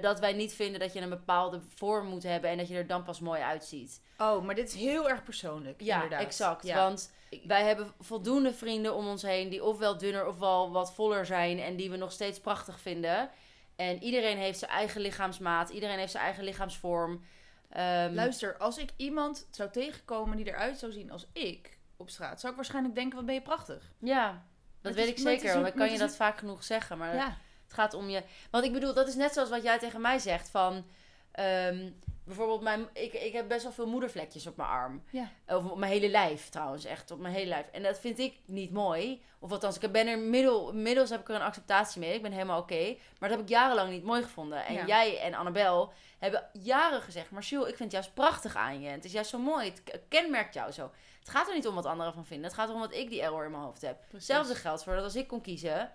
Dat 0.00 0.20
wij 0.20 0.32
niet 0.32 0.54
vinden 0.54 0.80
dat 0.80 0.92
je 0.92 1.00
een 1.00 1.08
bepaalde 1.08 1.60
vorm 1.74 2.06
moet 2.06 2.22
hebben 2.22 2.50
en 2.50 2.58
dat 2.58 2.68
je 2.68 2.74
er 2.74 2.86
dan 2.86 3.02
pas 3.02 3.20
mooi 3.20 3.40
uitziet. 3.40 4.00
Oh, 4.18 4.44
maar 4.44 4.54
dit 4.54 4.68
is 4.68 4.74
heel 4.74 5.08
erg 5.08 5.22
persoonlijk. 5.22 5.80
Ja, 5.80 5.94
inderdaad. 5.94 6.26
exact. 6.26 6.66
Ja. 6.66 6.76
Want 6.76 7.12
wij 7.44 7.64
hebben 7.64 7.92
voldoende 8.00 8.52
vrienden 8.52 8.94
om 8.94 9.06
ons 9.06 9.22
heen 9.22 9.48
die 9.48 9.64
ofwel 9.64 9.98
dunner 9.98 10.26
ofwel 10.26 10.72
wat 10.72 10.94
voller 10.94 11.26
zijn 11.26 11.58
en 11.58 11.76
die 11.76 11.90
we 11.90 11.96
nog 11.96 12.12
steeds 12.12 12.40
prachtig 12.40 12.80
vinden. 12.80 13.30
En 13.76 14.02
iedereen 14.02 14.38
heeft 14.38 14.58
zijn 14.58 14.70
eigen 14.70 15.00
lichaamsmaat, 15.00 15.70
iedereen 15.70 15.98
heeft 15.98 16.12
zijn 16.12 16.24
eigen 16.24 16.44
lichaamsvorm. 16.44 17.24
Ehm, 17.68 18.14
Luister, 18.14 18.56
als 18.56 18.78
ik 18.78 18.90
iemand 18.96 19.46
zou 19.50 19.70
tegenkomen 19.70 20.36
die 20.36 20.46
eruit 20.46 20.78
zou 20.78 20.92
zien 20.92 21.10
als 21.10 21.26
ik 21.32 21.78
op 21.96 22.10
straat, 22.10 22.40
zou 22.40 22.50
ik 22.52 22.58
waarschijnlijk 22.58 22.94
denken: 22.94 23.16
wat 23.16 23.26
ben 23.26 23.34
je 23.34 23.42
prachtig. 23.42 23.92
Ja, 23.98 24.42
dat 24.80 24.94
weet 24.94 25.04
is- 25.04 25.10
ik 25.10 25.18
zeker. 25.18 25.52
Want 25.52 25.66
dan 25.66 25.76
kan 25.76 25.92
je 25.92 25.98
dat 25.98 26.16
vaak 26.16 26.38
genoeg 26.38 26.64
zeggen. 26.64 26.98
Maar 26.98 27.14
Ja. 27.14 27.36
het 27.64 27.72
gaat 27.72 27.94
om 27.94 28.08
je. 28.08 28.22
Want 28.50 28.64
ik 28.64 28.72
bedoel, 28.72 28.94
dat 28.94 29.08
is 29.08 29.14
net 29.14 29.32
zoals 29.32 29.48
wat 29.50 29.62
jij 29.62 29.78
tegen 29.78 30.00
mij 30.00 30.18
zegt. 30.18 30.48
Van 30.48 30.84
ehm, 31.34 31.90
bijvoorbeeld, 32.24 32.60
mijn, 32.60 32.88
ik, 32.92 33.12
ik 33.12 33.32
heb 33.32 33.48
best 33.48 33.62
wel 33.62 33.72
veel 33.72 33.86
moedervlekjes 33.86 34.46
op 34.46 34.56
mijn 34.56 34.68
arm. 34.68 35.02
Ja. 35.10 35.28
Of 35.46 35.64
op 35.70 35.78
mijn 35.78 35.92
hele 35.92 36.08
lijf 36.08 36.48
trouwens, 36.48 36.84
echt 36.84 37.10
op 37.10 37.18
mijn 37.18 37.34
hele 37.34 37.48
lijf. 37.48 37.66
En 37.72 37.82
dat 37.82 37.98
vind 37.98 38.18
ik 38.18 38.34
niet 38.44 38.72
mooi. 38.72 39.22
Of 39.38 39.50
althans, 39.52 39.78
ik 39.78 39.92
ben 39.92 40.06
er 40.06 40.18
middel, 40.18 40.72
middels 40.74 41.10
heb 41.10 41.20
ik 41.20 41.28
er 41.28 41.34
een 41.34 41.40
acceptatie 41.40 42.00
mee. 42.00 42.14
Ik 42.14 42.22
ben 42.22 42.32
helemaal 42.32 42.60
oké. 42.60 42.96
Maar 43.18 43.28
dat 43.28 43.38
heb 43.38 43.40
ik 43.40 43.48
jarenlang 43.48 43.90
niet 43.90 44.04
mooi 44.04 44.22
gevonden. 44.22 44.64
En 44.64 44.74
Ja. 44.74 44.86
jij 44.86 45.20
en 45.20 45.34
Annabel 45.34 45.92
hebben 46.18 46.48
jaren 46.52 47.00
gezegd... 47.02 47.30
Marciel, 47.30 47.60
ik 47.60 47.76
vind 47.76 47.78
het 47.78 47.92
juist 47.92 48.14
prachtig 48.14 48.56
aan 48.56 48.80
je. 48.80 48.88
Het 48.88 49.04
is 49.04 49.12
juist 49.12 49.30
zo 49.30 49.38
mooi. 49.38 49.72
Het 49.84 50.00
kenmerkt 50.08 50.54
jou 50.54 50.70
zo. 50.72 50.90
Het 51.18 51.28
gaat 51.28 51.48
er 51.48 51.54
niet 51.54 51.66
om 51.66 51.74
wat 51.74 51.86
anderen 51.86 52.12
van 52.14 52.26
vinden. 52.26 52.46
Het 52.46 52.54
gaat 52.54 52.68
erom 52.68 52.80
wat 52.80 52.94
ik 52.94 53.08
die 53.10 53.22
error 53.22 53.44
in 53.44 53.50
mijn 53.50 53.62
hoofd 53.62 53.82
heb. 53.82 53.96
Precies. 54.08 54.28
Hetzelfde 54.28 54.54
geldt 54.54 54.82
voor 54.84 54.94
dat 54.94 55.04
als 55.04 55.16
ik 55.16 55.26
kon 55.28 55.40
kiezen... 55.40 55.92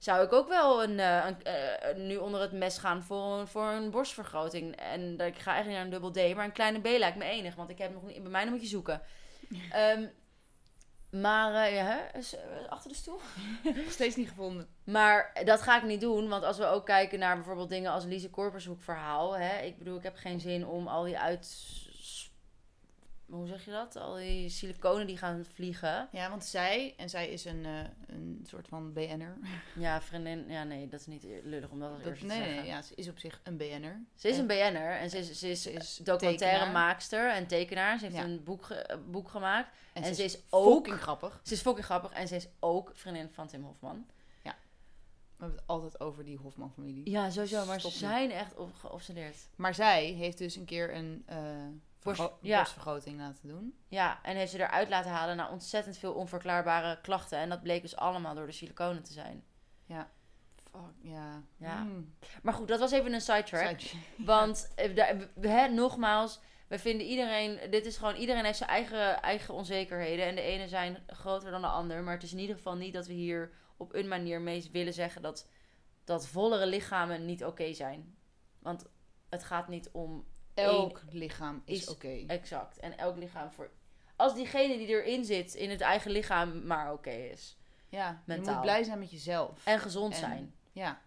zou 0.00 0.24
ik 0.24 0.32
ook 0.32 0.48
wel 0.48 0.82
een, 0.82 1.00
eh, 1.00 1.26
een, 1.26 1.42
eh, 1.42 1.96
nu 1.96 2.16
onder 2.16 2.40
het 2.40 2.52
mes 2.52 2.78
gaan 2.78 3.02
voor 3.02 3.38
een, 3.38 3.46
voor 3.46 3.68
een 3.68 3.90
borstvergroting. 3.90 4.76
En 4.76 5.16
dat 5.16 5.26
ik 5.26 5.38
ga 5.38 5.52
eigenlijk 5.52 5.76
naar 5.76 5.84
een 5.84 6.00
dubbel 6.02 6.32
D. 6.32 6.34
Maar 6.34 6.44
een 6.44 6.52
kleine 6.52 6.80
B 6.80 6.86
lijkt 6.86 7.16
me 7.16 7.24
enig. 7.24 7.54
Want 7.54 7.70
ik 7.70 7.78
heb 7.78 7.92
nog 7.92 8.02
niet... 8.02 8.22
Bij 8.22 8.30
mij 8.30 8.50
moet 8.50 8.60
je 8.60 8.66
zoeken. 8.66 9.02
Ehm, 9.70 10.06
maar 11.10 11.54
eh, 11.54 11.74
ja, 11.74 12.12
eh, 12.12 12.22
achter 12.68 12.90
de 12.90 12.96
stoel. 12.96 13.20
Nog 13.62 13.90
steeds 13.90 14.16
niet 14.16 14.28
gevonden. 14.28 14.68
Maar 14.84 15.40
dat 15.44 15.62
ga 15.62 15.76
ik 15.76 15.82
niet 15.82 16.00
doen, 16.00 16.28
want 16.28 16.44
als 16.44 16.58
we 16.58 16.66
ook 16.66 16.86
kijken 16.86 17.18
naar 17.18 17.34
bijvoorbeeld 17.34 17.68
dingen 17.68 17.92
als 17.92 18.04
Lise 18.04 18.30
Korpershoek 18.30 18.82
verhaal. 18.82 19.36
Hè, 19.36 19.58
ik 19.58 19.78
bedoel, 19.78 19.96
ik 19.96 20.02
heb 20.02 20.16
geen 20.16 20.40
zin 20.40 20.66
om 20.66 20.86
al 20.86 21.04
die 21.04 21.18
uit... 21.18 21.56
Hoe 23.30 23.46
zeg 23.46 23.64
je 23.64 23.70
dat? 23.70 23.96
Al 23.96 24.14
die 24.14 24.48
siliconen 24.48 25.06
die 25.06 25.16
gaan 25.16 25.44
vliegen. 25.54 26.08
Ja, 26.12 26.30
want 26.30 26.44
zij, 26.44 26.94
en 26.96 27.08
zij 27.10 27.28
is 27.28 27.44
een, 27.44 27.64
eh, 27.66 27.80
een 28.06 28.44
soort 28.48 28.68
van 28.68 28.92
BN'er. 28.92 29.38
Ja, 29.76 30.00
vriendin... 30.02 30.44
Ja, 30.48 30.64
nee, 30.64 30.88
dat 30.88 31.00
is 31.00 31.06
niet 31.06 31.26
lullig 31.42 31.68
om 31.70 31.78
dat 31.80 31.96
Dat, 31.96 32.06
eerste 32.06 32.26
nee, 32.26 32.36
te 32.38 32.42
nee, 32.44 32.54
zeggen. 32.54 32.72
ja, 32.72 32.82
ze 32.82 32.94
is 32.94 33.08
op 33.08 33.18
zich 33.18 33.40
een 33.44 33.56
BN'er. 33.56 34.02
Ze 34.14 34.28
is 34.28 34.34
En- 34.34 34.40
een 34.40 34.46
BN'er 34.46 34.90
en 34.98 35.10
ze 35.10 35.18
is, 35.18 35.38
ze 35.38 35.48
is, 35.50 35.62
Ze 35.62 35.70
is 35.72 36.00
documentaire 36.02 36.72
maakster 36.72 37.30
en 37.30 37.46
tekenaar. 37.46 37.98
Ze 37.98 38.04
heeft 38.04 38.16
Ja. 38.16 38.24
een 38.24 38.42
boek, 38.44 38.64
ge- 38.64 38.98
boek 39.10 39.28
gemaakt. 39.28 39.70
En, 39.92 40.02
En 40.02 40.14
ze 40.14 40.24
is 40.24 40.38
ook- 40.50 40.74
fucking 40.74 41.00
grappig. 41.00 41.40
Ze 41.44 41.52
is 41.52 41.60
fucking 41.60 41.84
grappig 41.84 42.12
en 42.12 42.28
ze 42.28 42.36
is 42.36 42.48
ook 42.60 42.90
vriendin 42.94 43.28
van 43.30 43.46
Tim 43.46 43.62
Hofman. 43.64 44.06
We 44.42 45.46
hebben 45.46 45.58
het 45.64 45.70
altijd 45.70 46.00
over 46.00 46.24
die 46.24 46.36
Hofman-familie. 46.36 47.10
Ja, 47.10 47.30
sowieso, 47.30 47.64
maar 47.66 47.78
Stop 47.80 47.92
ze 47.92 47.98
zijn 47.98 48.30
echt 48.30 48.56
op, 48.56 48.74
geobsedeerd. 48.74 49.36
Maar 49.56 49.74
zij 49.74 50.04
heeft 50.04 50.38
dus 50.38 50.56
een 50.56 50.64
keer 50.64 50.94
een 50.94 51.22
eh 51.26 51.38
Borst- 52.02 52.32
ja. 52.40 52.56
borstvergroting 52.58 53.18
laten 53.18 53.48
doen. 53.48 53.74
Ja, 53.88 54.18
en 54.22 54.36
heeft 54.36 54.50
ze 54.50 54.58
eruit 54.58 54.88
laten 54.88 55.10
halen 55.10 55.36
naar 55.36 55.50
ontzettend 55.50 55.98
veel 55.98 56.12
onverklaarbare 56.14 57.00
klachten. 57.00 57.38
En 57.38 57.48
dat 57.48 57.62
bleek 57.62 57.82
dus 57.82 57.96
allemaal 57.96 58.34
door 58.34 58.46
de 58.46 58.52
siliconen 58.52 59.02
te 59.02 59.12
zijn. 59.12 59.44
Fuck, 60.72 60.80
ja. 61.02 61.42
Ja. 61.56 61.76
Hmm. 61.82 62.14
Maar 62.42 62.54
goed, 62.54 62.68
dat 62.68 62.78
was 62.80 62.90
even 62.92 63.12
een 63.12 63.20
sidetrack. 63.20 63.80
Side- 63.80 63.98
Want 64.24 64.72
eh, 64.76 65.20
hè, 65.40 65.68
nogmaals, 65.68 66.40
we 66.68 66.78
vinden 66.78 67.06
iedereen, 67.06 67.70
dit 67.70 67.86
is 67.86 67.96
gewoon, 67.96 68.14
iedereen 68.14 68.44
heeft 68.44 68.58
zijn 68.58 68.70
eigen, 68.70 69.22
eigen 69.22 69.54
onzekerheden. 69.54 70.26
En 70.26 70.34
de 70.34 70.40
ene 70.40 70.68
zijn 70.68 71.04
groter 71.06 71.50
dan 71.50 71.60
de 71.60 71.66
ander. 71.66 72.02
Maar 72.02 72.14
het 72.14 72.22
is 72.22 72.32
in 72.32 72.38
ieder 72.38 72.56
geval 72.56 72.76
niet 72.76 72.92
dat 72.94 73.06
we 73.06 73.12
hier 73.12 73.52
op 73.76 73.94
een 73.94 74.08
manier 74.08 74.40
mee 74.40 74.68
willen 74.72 74.92
zeggen 74.92 75.22
dat, 75.22 75.48
dat 76.04 76.26
vollere 76.28 76.66
lichamen 76.66 77.24
niet 77.24 77.44
oké 77.44 77.72
zijn. 77.72 78.16
Want 78.58 78.84
het 79.28 79.44
gaat 79.44 79.68
niet 79.68 79.90
om 79.92 80.24
Elk 80.54 81.02
lichaam 81.10 81.62
is, 81.64 81.80
is- 81.80 81.88
oké. 81.88 82.24
exact. 82.26 82.78
En 82.78 82.98
elk 82.98 83.16
lichaam 83.16 83.50
voor. 83.50 83.70
Als 84.16 84.34
diegene 84.34 84.76
die 84.76 84.86
erin 84.86 85.24
zit 85.24 85.54
in 85.54 85.70
het 85.70 85.80
eigen 85.80 86.10
lichaam 86.10 86.66
maar 86.66 86.92
oké 86.92 87.10
is. 87.10 87.56
Ja, 87.88 88.08
je 88.10 88.16
mentaal. 88.24 88.52
moet 88.52 88.62
blij 88.62 88.82
zijn 88.82 88.98
met 88.98 89.10
jezelf. 89.10 89.66
En 89.66 89.78
gezond 89.80 90.12
En- 90.12 90.18
zijn. 90.18 90.54
Ja. 90.72 91.00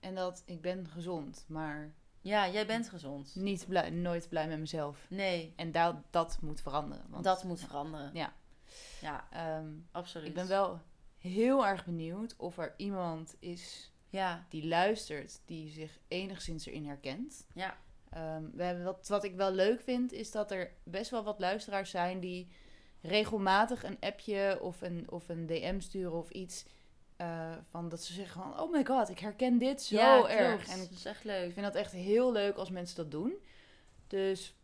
En 0.00 0.14
dat 0.14 0.42
ik 0.46 0.60
ben 0.60 0.88
gezond, 0.88 1.44
maar 1.48 1.94
Ja, 2.20 2.48
jij 2.48 2.66
bent 2.66 2.88
gezond. 2.88 3.34
niet 3.34 3.66
blij, 3.68 3.90
nooit 3.90 4.28
blij 4.28 4.48
met 4.48 4.58
mezelf. 4.58 5.06
Nee, 5.10 5.52
En 5.56 5.72
dat, 5.72 5.96
dat 6.10 6.38
moet 6.40 6.60
veranderen. 6.60 7.04
Want, 7.08 7.24
dat 7.24 7.44
moet 7.44 7.60
veranderen. 7.60 8.10
Ja. 8.14 8.32
Ja, 9.00 9.26
ehm, 9.30 9.68
absoluut. 9.92 10.28
ik 10.28 10.34
ben 10.34 10.48
wel 10.48 10.80
heel 11.18 11.66
erg 11.66 11.84
benieuwd 11.84 12.36
of 12.36 12.58
er 12.58 12.74
iemand 12.76 13.36
is 13.38 13.92
Ja, 14.10 14.46
die 14.48 14.66
luistert, 14.66 15.40
die 15.44 15.68
zich 15.70 15.98
enigszins 16.08 16.66
erin 16.66 16.86
herkent. 16.86 17.46
ja. 17.54 17.76
Ehm, 18.10 18.42
we 18.52 18.62
hebben 18.62 18.84
wat, 18.84 19.08
wat 19.08 19.24
ik 19.24 19.34
wel 19.34 19.50
leuk 19.50 19.80
vind, 19.80 20.12
is 20.12 20.30
dat 20.30 20.50
er 20.50 20.72
best 20.82 21.10
wel 21.10 21.22
wat 21.24 21.38
luisteraars 21.38 21.90
zijn 21.90 22.20
die 22.20 22.48
regelmatig 23.00 23.84
een 23.84 23.96
appje 24.00 24.58
of 24.60 24.80
een, 24.82 25.06
of 25.10 25.28
een 25.28 25.46
DM 25.46 25.80
sturen 25.80 26.18
of 26.18 26.30
iets. 26.30 26.64
eh, 27.16 27.52
van 27.70 27.88
dat 27.88 28.02
ze 28.02 28.12
zeggen 28.12 28.42
van, 28.42 28.60
oh 28.60 28.72
my 28.72 28.84
god, 28.84 29.08
ik 29.08 29.18
herken 29.18 29.58
dit 29.58 29.82
zo 29.82 29.96
ja, 29.96 30.28
erg. 30.28 30.68
En 30.68 30.80
ik 30.80 30.88
dat 30.88 30.90
is 30.90 31.04
echt 31.04 31.18
ik 31.18 31.24
leuk. 31.24 31.52
vind 31.52 31.66
dat 31.66 31.74
echt 31.74 31.92
heel 31.92 32.32
leuk 32.32 32.56
als 32.56 32.70
mensen 32.70 32.96
dat 32.96 33.10
doen. 33.10 33.34
Dus 34.06 34.54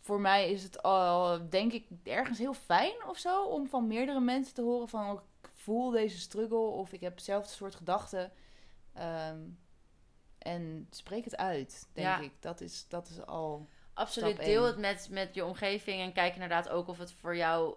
voor 0.00 0.20
mij 0.20 0.50
is 0.50 0.62
het 0.62 0.82
al, 0.82 1.40
denk 1.48 1.72
ik, 1.72 1.86
ergens 2.02 2.38
heel 2.38 2.54
fijn 2.54 2.94
of 3.08 3.18
zo 3.18 3.44
om 3.44 3.68
van 3.68 3.86
meerdere 3.86 4.20
mensen 4.20 4.54
te 4.54 4.62
horen 4.62 4.88
van, 4.88 5.10
oh, 5.10 5.20
ik 5.42 5.50
voel 5.54 5.90
deze 5.90 6.18
struggle 6.18 6.58
of 6.58 6.92
ik 6.92 7.00
heb 7.00 7.14
hetzelfde 7.14 7.50
soort 7.54 7.74
gedachten. 7.74 8.32
Ehm, 8.92 9.38
en 10.46 10.86
spreek 10.90 11.24
het 11.24 11.36
uit, 11.36 11.88
denk 11.92 12.06
Ja. 12.06 12.18
ik. 12.20 12.32
Dat 12.40 12.60
is, 12.60 12.88
dat 12.88 13.08
is 13.08 13.26
al. 13.26 13.68
Absoluut. 13.94 14.36
Deel 14.36 14.62
één. 14.62 14.66
het 14.72 14.78
met, 14.78 15.08
met 15.10 15.34
je 15.34 15.44
omgeving 15.44 16.00
en 16.00 16.12
kijk 16.12 16.34
inderdaad 16.34 16.68
ook 16.68 16.88
of 16.88 16.98
het 16.98 17.12
voor 17.12 17.36
jou 17.36 17.74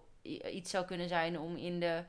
iets 0.51 0.69
zou 0.69 0.85
kunnen 0.85 1.07
zijn 1.07 1.39
om 1.39 1.55
in 1.55 1.79
de 1.79 2.03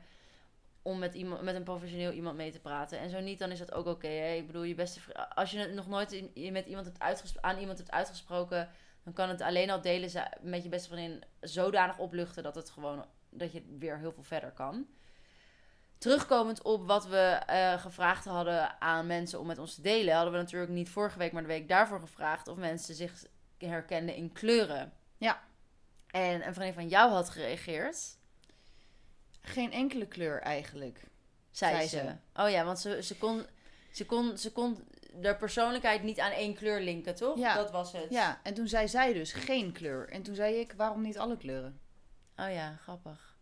om 0.83 0.99
met, 0.99 1.15
iemand, 1.15 1.43
met 1.43 1.55
een 1.55 1.63
professioneel 1.63 2.13
iemand 2.13 2.37
mee 2.37 2.51
te 2.53 2.61
praten. 2.61 2.99
En 2.99 3.11
zo 3.11 3.21
niet, 3.21 3.39
dan 3.39 3.51
is 3.51 3.59
dat 3.59 3.73
ook 3.73 3.87
oké. 3.87 4.09
ik 4.09 4.47
bedoel, 4.47 4.63
je 4.63 4.75
beste 4.75 5.01
als 5.35 5.51
je 5.51 5.59
het 5.59 5.73
nog 5.75 5.89
nooit 5.89 6.13
in- 6.13 6.53
met 6.53 6.67
iemand 6.67 6.87
hebt 6.87 7.41
aan 7.41 7.59
iemand 7.59 7.79
hebt 7.79 7.91
uitgesproken, 7.91 8.69
dan 9.05 9.13
kan 9.13 9.29
het 9.29 9.41
alleen 9.41 9.71
al 9.71 9.81
delen 9.81 10.11
met 10.41 10.63
je 10.63 10.69
beste 10.69 10.89
vriendin 10.89 11.23
zodanig 11.41 11.99
opluchten 11.99 12.43
dat 12.43 12.55
het 12.55 12.71
gewoon 12.71 13.05
dat 13.31 13.53
je 13.53 13.77
weer 13.79 13.99
heel 13.99 14.13
veel 14.13 14.23
verder 14.23 14.51
kan. 14.51 14.87
Terugkomend 16.01 16.63
op 16.63 16.87
wat 16.87 17.07
we 17.07 17.41
eh, 17.47 17.81
gevraagd 17.81 18.25
hadden 18.25 18.81
aan 18.81 19.07
mensen 19.07 19.41
om 19.41 19.47
met 19.47 19.59
ons 19.59 19.75
te 19.75 19.83
delen, 19.83 20.15
hadden 20.15 20.33
we 20.33 20.39
natuurlijk 20.39 20.73
niet 20.73 20.91
vorige 20.91 21.19
week, 21.19 21.33
maar 21.33 21.43
de 21.43 21.49
week 21.49 21.69
daarvoor 21.69 22.01
gevraagd 22.01 22.49
of 22.49 22.57
mensen 22.57 22.95
zich 22.95 23.25
herkenden 23.59 24.15
in 24.15 24.33
kleuren. 24.33 24.93
Ja. 25.17 25.43
En 26.07 26.47
een 26.47 26.55
vriendin 26.55 26.75
van 26.75 26.89
jou 26.89 27.11
had 27.11 27.31
gereageerd. 27.31 28.17
Geen 29.41 29.73
enkele 29.73 30.07
kleur 30.07 30.41
eigenlijk. 30.41 31.05
Zei, 31.51 31.75
Zei 31.75 31.89
ze. 31.89 31.97
ze. 31.97 32.43
Oh 32.43 32.51
ja, 32.51 32.65
want 32.65 32.79
ze, 32.79 33.03
ze, 33.03 33.17
kon, 33.17 33.47
ze, 33.93 34.07
kon, 34.07 34.39
ze 34.39 34.53
kon 34.53 34.85
de 35.15 35.37
persoonlijkheid 35.37 36.03
niet 36.03 36.21
aan 36.21 36.33
één 36.33 36.55
kleur 36.55 36.81
linken, 36.81 37.15
toch? 37.15 37.39
Ja. 37.39 37.55
Dat 37.55 37.71
was 37.71 37.93
het. 37.93 38.11
Ja, 38.11 38.41
en 38.43 38.55
toen 38.55 38.69
zei 38.69 38.89
zij 38.89 39.13
dus 39.13 39.33
geen 39.33 39.73
kleur. 39.73 40.09
En 40.09 40.23
toen 40.23 40.35
zei 40.35 40.55
ik, 40.55 40.73
waarom 40.77 41.03
niet 41.03 41.19
alle 41.19 41.37
kleuren? 41.37 41.81
Oh 42.37 42.53
ja, 42.53 42.77
grappig. 42.77 43.37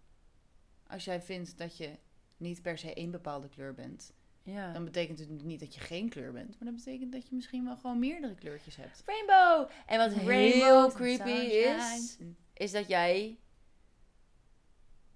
Als 0.87 1.05
jij 1.05 1.23
vindt 1.23 1.59
dat 1.59 1.77
je 1.77 1.99
niet 2.39 2.63
per 2.63 2.79
se 2.79 2.95
één 2.95 3.11
bepaalde 3.11 3.49
kleur 3.49 3.75
bent, 3.75 4.13
Ja. 4.43 4.73
dan 4.73 4.85
betekent 4.85 5.19
het 5.19 5.43
niet 5.43 5.61
dat 5.61 5.75
je 5.75 5.81
geen 5.81 6.09
kleur 6.09 6.33
bent. 6.33 6.49
Maar 6.49 6.69
dat 6.73 6.75
betekent 6.85 7.13
dat 7.13 7.29
je 7.29 7.35
misschien 7.35 7.65
wel 7.65 7.77
gewoon 7.77 7.99
meerdere 7.99 8.35
kleurtjes 8.35 8.77
hebt. 8.77 9.03
Rainbow! 9.07 9.71
En 9.87 9.99
wat 9.99 10.13
heel 10.13 10.29
Rainbows 10.29 10.85
and 10.85 10.95
creepy 10.95 11.31
is, 11.31 12.19
is 12.55 12.73
dat 12.73 12.89
jij... 12.89 13.39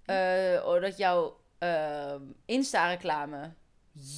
eh, 0.05 0.63
oh, 0.65 0.81
dat 0.81 0.97
jouw 0.97 1.39
ehm, 1.57 2.21
Insta-reclame... 2.45 3.53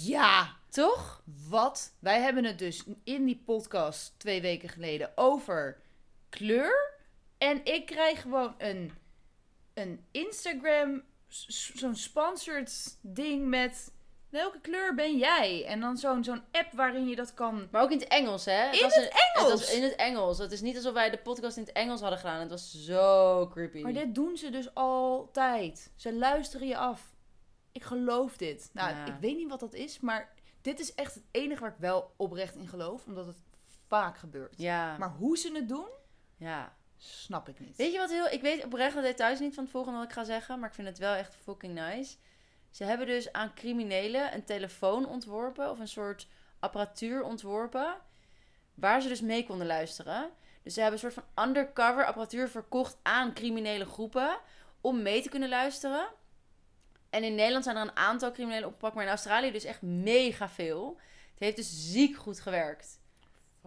Ja! 0.04 0.56
Toch? 0.70 1.24
Wat? 1.50 1.94
Wij 2.00 2.22
hebben 2.22 2.44
het 2.44 2.60
dus 2.60 2.84
in 3.04 3.26
die 3.26 3.42
podcast 3.46 4.14
twee 4.20 4.42
weken 4.42 4.70
geleden 4.70 5.12
over 5.18 5.82
kleur. 6.30 6.94
En 7.38 7.66
ik 7.66 7.86
krijg 7.86 8.22
gewoon 8.22 8.56
een, 8.58 8.92
een 9.74 10.06
Instagram, 10.12 11.04
zo'n 11.76 11.96
sponsored 11.96 12.98
ding 13.02 13.48
met 13.48 13.92
welke 14.30 14.60
kleur 14.62 14.96
ben 14.96 15.18
jij? 15.18 15.66
En 15.66 15.80
dan 15.80 15.98
zo'n 15.98 16.24
zo'n 16.24 16.44
app 16.52 16.72
waarin 16.74 17.08
je 17.08 17.16
dat 17.16 17.34
kan. 17.34 17.68
Maar 17.72 17.82
ook 17.82 17.92
in 17.92 18.00
het 18.00 18.08
Engels, 18.08 18.46
hè? 18.46 18.72
In 18.72 18.82
was 18.82 18.96
het 18.96 19.04
een- 19.04 19.10
Engels? 19.36 19.52
Het 19.52 19.60
was 19.60 19.74
in 19.74 19.84
het 19.84 19.96
Engels. 19.96 20.38
Het 20.38 20.52
is 20.52 20.62
niet 20.62 20.76
alsof 20.76 20.94
wij 20.94 21.10
de 21.10 21.18
podcast 21.18 21.58
in 21.58 21.64
het 21.64 21.72
Engels 21.72 22.02
hadden 22.02 22.20
gedaan. 22.20 22.40
Het 22.40 22.50
was 22.50 22.72
zo 22.84 23.48
creepy. 23.52 23.82
Maar 23.82 23.94
dit 23.94 24.16
doen 24.16 24.38
ze 24.38 24.50
dus 24.50 24.74
altijd. 24.74 25.92
Ze 25.96 26.14
luisteren 26.14 26.68
je 26.68 26.78
af. 26.78 27.14
Ik 27.72 27.84
geloof 27.84 28.38
dit. 28.38 28.70
Nou, 28.74 28.90
Ja. 28.96 29.06
ik 29.06 29.14
weet 29.20 29.36
niet 29.38 29.50
wat 29.50 29.60
dat 29.60 29.74
is, 29.74 30.00
maar 30.00 30.34
dit 30.62 30.80
is 30.80 30.94
echt 30.96 31.14
het 31.16 31.24
enige 31.32 31.62
waar 31.62 31.70
ik 31.72 31.78
wel 31.80 32.14
oprecht 32.16 32.56
in 32.56 32.68
geloof, 32.68 33.06
omdat 33.06 33.26
het 33.26 33.38
vaak 33.88 34.18
gebeurt. 34.18 34.54
Ja. 34.58 34.98
Maar 34.98 35.10
hoe 35.18 35.38
ze 35.38 35.52
het 35.54 35.70
doen, 35.70 35.88
ja. 36.38 36.76
Snap 37.06 37.50
ik 37.50 37.60
niet. 37.60 37.76
Weet 37.76 37.92
je 37.92 37.98
wat 37.98 38.10
heel... 38.10 38.28
Ik 38.28 38.42
weet 38.42 38.64
oprecht 38.64 38.96
de 38.96 39.02
details 39.02 39.40
niet 39.40 39.54
van 39.54 39.64
het 39.64 39.72
volgende 39.72 39.98
wat 39.98 40.08
ik 40.08 40.14
ga 40.14 40.24
zeggen. 40.24 40.60
Maar 40.60 40.70
ik 40.70 40.76
vind 40.76 40.88
het 40.88 40.98
wel 40.98 41.14
echt 41.14 41.36
fucking 41.36 41.74
nice. 41.74 42.16
Ze 42.70 42.84
hebben 42.84 43.08
dus 43.08 43.32
aan 43.32 43.54
criminelen 43.54 44.34
een 44.34 44.44
telefoon 44.44 45.08
ontworpen. 45.08 45.70
Of 45.70 45.80
een 45.80 45.88
soort 45.88 46.28
apparatuur 46.60 47.24
ontworpen. 47.24 47.96
Waar 48.74 49.02
ze 49.02 49.08
dus 49.08 49.22
mee 49.22 49.46
konden 49.46 49.68
luisteren. 49.68 50.30
Dus 50.64 50.74
ze 50.74 50.82
hebben 50.82 51.00
een 51.04 51.12
soort 51.12 51.26
van 51.26 51.48
undercover 51.48 52.06
apparatuur 52.06 52.50
verkocht 52.50 52.98
aan 53.02 53.34
criminele 53.34 53.86
groepen. 53.86 54.38
Om 54.82 55.02
mee 55.02 55.22
te 55.22 55.30
kunnen 55.30 55.50
luisteren. 55.50 56.08
En 57.10 57.24
in 57.24 57.36
Nederland 57.36 57.64
zijn 57.64 57.76
er 57.76 57.82
een 57.82 57.98
aantal 57.98 58.32
criminelen 58.32 58.68
opgepakt. 58.68 58.94
Maar 58.94 59.04
in 59.04 59.10
Australië 59.10 59.52
dus 59.52 59.64
echt 59.64 59.82
mega 59.82 60.50
veel. 60.50 61.00
Het 61.32 61.40
heeft 61.40 61.56
dus 61.56 61.92
ziek 61.92 62.16
goed 62.16 62.40
gewerkt. 62.40 63.00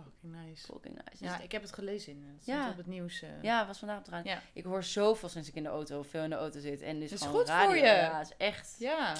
Fucking 0.04 0.44
nice. 0.46 0.66
Fucking 0.66 0.94
nice. 0.94 1.24
Ja, 1.24 1.34
Dus- 1.36 1.44
ik 1.44 1.52
heb 1.52 1.62
het 1.62 1.72
gelezen. 1.72 2.12
in, 2.12 2.22
Het 2.32 2.42
stond 2.42 2.58
Ja. 2.58 2.70
op 2.70 2.76
het 2.76 2.86
nieuws. 2.86 3.22
eh. 3.22 3.28
Ja, 3.42 3.66
was 3.66 3.78
vandaag 3.78 3.98
op 3.98 4.04
de 4.04 4.10
radio. 4.10 4.30
Ja. 4.32 4.40
Ik 4.52 4.64
hoor 4.64 4.82
zoveel 4.82 5.28
sinds 5.28 5.48
ik 5.48 5.54
in 5.54 5.62
de 5.62 5.68
auto, 5.68 6.02
veel 6.02 6.22
in 6.22 6.30
de 6.30 6.36
auto 6.36 6.60
zit. 6.60 6.80
En 6.82 6.98
dus 7.00 7.12
gewoon 7.12 7.34
goed 7.34 7.48
radio. 7.48 7.66
voor 7.66 7.76
je. 7.76 7.82
Ja, 7.84 8.18
het 8.18 8.26
is 8.30 8.36
echt. 8.36 8.74
Ja. 8.78 9.14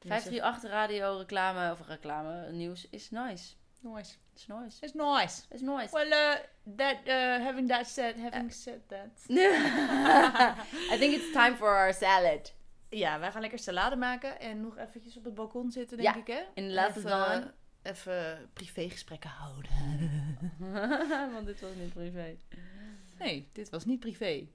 538 0.00 0.70
radio, 0.70 1.16
reclame, 1.18 1.72
of 1.72 1.86
reclame, 1.88 2.50
nieuws 2.52 2.88
is 2.90 3.10
nice. 3.10 3.54
Nice. 3.80 4.14
It's 4.34 4.46
nice. 4.46 4.76
It's 4.84 4.92
nice. 4.94 5.42
It's 5.50 5.62
nice. 5.62 5.92
Well, 5.92 6.06
uh, 6.06 6.34
that, 6.76 6.96
uh, 7.06 7.44
having 7.46 7.68
that 7.68 7.86
said, 7.88 8.16
having 8.20 8.52
said 8.52 8.80
that. 8.88 9.24
I 10.92 10.96
think 10.98 11.14
it's 11.14 11.32
time 11.32 11.56
for 11.56 11.68
our 11.68 11.92
salad. 11.94 12.54
Ja, 12.90 13.18
wij 13.18 13.30
gaan 13.32 13.40
lekker 13.40 13.58
salade 13.58 13.96
maken 13.96 14.40
en 14.40 14.60
nog 14.60 14.76
eventjes 14.76 15.16
op 15.16 15.24
het 15.24 15.34
balkon 15.34 15.70
zitten, 15.70 15.96
denk 15.96 16.14
Ja, 16.14 16.20
ik, 16.20 16.26
hè? 16.26 16.40
in 16.54 16.68
de 16.68 16.74
laatste 16.74 16.98
Even-. 16.98 17.54
Even 17.82 18.50
privégesprekken 18.52 19.30
houden. 19.30 19.70
Want 21.34 21.46
dit 21.46 21.60
was 21.60 21.70
niet 21.80 21.92
privé. 21.92 22.36
Nee, 23.18 23.48
dit 23.52 23.70
was 23.70 23.84
niet 23.84 24.00
privé. 24.00 24.46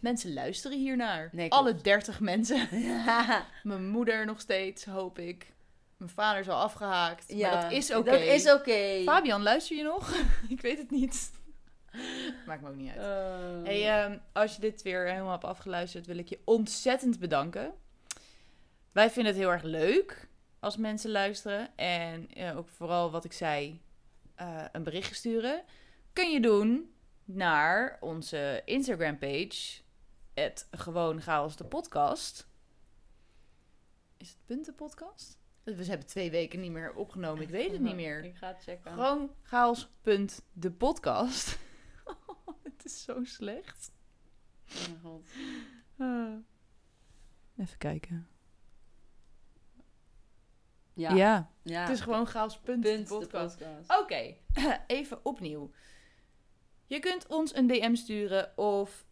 Mensen 0.00 0.32
luisteren 0.32 0.78
hiernaar. 0.78 1.28
Nee, 1.32 1.48
klopt. 1.48 1.64
Alle 1.64 1.74
30 1.76 2.20
mensen. 2.20 2.68
Mijn 3.62 3.88
moeder 3.88 4.26
nog 4.26 4.40
steeds, 4.40 4.84
hoop 4.84 5.18
ik. 5.18 5.52
Mijn 5.96 6.10
vader 6.10 6.40
is 6.40 6.48
al 6.48 6.60
afgehaakt. 6.60 7.34
maar 7.36 7.62
dat 7.62 7.72
is 7.72 7.94
oké. 7.94 8.10
Dat 8.10 8.20
is 8.20 8.52
oké. 8.52 9.02
Fabian, 9.04 9.42
luister 9.42 9.76
je 9.76 9.82
nog? 9.82 10.14
ik 10.48 10.60
weet 10.60 10.78
het 10.78 10.90
niet. 10.90 11.30
Maakt 12.46 12.62
me 12.62 12.68
ook 12.68 12.76
niet 12.76 12.96
uit. 12.96 13.00
Oh. 13.00 13.64
Hey, 13.64 13.88
ehm, 13.88 14.18
als 14.32 14.54
je 14.54 14.60
dit 14.60 14.82
weer 14.82 15.06
helemaal 15.06 15.30
hebt 15.30 15.44
afgeluisterd, 15.44 16.06
wil 16.06 16.18
ik 16.18 16.28
je 16.28 16.38
ontzettend 16.44 17.18
bedanken. 17.18 17.72
Wij 18.92 19.10
vinden 19.10 19.32
het 19.32 19.42
heel 19.42 19.52
erg 19.52 19.62
leuk 19.62 20.28
als 20.62 20.76
mensen 20.76 21.10
luisteren. 21.10 21.76
En 21.76 22.28
eh, 22.28 22.56
ook 22.56 22.68
vooral 22.68 23.10
wat 23.10 23.24
ik 23.24 23.32
zei, 23.32 23.80
eh, 24.34 24.64
een 24.72 24.82
berichtje 24.82 25.14
sturen. 25.14 25.64
Kun 26.12 26.30
je 26.30 26.40
doen 26.40 26.94
naar 27.24 27.96
onze 28.00 28.62
Instagram 28.64 29.18
page. 29.18 29.80
Het 30.34 30.68
gewoon 30.70 31.20
chaos 31.20 31.56
de 31.56 31.64
podcast. 31.64 32.48
Is 34.16 34.28
het 34.28 34.38
punten 34.46 34.74
podcast? 34.74 35.38
We 35.62 35.84
hebben 35.84 36.06
twee 36.06 36.30
weken 36.30 36.60
niet 36.60 36.70
meer 36.70 36.94
opgenomen. 36.94 37.42
Ik 37.42 37.48
weet 37.48 37.72
het 37.72 37.80
niet 37.80 37.94
meer. 37.94 38.24
Ik 38.24 38.36
ga 38.36 38.48
het 38.48 38.62
checken. 38.62 38.92
Gewoon 38.92 39.34
chaos.de 39.42 40.70
podcast. 40.70 41.58
het 42.62 42.84
is 42.84 43.02
zo 43.02 43.24
slecht. 43.24 43.92
Oh 44.68 44.88
mijn 44.88 45.00
god. 45.00 45.28
Ah. 45.96 46.36
Even 47.56 47.78
kijken. 47.78 48.31
Ja. 50.94 51.14
Ja, 51.14 51.50
ja. 51.62 51.80
het 51.80 51.90
is 51.90 52.00
gewoon 52.00 52.26
chaos.de 52.26 52.60
punt 52.62 52.84
de 52.84 53.04
podcast. 53.08 53.58
podcast. 53.58 54.00
Oké, 54.00 54.34
even 54.86 55.18
opnieuw. 55.22 55.70
Je 56.86 56.98
kunt 56.98 57.26
ons 57.26 57.54
een 57.54 57.66
DM 57.66 57.94
sturen 57.94 58.58
of 58.58 59.04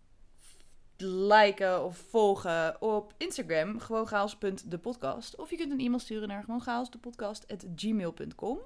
liken 1.02 1.84
of 1.84 1.96
volgen 1.96 2.82
op 2.82 3.14
Instagram, 3.16 3.78
gewoon 3.78 4.06
chaos.depodcast. 4.06 5.36
Of 5.36 5.50
je 5.50 5.56
kunt 5.56 5.72
een 5.72 5.80
e-mail 5.80 5.98
sturen 5.98 6.28
naar 6.28 6.44
gewoon 6.44 6.60
chaosdepodcast.gmail.com. 6.60 8.58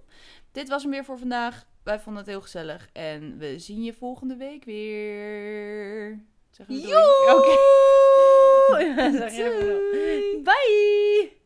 Dit 0.53 0.69
was 0.69 0.83
hem 0.83 0.91
weer 0.91 1.05
voor 1.05 1.19
vandaag. 1.19 1.67
Wij 1.83 2.01
vonden 2.01 2.23
het 2.23 2.31
heel 2.31 2.41
gezellig 2.41 2.89
en 2.93 3.39
we 3.39 3.59
zien 3.59 3.83
je 3.83 3.93
volgende 3.93 4.37
week 4.37 4.65
weer. 4.65 6.25
Zeggen 6.51 6.75
we! 6.75 6.83
Oké. 7.37 7.57
Zeg. 9.31 9.35
Bye! 10.43 11.43